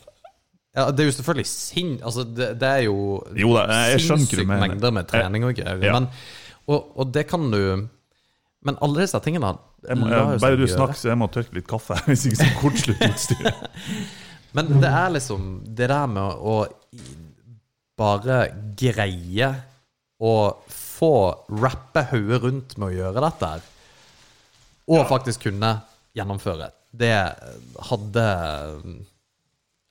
[0.77, 1.95] Ja, det er jo selvfølgelig sinn...
[2.05, 2.97] Altså, det, det er jo
[3.33, 4.66] Jo mener.
[4.66, 5.81] mengder med trening og greier.
[5.81, 5.95] Ja.
[5.97, 6.11] Men,
[6.68, 7.89] og, og det kan du
[8.66, 9.55] Men alle disse tingene
[9.95, 11.99] må, jeg, bare du snakker, så jeg må tørke litt kaffe.
[12.09, 13.80] Hvis ikke så kortslutter utstyret.
[14.57, 16.57] Men det er liksom det der med å
[17.97, 18.39] bare
[18.76, 19.51] greie
[20.16, 20.34] å
[20.72, 21.12] få
[21.61, 23.66] rappe hodet rundt med å gjøre dette her,
[24.87, 25.74] og faktisk kunne
[26.16, 27.14] gjennomføre, det
[27.91, 28.26] hadde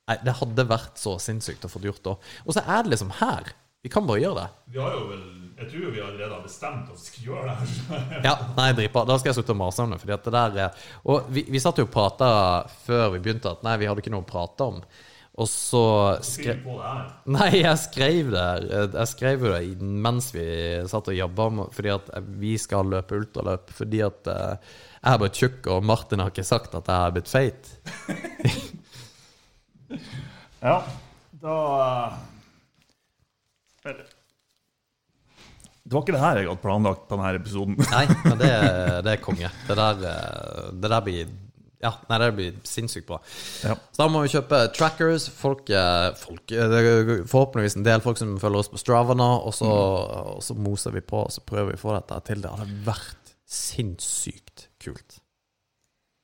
[0.06, 2.12] Nei, det hadde vært så sinnssykt å få gjort da.
[2.46, 3.48] Og så er det liksom her.
[3.82, 4.74] Vi kan bare gjøre det.
[4.76, 5.24] Vi har jo vel
[5.56, 7.56] Jeg tror vi allerede har bestemt oss skal gjøre det
[7.88, 8.16] her.
[8.26, 9.06] Ja, nei, dritbra.
[9.08, 10.02] Da skal jeg slutte å mase om det.
[10.02, 12.30] Fordi at det der er Og vi, vi satt jo og prata
[12.84, 14.82] før vi begynte at nei, vi hadde ikke noe å prate om.
[15.36, 15.86] Og så
[16.24, 16.68] skrev.
[17.28, 18.46] Nei, jeg skrev det
[18.96, 20.46] Jeg skrev jo det mens vi
[20.92, 23.72] satt og jobba fordi at vi skal løpe ultraløp.
[23.80, 27.16] Fordi at eh, jeg har blitt tjukk, og Martin har ikke sagt at jeg har
[27.16, 27.72] blitt feit.
[30.66, 30.80] Ja,
[31.38, 31.56] da
[33.86, 34.15] Eller
[35.86, 37.76] Det var ikke det her jeg hadde planlagt på denne episoden.
[37.94, 38.52] Nei, men det,
[39.06, 39.52] det er konge.
[39.68, 41.34] Det der, eh, det der blir
[41.84, 43.20] Ja, nei, det blir sinnssykt bra.
[43.62, 43.76] Ja.
[43.94, 45.28] Så da må vi kjøpe trackers.
[45.30, 49.54] Folk, eh, folk eh, Forhåpentligvis en del folk som følger oss på Strava nå, og
[49.54, 52.42] så, og så moser vi på og så prøver vi å få dette til.
[52.42, 55.20] Det hadde vært sinnssykt kult.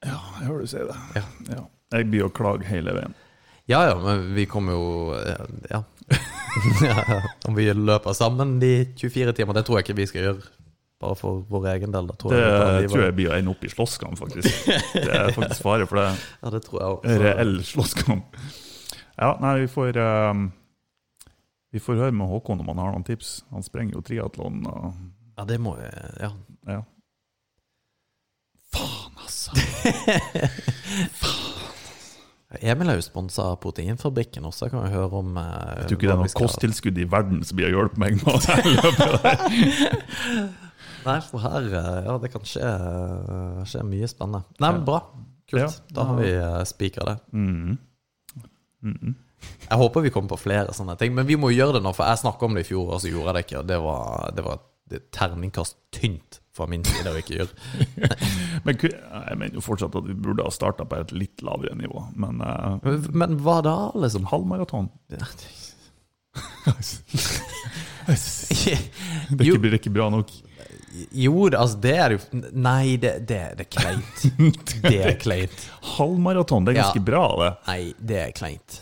[0.02, 0.98] Ja, jeg hører du si det.
[1.20, 1.28] Ja.
[1.52, 1.68] Ja.
[1.92, 3.14] Jeg blir å klage hele veien.
[3.72, 5.84] Ja ja, men vi kommer jo eh, Ja.
[7.48, 10.50] Om vi løper sammen de 24 timer, det tror jeg ikke vi skal gjøre.
[11.02, 12.10] Bare for vår egen del.
[12.12, 14.68] Da tror Det jeg, vi tror jeg blir å ende opp i slåsskamp, faktisk.
[14.94, 16.10] Det er faktisk fare for det.
[16.44, 17.16] Ja, det tror jeg også.
[17.24, 18.38] Reell slåsskamp.
[19.16, 20.46] Ja, nei, vi får um,
[21.74, 23.40] Vi får høre med Håkon om han har noen tips.
[23.56, 24.92] Han sprenger jo triatlon og
[25.40, 26.34] Ja, det må jeg Ja.
[26.70, 26.82] ja.
[28.72, 29.52] Faen, altså.
[32.60, 35.46] Emil er jo sponsa av Proteinfabrikken også, kan vi høre om eh,
[35.80, 38.48] Jeg tror ikke det er noe kosttilskudd i verden som blir å hjelpe meg med
[38.48, 39.46] der.
[41.08, 44.44] Nei, for her eh, Ja, det kan skje, eh, skje mye spennende.
[44.60, 45.00] Nei, men bra.
[45.52, 45.62] Kult.
[45.64, 45.70] Ja.
[45.96, 46.34] Da har vi
[46.68, 47.18] spikra det.
[47.32, 47.78] Mm.
[48.84, 49.16] Mm.
[49.70, 52.10] Jeg håper vi kommer på flere sånne ting, men vi må gjøre det nå, for
[52.10, 54.28] jeg snakka om det i fjor, og så gjorde jeg det ikke, og det var,
[54.36, 54.62] det var
[55.00, 57.54] et terningkast tynt fra min side å ikke gjøre.
[58.66, 62.04] Men jeg mener jo fortsatt at vi burde ha starta på et litt lavere nivå.
[62.20, 62.78] Men uh,
[63.16, 64.28] Men, hva da, liksom?
[64.34, 65.22] halvmaraton Det
[68.12, 70.32] er ikke, blir ikke bra nok.
[71.16, 72.20] Jo, det- altså, det er jo
[72.52, 74.24] Nei, det, det, det er kleint.
[74.84, 75.68] Det er kleint.
[75.96, 77.06] Halvmaraton, det er ganske Ja.
[77.08, 77.52] bra, det.
[77.68, 78.82] Nei, det er kleint.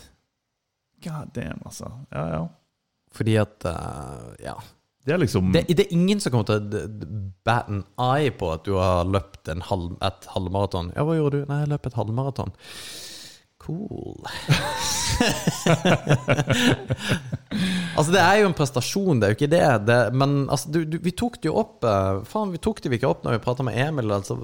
[1.04, 1.92] God damn, altså.
[2.12, 2.42] Ja, ja.
[3.14, 4.56] Fordi at uh, Ja.
[5.10, 6.86] Det er liksom Det, det er ingen som kommer til å
[7.46, 10.92] bat an eye på at du har løpt en halv, et halvmaraton.
[10.94, 11.48] Ja, hva gjorde du?
[11.50, 12.54] Nei, jeg løp et halvmaraton.
[13.60, 14.22] Cool.
[17.98, 19.64] Altså, det er jo en prestasjon, det er jo ikke det.
[19.88, 22.94] det men altså, du, du, vi tok det jo opp eh, Faen, vi tok det
[22.96, 24.14] ikke opp når vi prata med Emil.
[24.14, 24.38] Altså,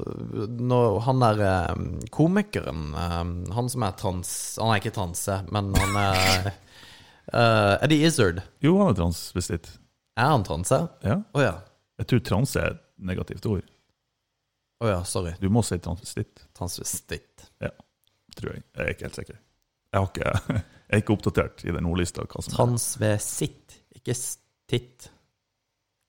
[0.61, 1.73] når han der eh,
[2.13, 3.23] komikeren, eh,
[3.57, 4.31] han som er trans
[4.61, 8.43] Han er ikke transe, men han er uh, Eddie Izzard.
[8.65, 9.71] Jo, han er transvestitt.
[10.17, 10.79] Er han transe?
[11.05, 11.19] Ja.
[11.37, 11.57] Å ja.
[12.01, 13.67] Jeg tror transe er et negativt ord.
[14.85, 15.35] Å ja, sorry.
[15.41, 17.47] Du må si transvestitt, Transvestitt.
[17.65, 17.73] Ja,
[18.37, 18.65] tror jeg.
[18.77, 19.39] Jeg er ikke helt sikker.
[19.93, 20.57] Jeg, har ikke,
[20.89, 22.27] jeg er ikke oppdatert i den ordlista.
[22.29, 25.11] Transvesitt, ikke stitt.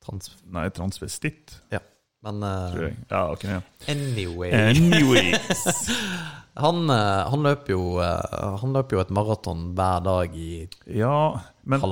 [0.04, 0.32] Trans...
[0.52, 1.84] Nei, transvestitt, Ja.
[2.26, 2.88] Men uh.
[3.08, 3.44] Ja, ok.
[3.44, 3.60] Ja.
[3.86, 5.90] anyway Anyways.
[6.64, 10.66] han, eh, han, løper jo, eh, han løper jo et maraton hver dag i
[10.98, 11.82] Ja, men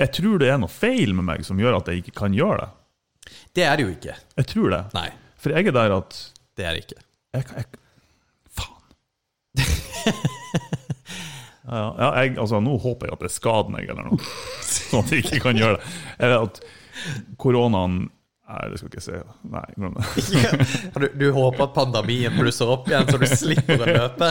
[0.00, 2.62] jeg tror det er noe feil med meg som gjør at jeg ikke kan gjøre
[2.64, 2.70] det.
[3.58, 4.14] Det er det jo ikke.
[4.40, 4.80] Jeg tror det.
[4.96, 6.16] Nei, For jeg er der at
[6.58, 7.02] det er det ikke.
[7.36, 7.66] jeg, jeg,
[8.58, 8.82] Faen.
[11.68, 14.16] Ja, ja, jeg, altså, nå håper jeg at det skader meg, eller noe.
[14.64, 15.90] Sånn at jeg ikke kan gjøre det.
[16.16, 16.62] Eller at
[17.40, 18.06] koronaen
[18.48, 19.18] Nei, det skal jeg ikke se,
[19.52, 20.04] Nei, glem det.
[21.02, 24.30] Du, du håper at pandemien blusser opp igjen, så du slipper å løpe?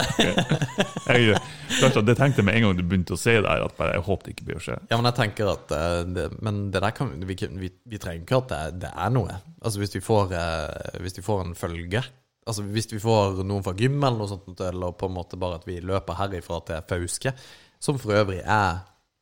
[1.08, 1.38] Jeg,
[1.78, 4.02] først, det tenkte jeg med en gang du begynte å se det her, at jeg
[4.04, 4.74] håper det ikke blir å skje.
[4.90, 8.26] Ja, men jeg tenker at eh, det, Men det der kan vi, vi, vi trenger
[8.26, 9.38] ikke at det, det er noe.
[9.62, 12.02] Altså hvis vi får, eh, hvis vi får en følge
[12.48, 15.58] Altså Hvis vi får noen fra gym eller noe sånt, eller på en måte bare
[15.60, 17.34] at vi løper herifra til Fauske,
[17.76, 18.78] som for øvrig er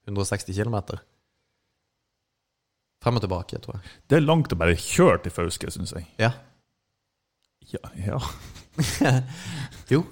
[0.06, 1.00] 160 km
[3.04, 3.94] Frem og tilbake, tror jeg.
[4.08, 6.06] Det er langt å bare kjøre til Fauske, syns jeg.
[6.22, 6.32] Ja.
[7.72, 8.20] Ja, ja.
[9.88, 10.02] Jo.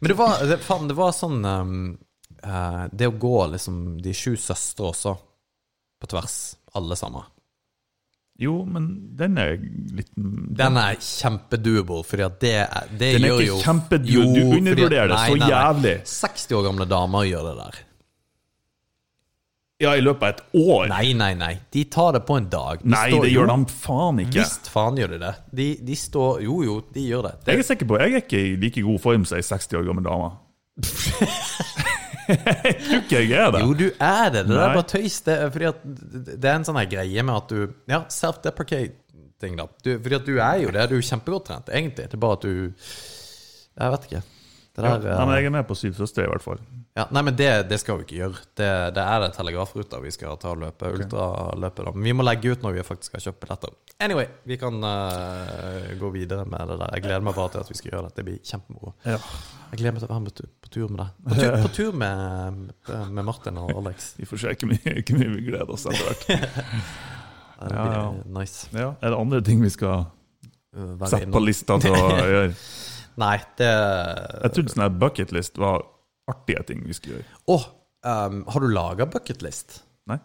[0.00, 1.72] Men det var, det, faen, det var sånn um,
[2.40, 5.12] uh, Det å gå liksom de sju søstre også,
[5.98, 6.38] på tvers,
[6.78, 7.26] alle sammen.
[8.38, 8.84] Jo, men
[9.18, 9.56] den er
[9.98, 12.52] litt Den er kjempedoable, fordi at det,
[12.92, 13.56] det Den er gjør ikke jo.
[14.14, 15.94] Jo, Du undervurderer det så jævlig.
[16.06, 17.80] 60 år gamle damer gjør det der.
[19.78, 20.88] Ja, i løpet av et år?
[20.90, 21.52] Nei, nei, nei.
[21.70, 22.80] De tar det på en dag.
[22.82, 24.40] De Nei, det jo, gjør de faen ikke.
[24.40, 25.30] Visst faen gjør de det.
[25.54, 27.34] De, de står Jo, jo, de gjør det.
[27.46, 29.86] Jeg er sikker på jeg er ikke i like god form som ei 60 år
[29.86, 30.32] gammel dame.
[32.28, 33.60] jeg tror ikke jeg er det.
[33.62, 34.42] Jo, du er det.
[34.48, 34.64] Det Nei.
[34.64, 35.20] er bare tøys.
[35.28, 35.86] Det er fordi at
[36.26, 37.60] det er en sånn greie med at du
[37.94, 39.68] Ja, self-deprecating, da.
[39.78, 40.88] Du, fordi at du er jo det.
[40.90, 42.10] Du er kjempegodt trent, egentlig.
[42.10, 42.52] Det er bare at du
[43.78, 44.26] Jeg vet ikke.
[44.74, 46.58] Det Ja, der nei, men eh, jeg er med på Syv søstre, i hvert fall.
[46.98, 48.40] Ja, Nei, men det, det skal vi ikke gjøre.
[48.58, 50.88] Det, det er det telegrafruta vi skal ta og løpe.
[50.96, 51.92] Ultraløpet, da.
[51.94, 53.76] Men vi må legge ut når vi faktisk har kjøpt billetter.
[54.02, 56.96] Anyway, vi kan uh, gå videre med det der.
[56.96, 58.16] Jeg gleder meg bare til at vi skal gjøre det.
[58.16, 58.94] Det blir kjempemoro.
[59.06, 59.20] Ja.
[59.68, 61.14] Jeg gleder meg til å være med på tur med deg.
[61.28, 62.58] På tur, på tur med,
[63.14, 64.10] med Martin og Alex.
[64.18, 66.26] Vi får se hvor mye, mye vi gleder oss etter hvert.
[67.58, 68.02] Ja, ja.
[68.30, 68.68] nice.
[68.70, 70.04] Ja, er det andre ting vi skal
[70.70, 72.02] være sette på lista til å
[72.32, 72.52] gjøre?
[73.18, 75.82] Nei, det Jeg trodde sånn bucketlist var
[76.30, 77.38] artige ting vi skulle gjøre.
[77.54, 77.64] Oh,
[78.04, 79.80] um, har du laga bucketlist?
[80.10, 80.18] Nei?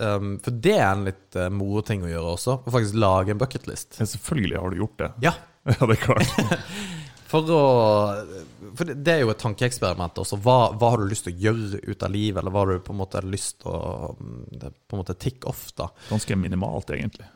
[0.00, 2.58] Um, for det er en litt uh, moro ting å gjøre også.
[2.64, 3.98] Å faktisk lage en bucketlist.
[4.00, 5.10] Ja, selvfølgelig har du gjort det.
[5.28, 5.34] Ja,
[5.64, 6.72] Ja, det er klart.
[7.30, 7.60] for å
[8.76, 10.38] For det, det er jo et tankeeksperiment også.
[10.44, 12.84] Hva, hva har du lyst til å gjøre ut av livet, eller hva har du
[12.86, 15.88] på en måte lyst til å er på en måte tick off, da?
[16.08, 17.26] Ganske minimalt, egentlig.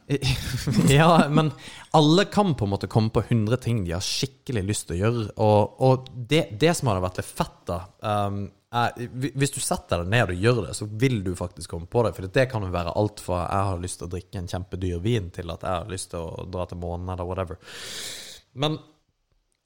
[0.99, 1.51] ja, men
[1.97, 5.01] alle kan på en måte komme på 100 ting de har skikkelig lyst til å
[5.03, 5.25] gjøre.
[5.45, 7.83] Og, og det, det som hadde vært litt fett, da
[8.29, 11.89] um, er, Hvis du setter deg ned og gjør det, så vil du faktisk komme
[11.91, 12.15] på det.
[12.17, 15.03] For det kan jo være alt fra jeg har lyst til å drikke en kjempedyr
[15.05, 17.61] vin, til at jeg har lyst til å dra til månen, eller whatever.
[18.59, 18.79] Men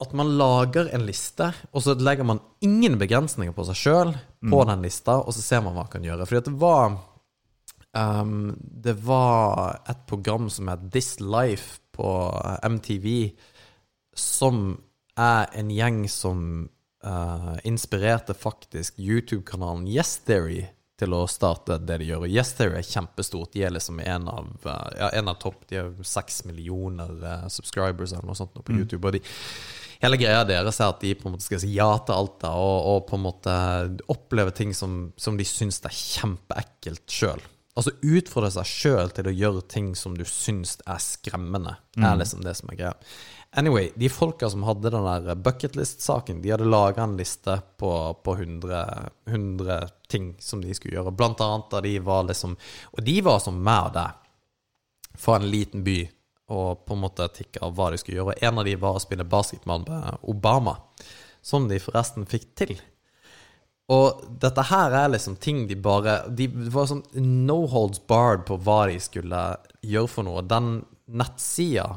[0.01, 4.13] at man lager en liste, og så legger man ingen begrensninger på seg sjøl
[4.49, 6.25] på den lista, og så ser man hva man kan gjøre.
[6.27, 6.95] Fordi at det var
[7.97, 12.07] Um, det var et program som het This Life på
[12.63, 13.31] MTV,
[14.17, 14.79] som
[15.17, 16.39] er en gjeng som
[17.05, 20.63] uh, inspirerte faktisk YouTube-kanalen Yes Theory
[20.97, 22.25] til å starte det de gjør.
[22.25, 23.53] Og Yes Theory er kjempestort.
[23.53, 25.61] De er liksom en av, uh, ja, en av topp.
[25.69, 29.05] De har seks millioner subscribers eller noe sånt nå på YouTube.
[29.05, 29.21] Og de,
[30.03, 32.53] hele greia deres er at de på en måte skal si ja til alt da,
[32.59, 33.55] og, og på en måte
[34.11, 37.43] oppleve ting som, som de syns er kjempeekkelt sjøl.
[37.73, 41.73] Altså utfordre seg sjøl til å gjøre ting som du syns er skremmende.
[41.97, 42.93] Er liksom det som er greia.
[43.55, 47.91] Anyway, de folka som hadde den der bucketlist-saken, de hadde laga en liste på,
[48.25, 51.13] på 100, 100 ting som de skulle gjøre.
[51.17, 52.55] Blant annet da de var liksom
[52.91, 54.19] Og de var som meg og deg,
[55.13, 55.99] fra en liten by,
[56.53, 58.37] og på en måte tikka av hva de skulle gjøre.
[58.45, 60.77] En av de var å spille basketball med Obama,
[61.41, 62.75] som de forresten fikk til.
[63.91, 68.57] Og dette her er liksom ting de bare de, var sånn no holds barred på
[68.63, 69.41] hva de skulle
[69.83, 70.45] gjøre for noe.
[70.47, 70.77] Den
[71.11, 71.89] nettsida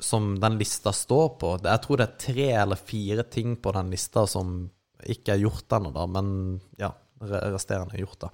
[0.00, 3.92] som den lista står på Jeg tror det er tre eller fire ting på den
[3.92, 4.58] lista som
[5.06, 6.28] ikke er gjort ennå, da, men
[6.80, 8.30] ja, resterende er gjort, da.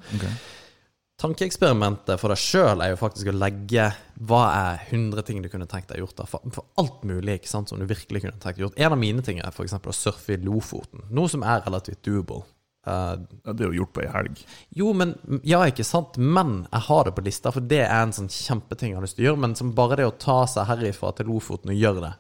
[1.23, 3.85] Tankeeksperimentet for deg sjøl er jo faktisk å legge
[4.27, 6.25] hva er 100 ting du kunne tenkt deg gjort.
[6.27, 8.81] For, for alt mulig ikke sant, som du virkelig kunne tenkt deg gjort.
[8.81, 9.77] En av mine ting er f.eks.
[9.79, 11.05] å surfe i Lofoten.
[11.15, 12.43] Noe som er relativt doable.
[12.83, 13.15] Uh,
[13.47, 14.41] Ja, det er jo gjort på ei helg.
[14.75, 15.15] jo, men
[15.47, 18.91] Ja, ikke sant, men jeg har det på lista, for det er en sånn kjempeting
[18.91, 19.43] jeg har lyst til å gjøre.
[19.47, 22.15] Men som bare det å ta seg herifra til Lofoten og gjøre det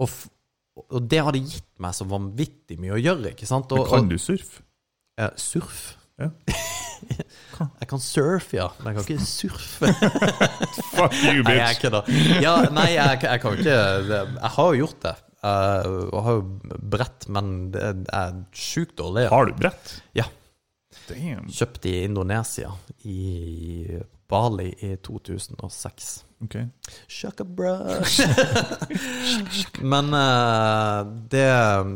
[0.00, 0.30] og, f
[0.88, 3.68] og det hadde gitt meg så vanvittig mye å gjøre, ikke sant?
[3.76, 4.64] Og, Kan du surfe?
[5.20, 5.98] Uh, surf?
[6.22, 7.66] Ja.
[7.82, 9.90] Jeg kan surfe, ja, men jeg kan ikke surfe.
[10.94, 11.82] Fuck you, Nei, jeg bitch!
[11.82, 12.08] kødder.
[12.42, 15.12] Ja, nei, jeg, jeg kan ikke Jeg har jo gjort det.
[15.42, 17.84] Jeg har jo brett, men det
[18.14, 19.26] er sjukt dårlig.
[19.26, 19.32] Ja.
[19.34, 19.92] Har du brett?
[20.16, 20.24] Ja.
[21.10, 21.48] Damn.
[21.52, 22.70] Kjøpt i Indonesia,
[23.04, 23.18] i
[24.32, 26.24] Bali i 2006.
[26.44, 26.54] Ok.
[27.08, 28.20] Shaka brush.
[29.92, 31.48] Men uh, det,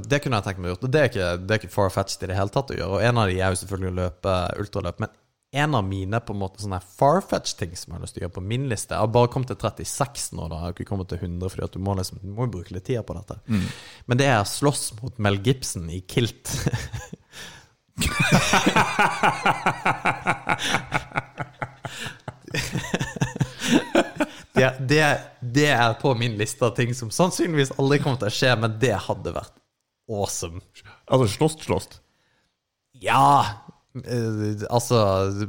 [0.05, 0.91] det kunne jeg tenkt meg å gjøre.
[0.93, 2.99] Det er ikke, det er ikke far-fetched i det hele tatt å gjøre.
[2.99, 4.97] Og en av de er jo selvfølgelig å løpe ultraløp.
[5.03, 5.11] Men
[5.57, 8.25] en av mine på en måte sånne far-fetched ting som jeg har lyst til å
[8.27, 10.57] gjøre på min liste Jeg har bare kommet til 36 nå, da.
[10.59, 13.01] Jeg har ikke kommet til 100, fordi du må, liksom, du må bruke litt tid
[13.09, 13.37] på dette.
[14.07, 16.53] Men det er slåss mot Mel Gibson i kilt.
[24.57, 25.05] Det, det,
[25.41, 28.79] det er på min liste av ting som sannsynligvis aldri kommer til å skje, men
[28.81, 29.53] det hadde vært
[30.09, 30.63] awesome.
[31.13, 31.89] Altså slåss, slåss.
[33.05, 33.45] Ja
[34.01, 35.01] eh, Altså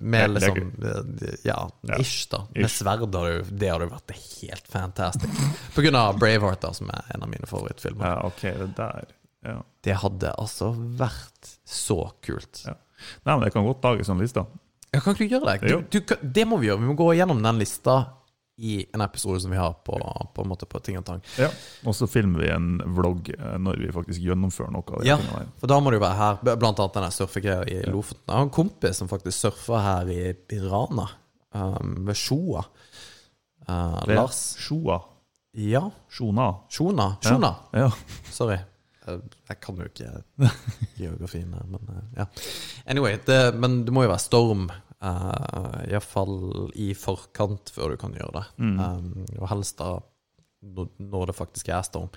[0.04, 1.70] med Det- det liksom eh, Ja,
[2.02, 2.42] ish, da.
[2.52, 3.06] Med sverd
[3.48, 4.12] Det hadde vært
[4.42, 5.40] helt fantastisk.
[5.78, 8.04] På grunn av Braveheart, da, som er en av mine favorittfilmer.
[8.12, 9.08] Ja, ok, det der.
[9.48, 9.62] Ja.
[9.88, 12.66] Det hadde altså vært så kult.
[12.68, 12.76] ja.
[13.24, 14.44] Nei, men jeg kan godt lage sånn liste.
[14.94, 15.72] Ja, kan ikke du gjøre det?
[15.92, 16.82] Du, du, det må vi gjøre.
[16.82, 18.00] Vi må gå gjennom den lista
[18.58, 19.98] i en episode som vi har på,
[20.34, 21.20] på en måte på Ting og Tang.
[21.38, 21.50] Ja.
[21.86, 25.18] Og så filmer vi en vlogg eh, når vi faktisk gjennomfører noe av det Ja,
[25.60, 26.40] for da må du være her.
[26.48, 28.24] Blant annet denne surfegreia i Lofoten.
[28.26, 31.06] Jeg har en kompis som faktisk surfer her i i Rana,
[31.54, 32.66] um, ved Sjoa.
[33.68, 34.98] Uh, Lars Sjoa.
[35.58, 36.50] Ja, Sjona.
[36.74, 37.12] Sjona.
[37.22, 37.54] Sjona.
[37.78, 37.92] Ja.
[38.34, 38.58] Sorry.
[39.08, 39.20] Eh,
[39.50, 40.12] Jeg kan jo ikke
[40.98, 42.26] geografien, her, men eh, ja.
[42.86, 44.68] Anyway, det, men det må jo være storm.
[44.98, 48.46] Uh, Iallfall i forkant før du kan gjøre det.
[48.58, 49.92] Um, og helst da
[50.68, 52.10] når, det faktisk er storm.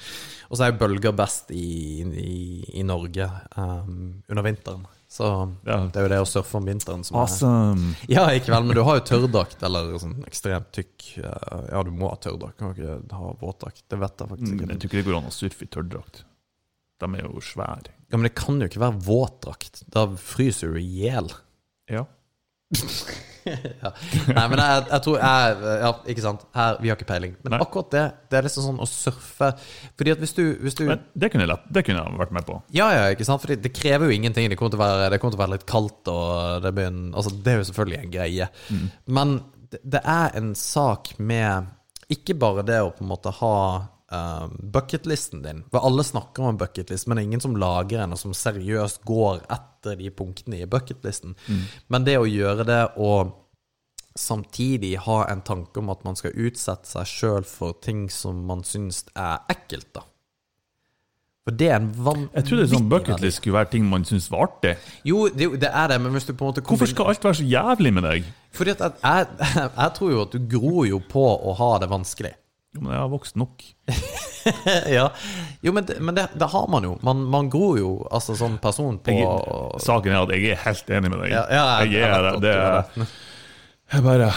[0.48, 2.38] Og så er bølger best i, i,
[2.80, 3.26] i Norge
[3.60, 4.86] um, under vinteren.
[5.10, 5.26] Så
[5.66, 5.76] Ja.
[5.90, 7.92] det er jo det å surfe om vinteren som Awesome.
[8.08, 11.82] er Ja, ikke vel, men du har jo tørrdrakt eller sånn ekstremt tykk eh, Ja,
[11.84, 13.82] du må ha tørrdrakt, kan ikke ha våtdrakt.
[13.90, 14.70] Det vet jeg faktisk Mm, ikke.
[14.72, 16.22] Jeg tror ikke det går an å surfe i tørrdrakt.
[17.00, 17.94] De er jo svære.
[18.10, 19.84] Ja, Men det kan jo ikke være våtdrakt.
[19.92, 21.30] Da fryser du i hjel.
[21.90, 22.04] Ja.
[23.82, 23.90] ja.
[24.30, 26.42] Nei, men jeg, jeg tror jeg, Ja, ikke sant.
[26.54, 27.36] Her, vi har ikke peiling.
[27.44, 27.60] Men Nei.
[27.64, 29.48] akkurat det, det er liksom sånn å surfe
[29.98, 32.34] Fordi at hvis du, hvis du Men det kunne, jeg lett, det kunne jeg vært
[32.36, 32.58] med på.
[32.76, 33.42] Ja, ja, ikke sant?
[33.44, 34.50] Fordi det krever jo ingenting.
[34.52, 37.14] Det kommer til å være, det kommer til å være litt kaldt, og det begynner,
[37.20, 38.50] Altså, det er jo selvfølgelig en greie.
[39.18, 39.38] Men
[39.70, 41.70] det, det er en sak med
[42.10, 43.56] Ikke bare det å på en måte ha
[44.10, 45.64] um, bucketlisten din.
[45.72, 48.36] For alle snakker om en bucketlist, men det er ingen som lager en, og som
[48.36, 51.36] seriøst går etter de punktene i bucketlisten.
[51.88, 53.36] Men det å gjøre det og
[54.18, 58.64] samtidig ha en tanke om at man skal utsette seg sjøl for ting som man
[58.66, 60.06] syns er ekkelt, da.
[61.46, 64.50] For det er en vanvittig Jeg trodde sånn bucketlist skulle være ting man syns var
[64.50, 64.74] artig.
[65.08, 67.38] Jo, det, det er det, men hvis du på en måte Hvorfor skal alt være
[67.40, 68.28] så jævlig med deg?
[68.52, 71.88] Fordi at jeg, jeg, jeg tror jo at du gror jo på å ha det
[71.90, 72.34] vanskelig.
[72.74, 73.62] Jo, men jeg har vokst nok.
[74.98, 75.08] ja.
[75.66, 76.92] Jo, men, det, men det, det har man jo.
[77.02, 80.92] Man, man gror jo altså sånn person på Jeg, saken er at jeg er helt
[80.94, 81.32] enig med deg.
[81.34, 82.34] Ja, ja, jeg- jeg, er det.
[82.46, 83.08] det
[83.90, 84.28] jeg bare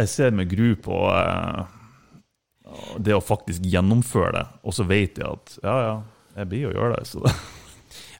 [0.00, 1.62] Jeg ser med gru på eh,
[2.98, 5.94] det å faktisk gjennomføre det, og så vet jeg at ja, ja,
[6.42, 7.34] jeg blir å gjøre det, så det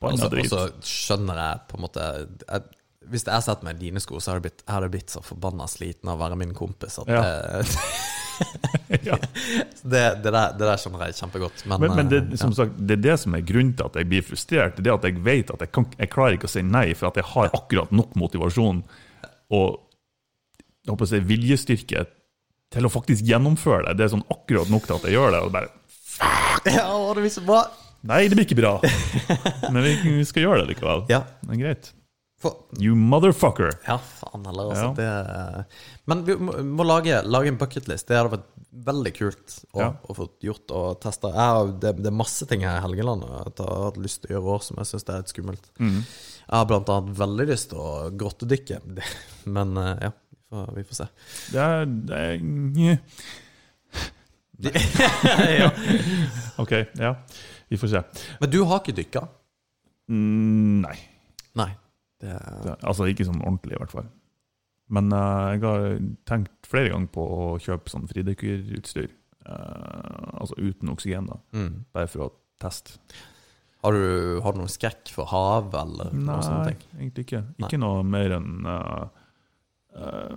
[0.01, 2.63] Og så- og så skjønner jeg på en måte jeg,
[3.11, 5.23] Hvis jeg setter meg i dine sko, så hadde jeg blitt, jeg hadde blitt så
[5.27, 7.23] forbanna sliten av å være min kompis at Ja.
[7.27, 7.67] det,
[9.09, 9.17] ja.
[9.83, 11.65] det, det, der, det der skjønner jeg kjempegodt.
[11.67, 13.99] Men, Men, men det, eh, som sagt, det er det som er grunnen til at
[14.01, 14.81] jeg blir frustrert.
[14.81, 17.11] Det er at jeg vet at jeg, kan, jeg klarer ikke å si nei, for
[17.11, 18.83] at jeg har akkurat nok motivasjon
[19.57, 22.07] og si, viljestyrke
[22.71, 23.99] til å faktisk gjennomføre det.
[23.99, 25.45] Det er sånn akkurat nok til at jeg gjør det.
[25.47, 25.71] Og bare
[26.69, 27.63] ja, det blir så bra.
[28.09, 28.75] Nei, det blir ikke bra.
[29.73, 31.05] Men vi, vi skal gjøre det likevel.
[31.13, 31.25] Ja.
[31.45, 31.91] Det er greit.
[32.41, 33.75] For, You motherfucker!
[33.85, 35.03] Ja, faen heller, altså.
[35.03, 35.19] Ja.
[35.61, 35.65] Det,
[36.09, 38.07] men vi må, må lage, lage en bucketlist.
[38.09, 38.47] Det hadde vært
[38.87, 39.89] veldig kult å, Ja.
[40.09, 41.29] å få gjort og testa.
[41.83, 44.55] Det, det er masse ting her i Helgeland jeg har hatt lyst til å gjøre
[44.55, 45.69] år som jeg syns er litt skummelt.
[45.83, 45.99] Mm.
[46.01, 47.91] Jeg har blant annet veldig lyst til å
[48.23, 48.81] grottedykke,
[49.59, 51.09] men eh, ja, vi får, vi får se.
[51.53, 52.35] Det er, det er
[55.61, 55.71] ja.
[56.61, 57.13] OK, ja.
[57.69, 58.03] Vi får se.
[58.41, 59.23] Men du har ikke dykka?
[60.11, 60.97] Mm, nei.
[61.61, 61.71] Nei.
[62.21, 64.11] Det, Det, altså ikke sånn ordentlig, i hvert fall.
[64.91, 65.85] Men uh, jeg har
[66.29, 69.11] tenkt flere ganger på å kjøpe sånn fridykkerutstyr.
[69.47, 71.39] Uh, altså uten oksygen, da.
[71.57, 71.85] Mm.
[71.95, 72.31] Bare for å
[72.61, 72.99] teste.
[73.81, 76.69] Har, du, har du noen skrekk for hav, eller noe sånt?
[76.69, 77.45] Nei, egentlig ikke.
[77.63, 79.07] Ikke noe mer enn uh,
[79.97, 80.37] uh,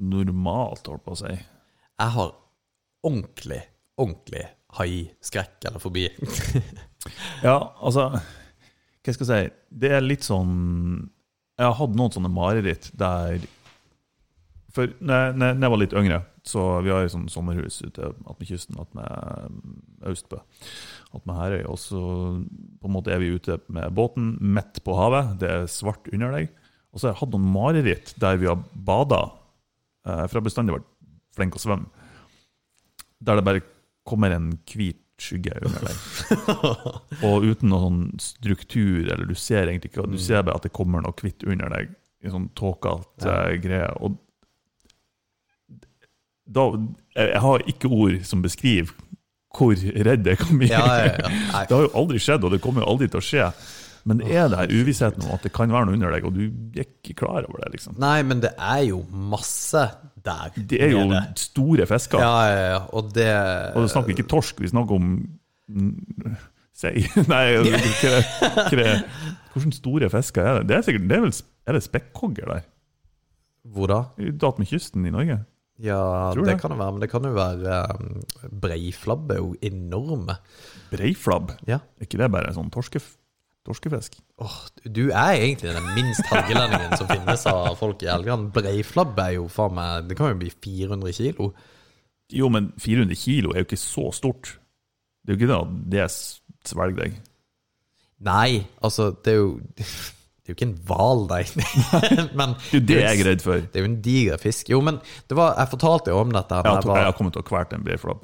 [0.00, 1.34] normalt, holdt på å si.
[1.36, 2.32] Jeg har
[3.06, 3.60] ordentlig,
[4.00, 4.46] ordentlig
[4.78, 6.08] haiskrekk eller fobi.
[7.38, 8.08] Ja, altså
[9.06, 9.54] Hva skal jeg si?
[9.70, 10.54] Det er litt sånn
[11.56, 13.44] Jeg har hatt noen sånne mareritt der
[14.74, 18.48] For når jeg, jeg var litt yngre, så vi har jo sånn sommerhus ute attmed
[18.50, 20.42] kysten, attmed Austbø,
[21.16, 21.62] attmed Herøy.
[21.72, 22.02] Og så
[22.36, 25.32] på en måte er vi ute med båten midt på havet.
[25.40, 26.52] Det er svart under deg.
[26.92, 29.22] Og så har jeg hatt noen mareritt der vi har bada,
[30.06, 30.92] eh, for jeg har bestandig vært
[31.36, 32.06] flink å svømme,
[33.24, 33.64] der det bare
[34.06, 35.96] kommer en hvit skygge under deg.
[37.26, 40.74] Og uten noen sånn struktur, eller du ser egentlig ikke Du ser bare at det
[40.76, 41.94] kommer noe hvitt under deg.
[42.24, 43.88] En sånn tåkete greie.
[44.04, 44.18] Og
[46.46, 46.68] da
[47.16, 48.92] Jeg har ikke ord som beskriver
[49.56, 50.68] hvor redd jeg kan bli.
[50.68, 51.28] Ja, ja, ja.
[51.68, 53.46] Det har jo aldri skjedd, og det kommer jo aldri til å skje.
[54.06, 56.36] Men det er det her uvissheten om at det kan være noe under deg, og
[56.36, 56.44] du
[56.78, 57.72] er ikke klar over det.
[57.74, 57.96] liksom.
[57.98, 59.82] Nei, men det er jo masse
[60.14, 60.52] der.
[60.56, 61.34] Det er jo nede.
[61.42, 62.22] store fisker.
[62.22, 62.78] Ja, ja, ja.
[62.94, 63.26] Og det
[63.74, 65.10] Og det snakker ikke torsk, vi snakker om
[66.76, 67.02] sei.
[67.32, 68.86] Nei, hva
[69.56, 70.68] hvordan store fisker er det?
[70.68, 72.66] Det er sikkert, det er vel er det spekkhogger der?
[73.74, 74.00] Hvor da?
[74.38, 75.40] Datt med kysten i Norge?
[75.82, 76.60] Ja, det det.
[76.60, 76.92] kan det være.
[76.94, 78.20] Men det kan jo være um,
[78.62, 80.38] Breiflabb er jo enorme.
[80.92, 81.56] Breiflabb?
[81.68, 81.80] Ja.
[81.98, 83.02] Er ikke det bare sånn torske,
[83.66, 84.16] torskefisk?
[84.42, 84.56] Oh,
[84.86, 88.50] du er egentlig den minst helgelendingen som finnes av folk i Helgeland.
[88.54, 91.50] Breiflabb er jo faen meg Det kan jo bli 400 kilo.
[92.34, 94.56] Jo, men 400 kilo er jo ikke så stort.
[95.22, 97.16] Det er jo ikke det at det svelger deg.
[98.26, 99.50] Nei, altså, det er jo
[100.46, 101.40] Det er jo ikke en hval, nei.
[102.38, 103.62] men Det er jo det jeg er redd for.
[103.66, 104.68] Det er jo en diger fisk.
[104.70, 106.54] Jo, men det var, jeg fortalte jo om dette.
[106.54, 108.22] Jeg, Jeg var, har, jeg har kommet til å kverte en breiflabb.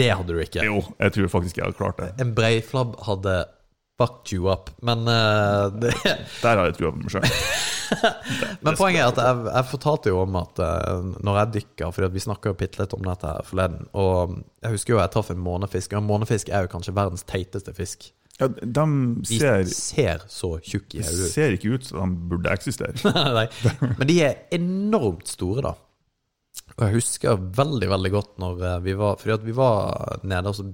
[0.00, 0.64] det hadde du ikke.
[0.66, 2.08] Jo, jeg tror faktisk jeg har klart det.
[2.24, 3.36] En breiflabb hadde
[3.98, 4.70] fucked you up.
[4.82, 5.94] Men, uh, det,
[6.42, 7.26] Der har jeg trua på meg sjøl.
[8.64, 12.12] men poenget er at jeg, jeg fortalte jo om at uh, når jeg dykker For
[12.12, 13.88] vi snakka bitte litt om dette forleden.
[13.98, 15.96] Og jeg husker jo jeg traff en månefisk.
[15.96, 18.12] Og en månefisk er jo kanskje verdens teiteste fisk.
[18.38, 18.86] Ja, de
[19.26, 22.94] ser, De ser, så tjukke i hodet ser ikke ut som de burde eksistere.
[23.38, 23.48] Nei.
[23.98, 25.74] Men de er enormt store, da.
[26.76, 30.50] Og jeg husker veldig veldig godt når eh, vi var Fordi at vi var nede
[30.50, 30.66] og altså,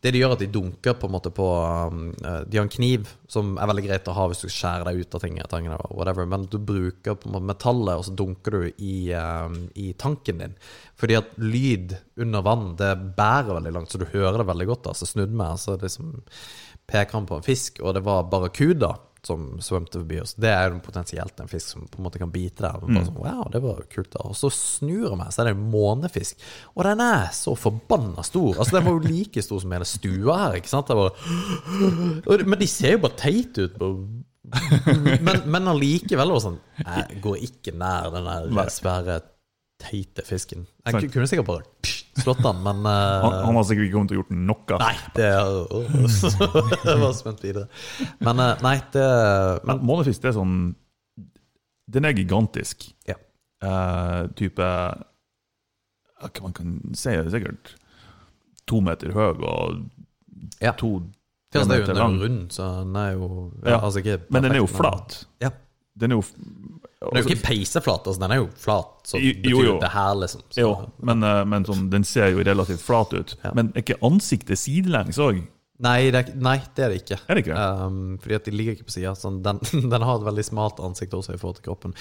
[0.00, 1.46] Det de gjør, at de dunker på en måte på
[1.92, 4.88] um, eh, De har en kniv som er veldig greit å ha hvis du skjærer
[4.88, 8.14] deg ut av ting, tangene, whatever, men du bruker på en måte metallet, og så
[8.16, 10.56] dunker du i, um, i tanken din.
[11.00, 14.88] Fordi at lyd under vann, det bærer veldig langt, så du hører det veldig godt.
[14.88, 16.16] da Så jeg meg, så liksom
[16.90, 18.94] peker han på en fisk, og det var barracuda
[19.26, 20.32] som svømte forbi oss.
[20.40, 22.78] Det er potensielt en fisk som på en måte kan bite deg.
[22.80, 25.50] Og bare sånn, wow, det var kult da Og så snur jeg meg, så er
[25.50, 26.46] det en månefisk.
[26.74, 28.56] Og den er så forbanna stor.
[28.56, 30.58] Altså Den var jo like stor som hele stua her.
[30.60, 30.90] ikke sant?
[30.90, 31.14] Det var,
[32.24, 33.78] og men de ser jo bare teite ut.
[33.80, 33.92] på...
[35.20, 39.20] Men, men allikevel var sånn Jeg går ikke nær den der svære,
[39.80, 40.64] teite fisken.
[40.88, 44.18] Jeg kunne sikkert bare slått han, men uh, Han, han har sikkert ikke kommet til
[44.18, 44.78] å gjort noe.
[44.82, 47.66] Nei, det uh, var spent videre.
[48.20, 49.06] Men uh, nei, det
[49.68, 50.56] Men månefisk, det er sånn
[51.90, 52.86] Den er gigantisk.
[53.08, 53.16] Ja.
[53.60, 54.66] Eh, type
[56.20, 57.74] Hva man kan si, er sikkert
[58.70, 59.80] to meter høy og
[60.62, 60.72] Ja.
[60.78, 61.00] to
[61.52, 63.28] ja, det er jo rund, så den er jo
[63.66, 65.24] ja, altså ikke Men den er jo flat.
[65.40, 65.50] men- Ja.
[66.00, 68.90] Den er jo Den er jo ikke peiseflat, altså den er jo flat.
[69.08, 70.42] Så Jo, betyr jo, det her, liksom.
[70.48, 73.38] Så, Jo, men, eh, men sånn, den ser jo relativt flat ut.
[73.44, 73.54] Ja.
[73.56, 75.40] Men er ikke ansiktet sidelengs òg?
[75.80, 77.16] Nei, nei, det er det ikke.
[77.24, 77.56] Er det ikke?
[77.56, 79.14] Um, fordi at de ligger ikke på sida.
[79.16, 79.62] Sånn, den,
[79.92, 81.94] den har et veldig smalt ansikt også i forhold til kroppen.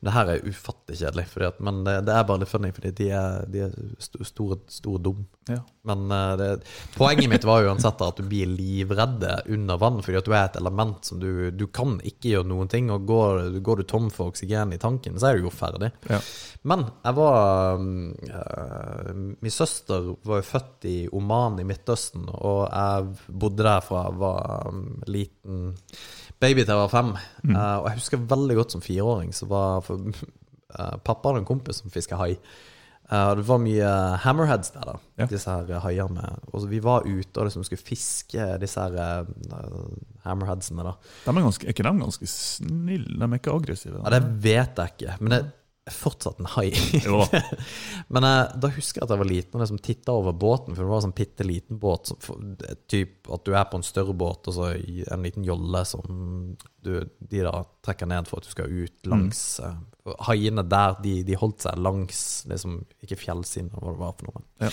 [0.00, 3.08] Det her er ufattelig kjedelig, at, men det, det er bare litt funny, fordi de
[3.16, 5.22] er, de er store, store dum.
[5.48, 5.60] Ja.
[5.88, 6.48] Men eh, det,
[6.96, 10.58] poenget mitt var uansett at du blir livredde under vann, fordi at du er et
[10.60, 14.32] element som du Du kan ikke gjøre noen ting, og går, går du tom for
[14.32, 15.92] oksygen i tanken, så er du jo ferdig.
[16.10, 16.20] Ja.
[16.66, 23.36] Men jeg var eh, Min søster var jo født i Oman i Midtøsten, og jeg
[23.42, 25.72] bodde der fra jeg var um, liten
[26.42, 27.12] baby til jeg var fem.
[27.48, 31.48] Eh, og jeg husker veldig godt som fireåring, så var for, uh, pappa hadde en
[31.48, 32.34] kompis som fiska hai.
[33.06, 34.94] Og det var mye hammerheads der, da.
[35.20, 35.26] Ja.
[35.30, 36.24] Disse her haiene.
[36.50, 39.28] Og så vi var ute og liksom skulle fiske disse her
[40.24, 40.96] hammerheadsene, da.
[41.22, 43.14] De er, ganske, er ikke de ganske snille?
[43.14, 44.00] De er ikke aggressive?
[44.02, 45.14] Ja, Det vet jeg ikke.
[45.20, 45.40] Men det,
[45.90, 46.72] fortsatt en hai.
[48.08, 50.82] Men eh, da husker jeg at jeg var liten og liksom titta over båten, for
[50.82, 52.10] det var en sånn bitte liten båt.
[52.10, 52.40] Som, for,
[52.90, 56.92] typ at du er på en større båt, og så en liten jolle som du,
[57.18, 59.78] de da trekker ned for at du skal ut langs eh,
[60.28, 64.44] Haiene der, de, de holdt seg langs liksom, Ikke fjellsiden, hva det var for noe.
[64.62, 64.70] Ja.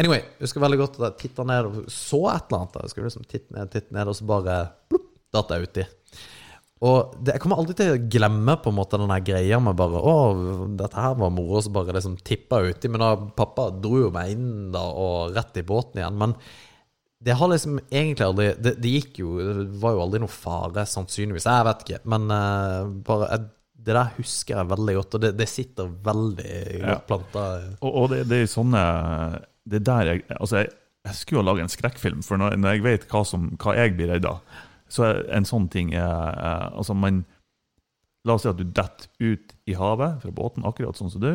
[0.00, 2.78] Anyway, jeg husker veldig godt at jeg titta ned og så et eller annet.
[2.84, 5.88] Jeg skulle liksom titte ned, titte ned, og så bare plopp, datt jeg uti.
[6.82, 10.00] Og det, jeg kommer aldri til å glemme på en måte den greia med bare
[10.02, 10.14] Å,
[10.80, 12.90] dette her var moro, så bare liksom tippa uti.
[12.90, 16.18] Men da pappa dro jo meg inn da og rett i båten igjen.
[16.18, 16.34] Men
[17.22, 20.82] det har liksom egentlig aldri Det, det gikk jo Det var jo aldri noe fare,
[20.90, 21.46] sannsynligvis.
[21.46, 22.00] Jeg vet ikke.
[22.16, 23.46] Men uh, bare jeg,
[23.82, 26.50] det der husker jeg veldig godt, og det, det sitter veldig
[26.80, 26.96] Ja.
[26.96, 27.46] godt planta.
[27.80, 28.82] Og, og det, det er sånne
[29.66, 30.74] Det er der jeg Altså, jeg,
[31.06, 33.94] jeg skulle jo lage en skrekkfilm, for når, når jeg vet hva, som, hva jeg
[33.98, 34.38] blir redd av,
[34.92, 36.04] så en sånn ting er,
[36.36, 37.24] er Altså, man
[38.22, 41.32] La oss si at du detter ut i havet fra båten, akkurat sånn som du,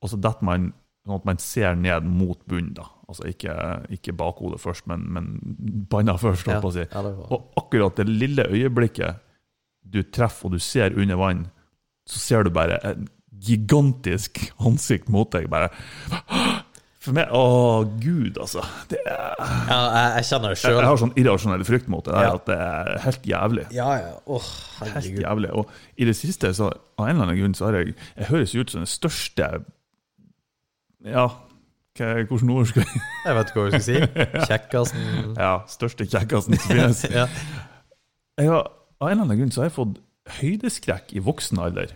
[0.00, 0.70] og så detter man
[1.04, 2.86] sånn at man ser ned mot bunnen, da.
[3.04, 3.52] Altså ikke,
[3.92, 5.26] ikke bakhodet først, men, men
[5.92, 6.86] panna først, holdt på å si.
[6.88, 7.02] Ja,
[7.36, 9.20] Og akkurat det lille øyeblikket
[9.86, 11.44] du treffer og du ser under vann,
[12.08, 13.06] så ser du bare en
[13.44, 15.50] gigantisk ansikt mot deg.
[15.52, 15.68] Bare
[17.06, 17.40] For meg Å,
[18.02, 18.64] gud, altså.
[18.90, 20.76] Det er, ja, jeg, jeg kjenner det jeg, sjøl.
[20.80, 22.34] jeg har sånn irrasjonell frykt mot det der Ja.
[22.34, 23.66] at det er helt jævlig.
[23.76, 24.12] Ja, ja.
[24.26, 24.48] Oh,
[24.80, 25.50] Helt jævlig.
[25.54, 28.54] Og i det siste, så av en eller annen grunn, så har jeg Jeg høres
[28.58, 29.50] ut som den største
[31.06, 31.26] Ja,
[31.96, 34.24] hva, hvordan ord skal jeg Jeg vet ikke hva du skal si.
[34.50, 35.06] Kjekkasen.
[35.38, 37.04] Ja, største kjekkasen som finnes.
[37.20, 37.28] Ja.
[38.36, 38.66] Jeg har,
[39.00, 40.00] av en eller annen grunn så har jeg fått
[40.42, 41.94] høydeskrekk i voksen alder.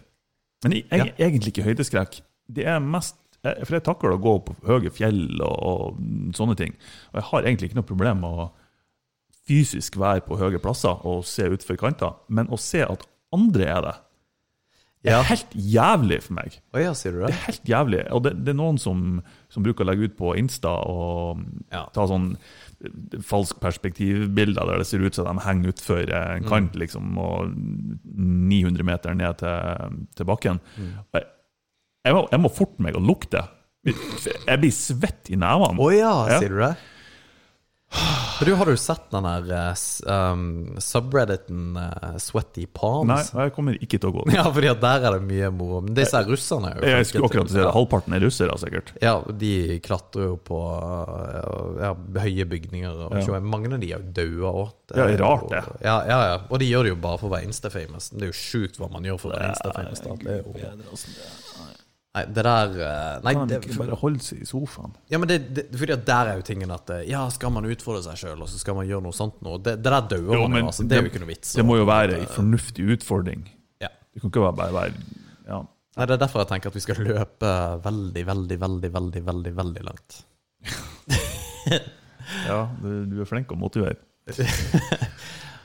[0.64, 2.20] Men jeg, jeg, egentlig ikke høydeskrekk.
[2.48, 5.96] Det er mest jeg- For jeg takler å gå på høye fjell og, og
[6.36, 6.74] sånne ting.
[7.12, 8.50] Og jeg har egentlig ikke noe problem med å
[9.48, 12.14] fysisk være på høye plasser og se utfor kanter.
[12.28, 13.96] Men å se at andre er det,
[15.02, 16.58] det er helt jævlig for meg.
[16.74, 17.36] Oh, ja, sier du Det det?
[17.38, 18.00] er helt jævlig.
[18.12, 21.40] Og det, det er noen som, som bruker å legge ut på Insta og
[21.72, 21.86] Ja.
[21.94, 22.34] ta sånn
[22.84, 27.16] eh, falsk perspektivbilder der det ser ut som de henger utfor eh, en kant, liksom,
[27.16, 27.48] og
[28.04, 30.60] 900 meter ned til, til bakken.
[30.76, 31.24] Og Jeg,
[32.04, 33.44] jeg, må, jeg må forte meg å lukte.
[33.84, 35.80] Jeg blir svett i nevene.
[35.80, 36.40] Å ja, Ja.
[36.40, 36.74] sier du det?
[38.40, 39.80] Du, Har du sett den der eh,
[40.32, 43.10] um, subredditen uh, Sweaty Palms?
[43.10, 44.24] Nei, jeg kommer ikke til å gå.
[44.36, 45.80] Ja, fordi der er det mye moro.
[45.84, 47.66] Men disse russerne er jo Jeg skulle akkurat si det.
[47.74, 48.94] Halvparten er russere, sikkert.
[49.02, 49.52] Ja, de
[49.84, 53.04] klatrer jo på uh, ja, høye bygninger.
[53.10, 53.26] Og Ja.
[53.40, 54.72] er Mange av de er jo daua òg.
[54.94, 55.64] Ja, det er rart, det.
[55.84, 56.38] Ja, ja, ja.
[56.48, 58.12] Og de gjør det jo bare for å være Insta-famous.
[58.14, 60.06] Det er jo sjukt hva man gjør for å være Insta-famous.
[60.22, 61.49] Det er jo
[62.10, 64.96] Nei, det der eh, Nei, Kan det, ikke bare holde seg i sofaen?
[65.12, 67.68] ja, men det, det, fordi at der er jo tingen at eh, Ja, skal man
[67.70, 69.60] utfordre seg sjøl, og så skal man gjøre noe sånt nå?
[69.62, 70.86] Det, det der dauer Jo, man men jo, altså.
[70.90, 71.54] Det er jo ikke noe vits.
[71.54, 73.46] Det må jo være en fornuftig utfordring.
[73.82, 73.92] Ja.
[74.10, 75.06] Det kan ikke være bare være
[75.46, 75.60] ja.
[75.62, 77.54] Nei, Det er derfor jeg tenker at vi skal løpe
[77.86, 80.20] veldig, veldig, veldig, veldig, veldig, veldig langt.
[82.50, 84.00] ja, du, du er flink å motivere.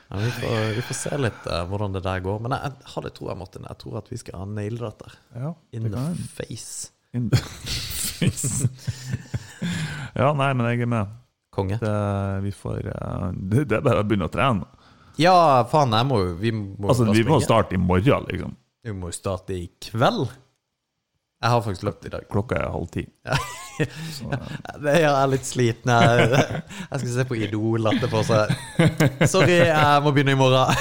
[0.08, 2.38] Ja, vi, får, vi får se litt uh, hvordan det der går.
[2.44, 3.66] Men jeg, jeg har det troa, Martin.
[3.66, 5.14] Jeg tror at vi skal naile dette.
[5.34, 6.04] Ja, In the
[6.36, 6.92] face.
[7.16, 8.68] In the face.
[10.20, 11.16] ja, nei, men jeg er med.
[11.56, 11.78] Konge.
[11.80, 11.96] Det,
[12.44, 14.70] vi får, uh, det, det er bare å begynne å trene.
[15.16, 15.34] Ja,
[15.70, 18.56] faen, jeg må jo Vi må, Altså, Vi må starte i morgen, liksom.
[18.84, 20.28] Vi må jo starte i kveld.
[21.36, 22.24] Jeg har faktisk løpt i dag.
[22.32, 23.02] Klokka er halv ti.
[24.16, 24.30] Så,
[24.88, 25.92] Jeg er litt sliten.
[25.92, 28.46] Jeg, jeg skal se på Idol etterpå, så
[29.28, 30.72] Sorry, jeg må begynne i morgen.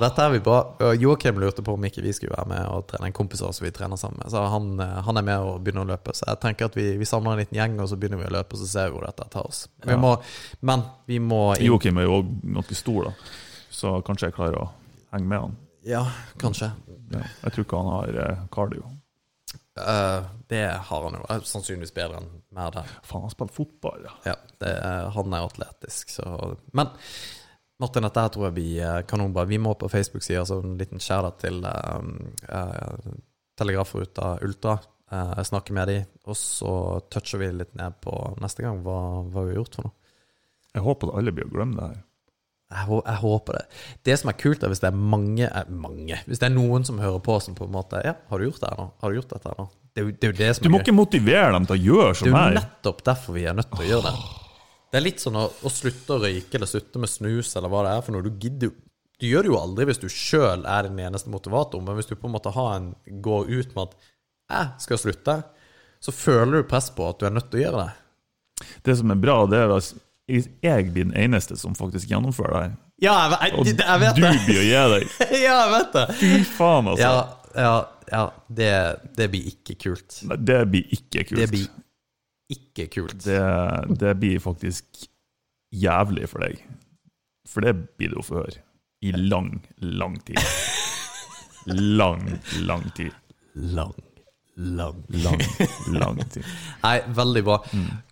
[0.00, 0.58] Og Dette er vi bra.
[1.00, 3.62] Joakim lurte på om ikke vi skulle være med og trene en kompis av oss
[3.64, 4.28] vi trener sammen med.
[4.32, 6.12] Så han, han er med og begynner å løpe.
[6.16, 8.36] Så jeg tenker at vi, vi samler en liten gjeng, og så begynner vi å
[8.36, 9.64] løpe, og så ser vi hvor dette tar oss.
[9.88, 10.12] Vi må,
[10.60, 13.34] men vi må Joakim er jo også ganske stor, da.
[13.80, 14.70] Så kanskje jeg klarer å
[15.16, 15.58] henge med han.
[15.86, 16.04] Ja,
[16.40, 16.72] kanskje.
[17.10, 18.10] Ja, jeg tror ikke han har
[18.52, 18.90] kardio cardio.
[19.78, 21.26] Eh, det har han jo.
[21.30, 22.88] Er Sannsynligvis bedre enn mer der.
[23.06, 24.14] Faen, han spiller fotball, ja.
[24.32, 26.90] Ja, det er, han er atletisk, så Men
[27.80, 29.46] Martin, dette her tror jeg blir eh, kanonbra.
[29.48, 32.10] Vi må på Facebook-sida, så en liten shout-out til um,
[32.44, 33.14] uh,
[33.56, 34.76] Telegrafruta Ultra.
[35.10, 35.96] Eh, jeg snakker med de,
[36.28, 36.74] og så
[37.08, 38.12] toucher vi litt ned på
[38.42, 39.96] neste gang hva, hva vi har gjort for noe.
[40.70, 42.04] Jeg håper at alle blir å glemme det her.
[42.70, 43.62] Jeg, jeg håper det.
[44.06, 46.84] Det som er kult, er hvis det er mange, er mange Hvis det er noen
[46.86, 48.84] som hører på som på en måte Ja, har du gjort det her nå?
[49.02, 49.64] Har du gjort dette her nå?
[49.98, 50.84] Det det, det som Du må gøy.
[50.84, 53.82] ikke motivere dem til å gjøre Det er jo nettopp derfor vi er nødt til
[53.82, 54.12] å gjøre det.
[54.90, 57.82] Det er litt sånn å, å slutte å røyke eller slutte med snus eller hva
[57.86, 58.26] det er for noe.
[58.26, 58.76] Du gidder jo
[59.20, 62.14] Du gjør det jo aldri hvis du sjøl er den eneste motivator, men hvis du
[62.14, 62.86] på en måte har en,
[63.20, 63.96] går ut med at
[64.50, 65.42] 'jeg skal slutte',
[66.00, 67.92] så føler du press på at du er nødt til å gjøre det.
[68.82, 69.92] Det som er bra, det er hvis
[70.62, 74.16] jeg blir den eneste som faktisk gjennomfører det her, Ja, jeg, Og jeg, jeg vet
[74.16, 74.32] du det!
[74.46, 75.12] blir å gi deg.
[75.44, 76.04] Ja, jeg vet det!
[76.20, 77.04] Fy faen, altså.
[77.06, 77.76] Ja, ja,
[78.12, 78.24] ja.
[78.60, 78.72] Det,
[79.16, 80.18] det blir ikke kult.
[80.28, 81.40] Nei, Det blir ikke kult.
[81.40, 81.68] Det blir
[82.50, 83.24] ikke kult.
[83.24, 83.40] det,
[84.02, 85.04] det blir faktisk
[85.72, 86.60] jævlig for deg.
[87.48, 88.60] For det blir du å få høre.
[89.06, 90.38] I lang, lang tid.
[91.66, 92.22] Lang,
[92.64, 93.12] lang tid.
[93.54, 93.92] Lang,
[94.60, 95.40] lang Lang,
[95.86, 96.44] lang tid.
[96.84, 97.56] Nei, veldig bra.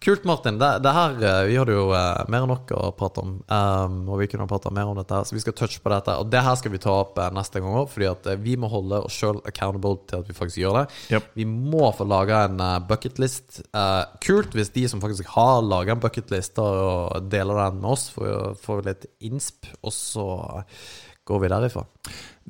[0.03, 0.59] Kult, Martin.
[0.59, 3.37] Det, det her eh, Vi hadde jo uh, mer enn nok å prate om.
[3.47, 6.17] Um, og vi kunne prate mer om dette, så vi skal touche på dette.
[6.21, 8.57] Og det her skal vi ta opp uh, neste gang òg, fordi at eh, vi
[8.61, 10.85] må holde oss sjøl accountable til at vi faktisk gjør det.
[11.17, 11.33] Yep.
[11.39, 13.63] Vi må få laga en uh, bucketlist.
[14.25, 18.57] Kult hvis de som faktisk har laga en bucketlist, og deler den med oss, får,
[18.59, 20.27] å litt innsp, og så
[21.29, 21.85] går vi derifra.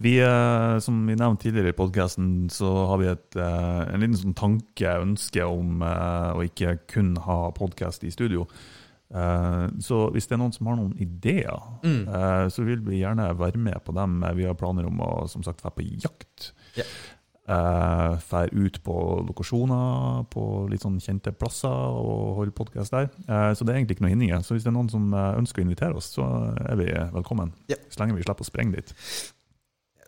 [0.01, 4.19] Vi, eh, som vi nevnte tidligere i podkasten, så har vi et, eh, en liten
[4.21, 8.47] sånn tanke, ønske om eh, å ikke kun ha podkast i studio.
[9.09, 12.51] Så hvis det er noen som har noen ideer, mm.
[12.53, 14.19] så vil vi gjerne være med på dem.
[14.37, 16.51] Vi har planer om å som sagt være på jakt.
[16.77, 18.19] Yeah.
[18.21, 18.99] Fær ut på
[19.31, 23.09] lokasjoner på litt sånn kjente plasser og holde podkast der.
[23.57, 24.45] Så det er egentlig ikke noe hindringer.
[24.45, 26.29] Så hvis det er noen som ønsker å invitere oss, så
[26.69, 27.57] er vi velkommen.
[27.73, 27.81] Yeah.
[27.89, 28.93] Så lenge vi slipper å sprenge dit.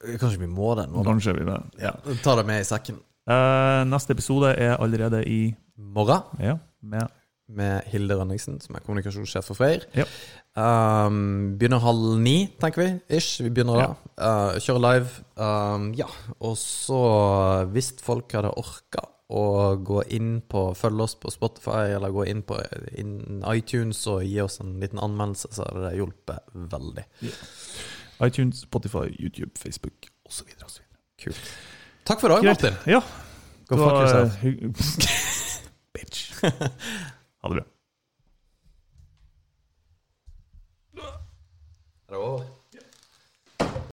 [0.01, 1.05] Kanskje vi må det nå.
[1.07, 1.61] Kanskje vi det.
[1.83, 1.95] Ja.
[2.25, 3.01] Ta det med i sekken.
[3.31, 5.43] Eh, neste episode er allerede i
[5.81, 6.23] Morgen.
[6.41, 7.09] Ja, med
[7.51, 9.87] med Hilde Rønningsen, som er kommunikasjonssjef for Freyr.
[9.97, 10.07] Ja.
[10.55, 12.91] Um, begynner halv ni, tenker vi.
[13.17, 13.43] Ish.
[13.45, 13.89] Vi begynner da.
[14.21, 15.25] Uh, kjører live.
[15.37, 16.09] Um, ja.
[16.39, 17.01] Og så,
[17.75, 22.43] hvis folk hadde orka å gå inn på Følge oss på Spotify, eller gå inn
[22.47, 22.59] på
[22.99, 27.07] inn iTunes og gi oss en liten anmeldelse, så hadde det hjulpet veldig.
[28.27, 29.93] iTunes, Spotify, YouTube, Facebook
[30.25, 30.49] osv.
[31.25, 31.41] Kult.
[32.05, 32.75] Takk for i dag, Martin.
[32.87, 33.01] Ja.
[33.69, 34.45] Go fuck yourself.
[34.45, 34.53] eh,
[35.95, 36.33] Bitch.
[36.43, 37.65] Ha det bra.
[42.09, 42.60] Er det over?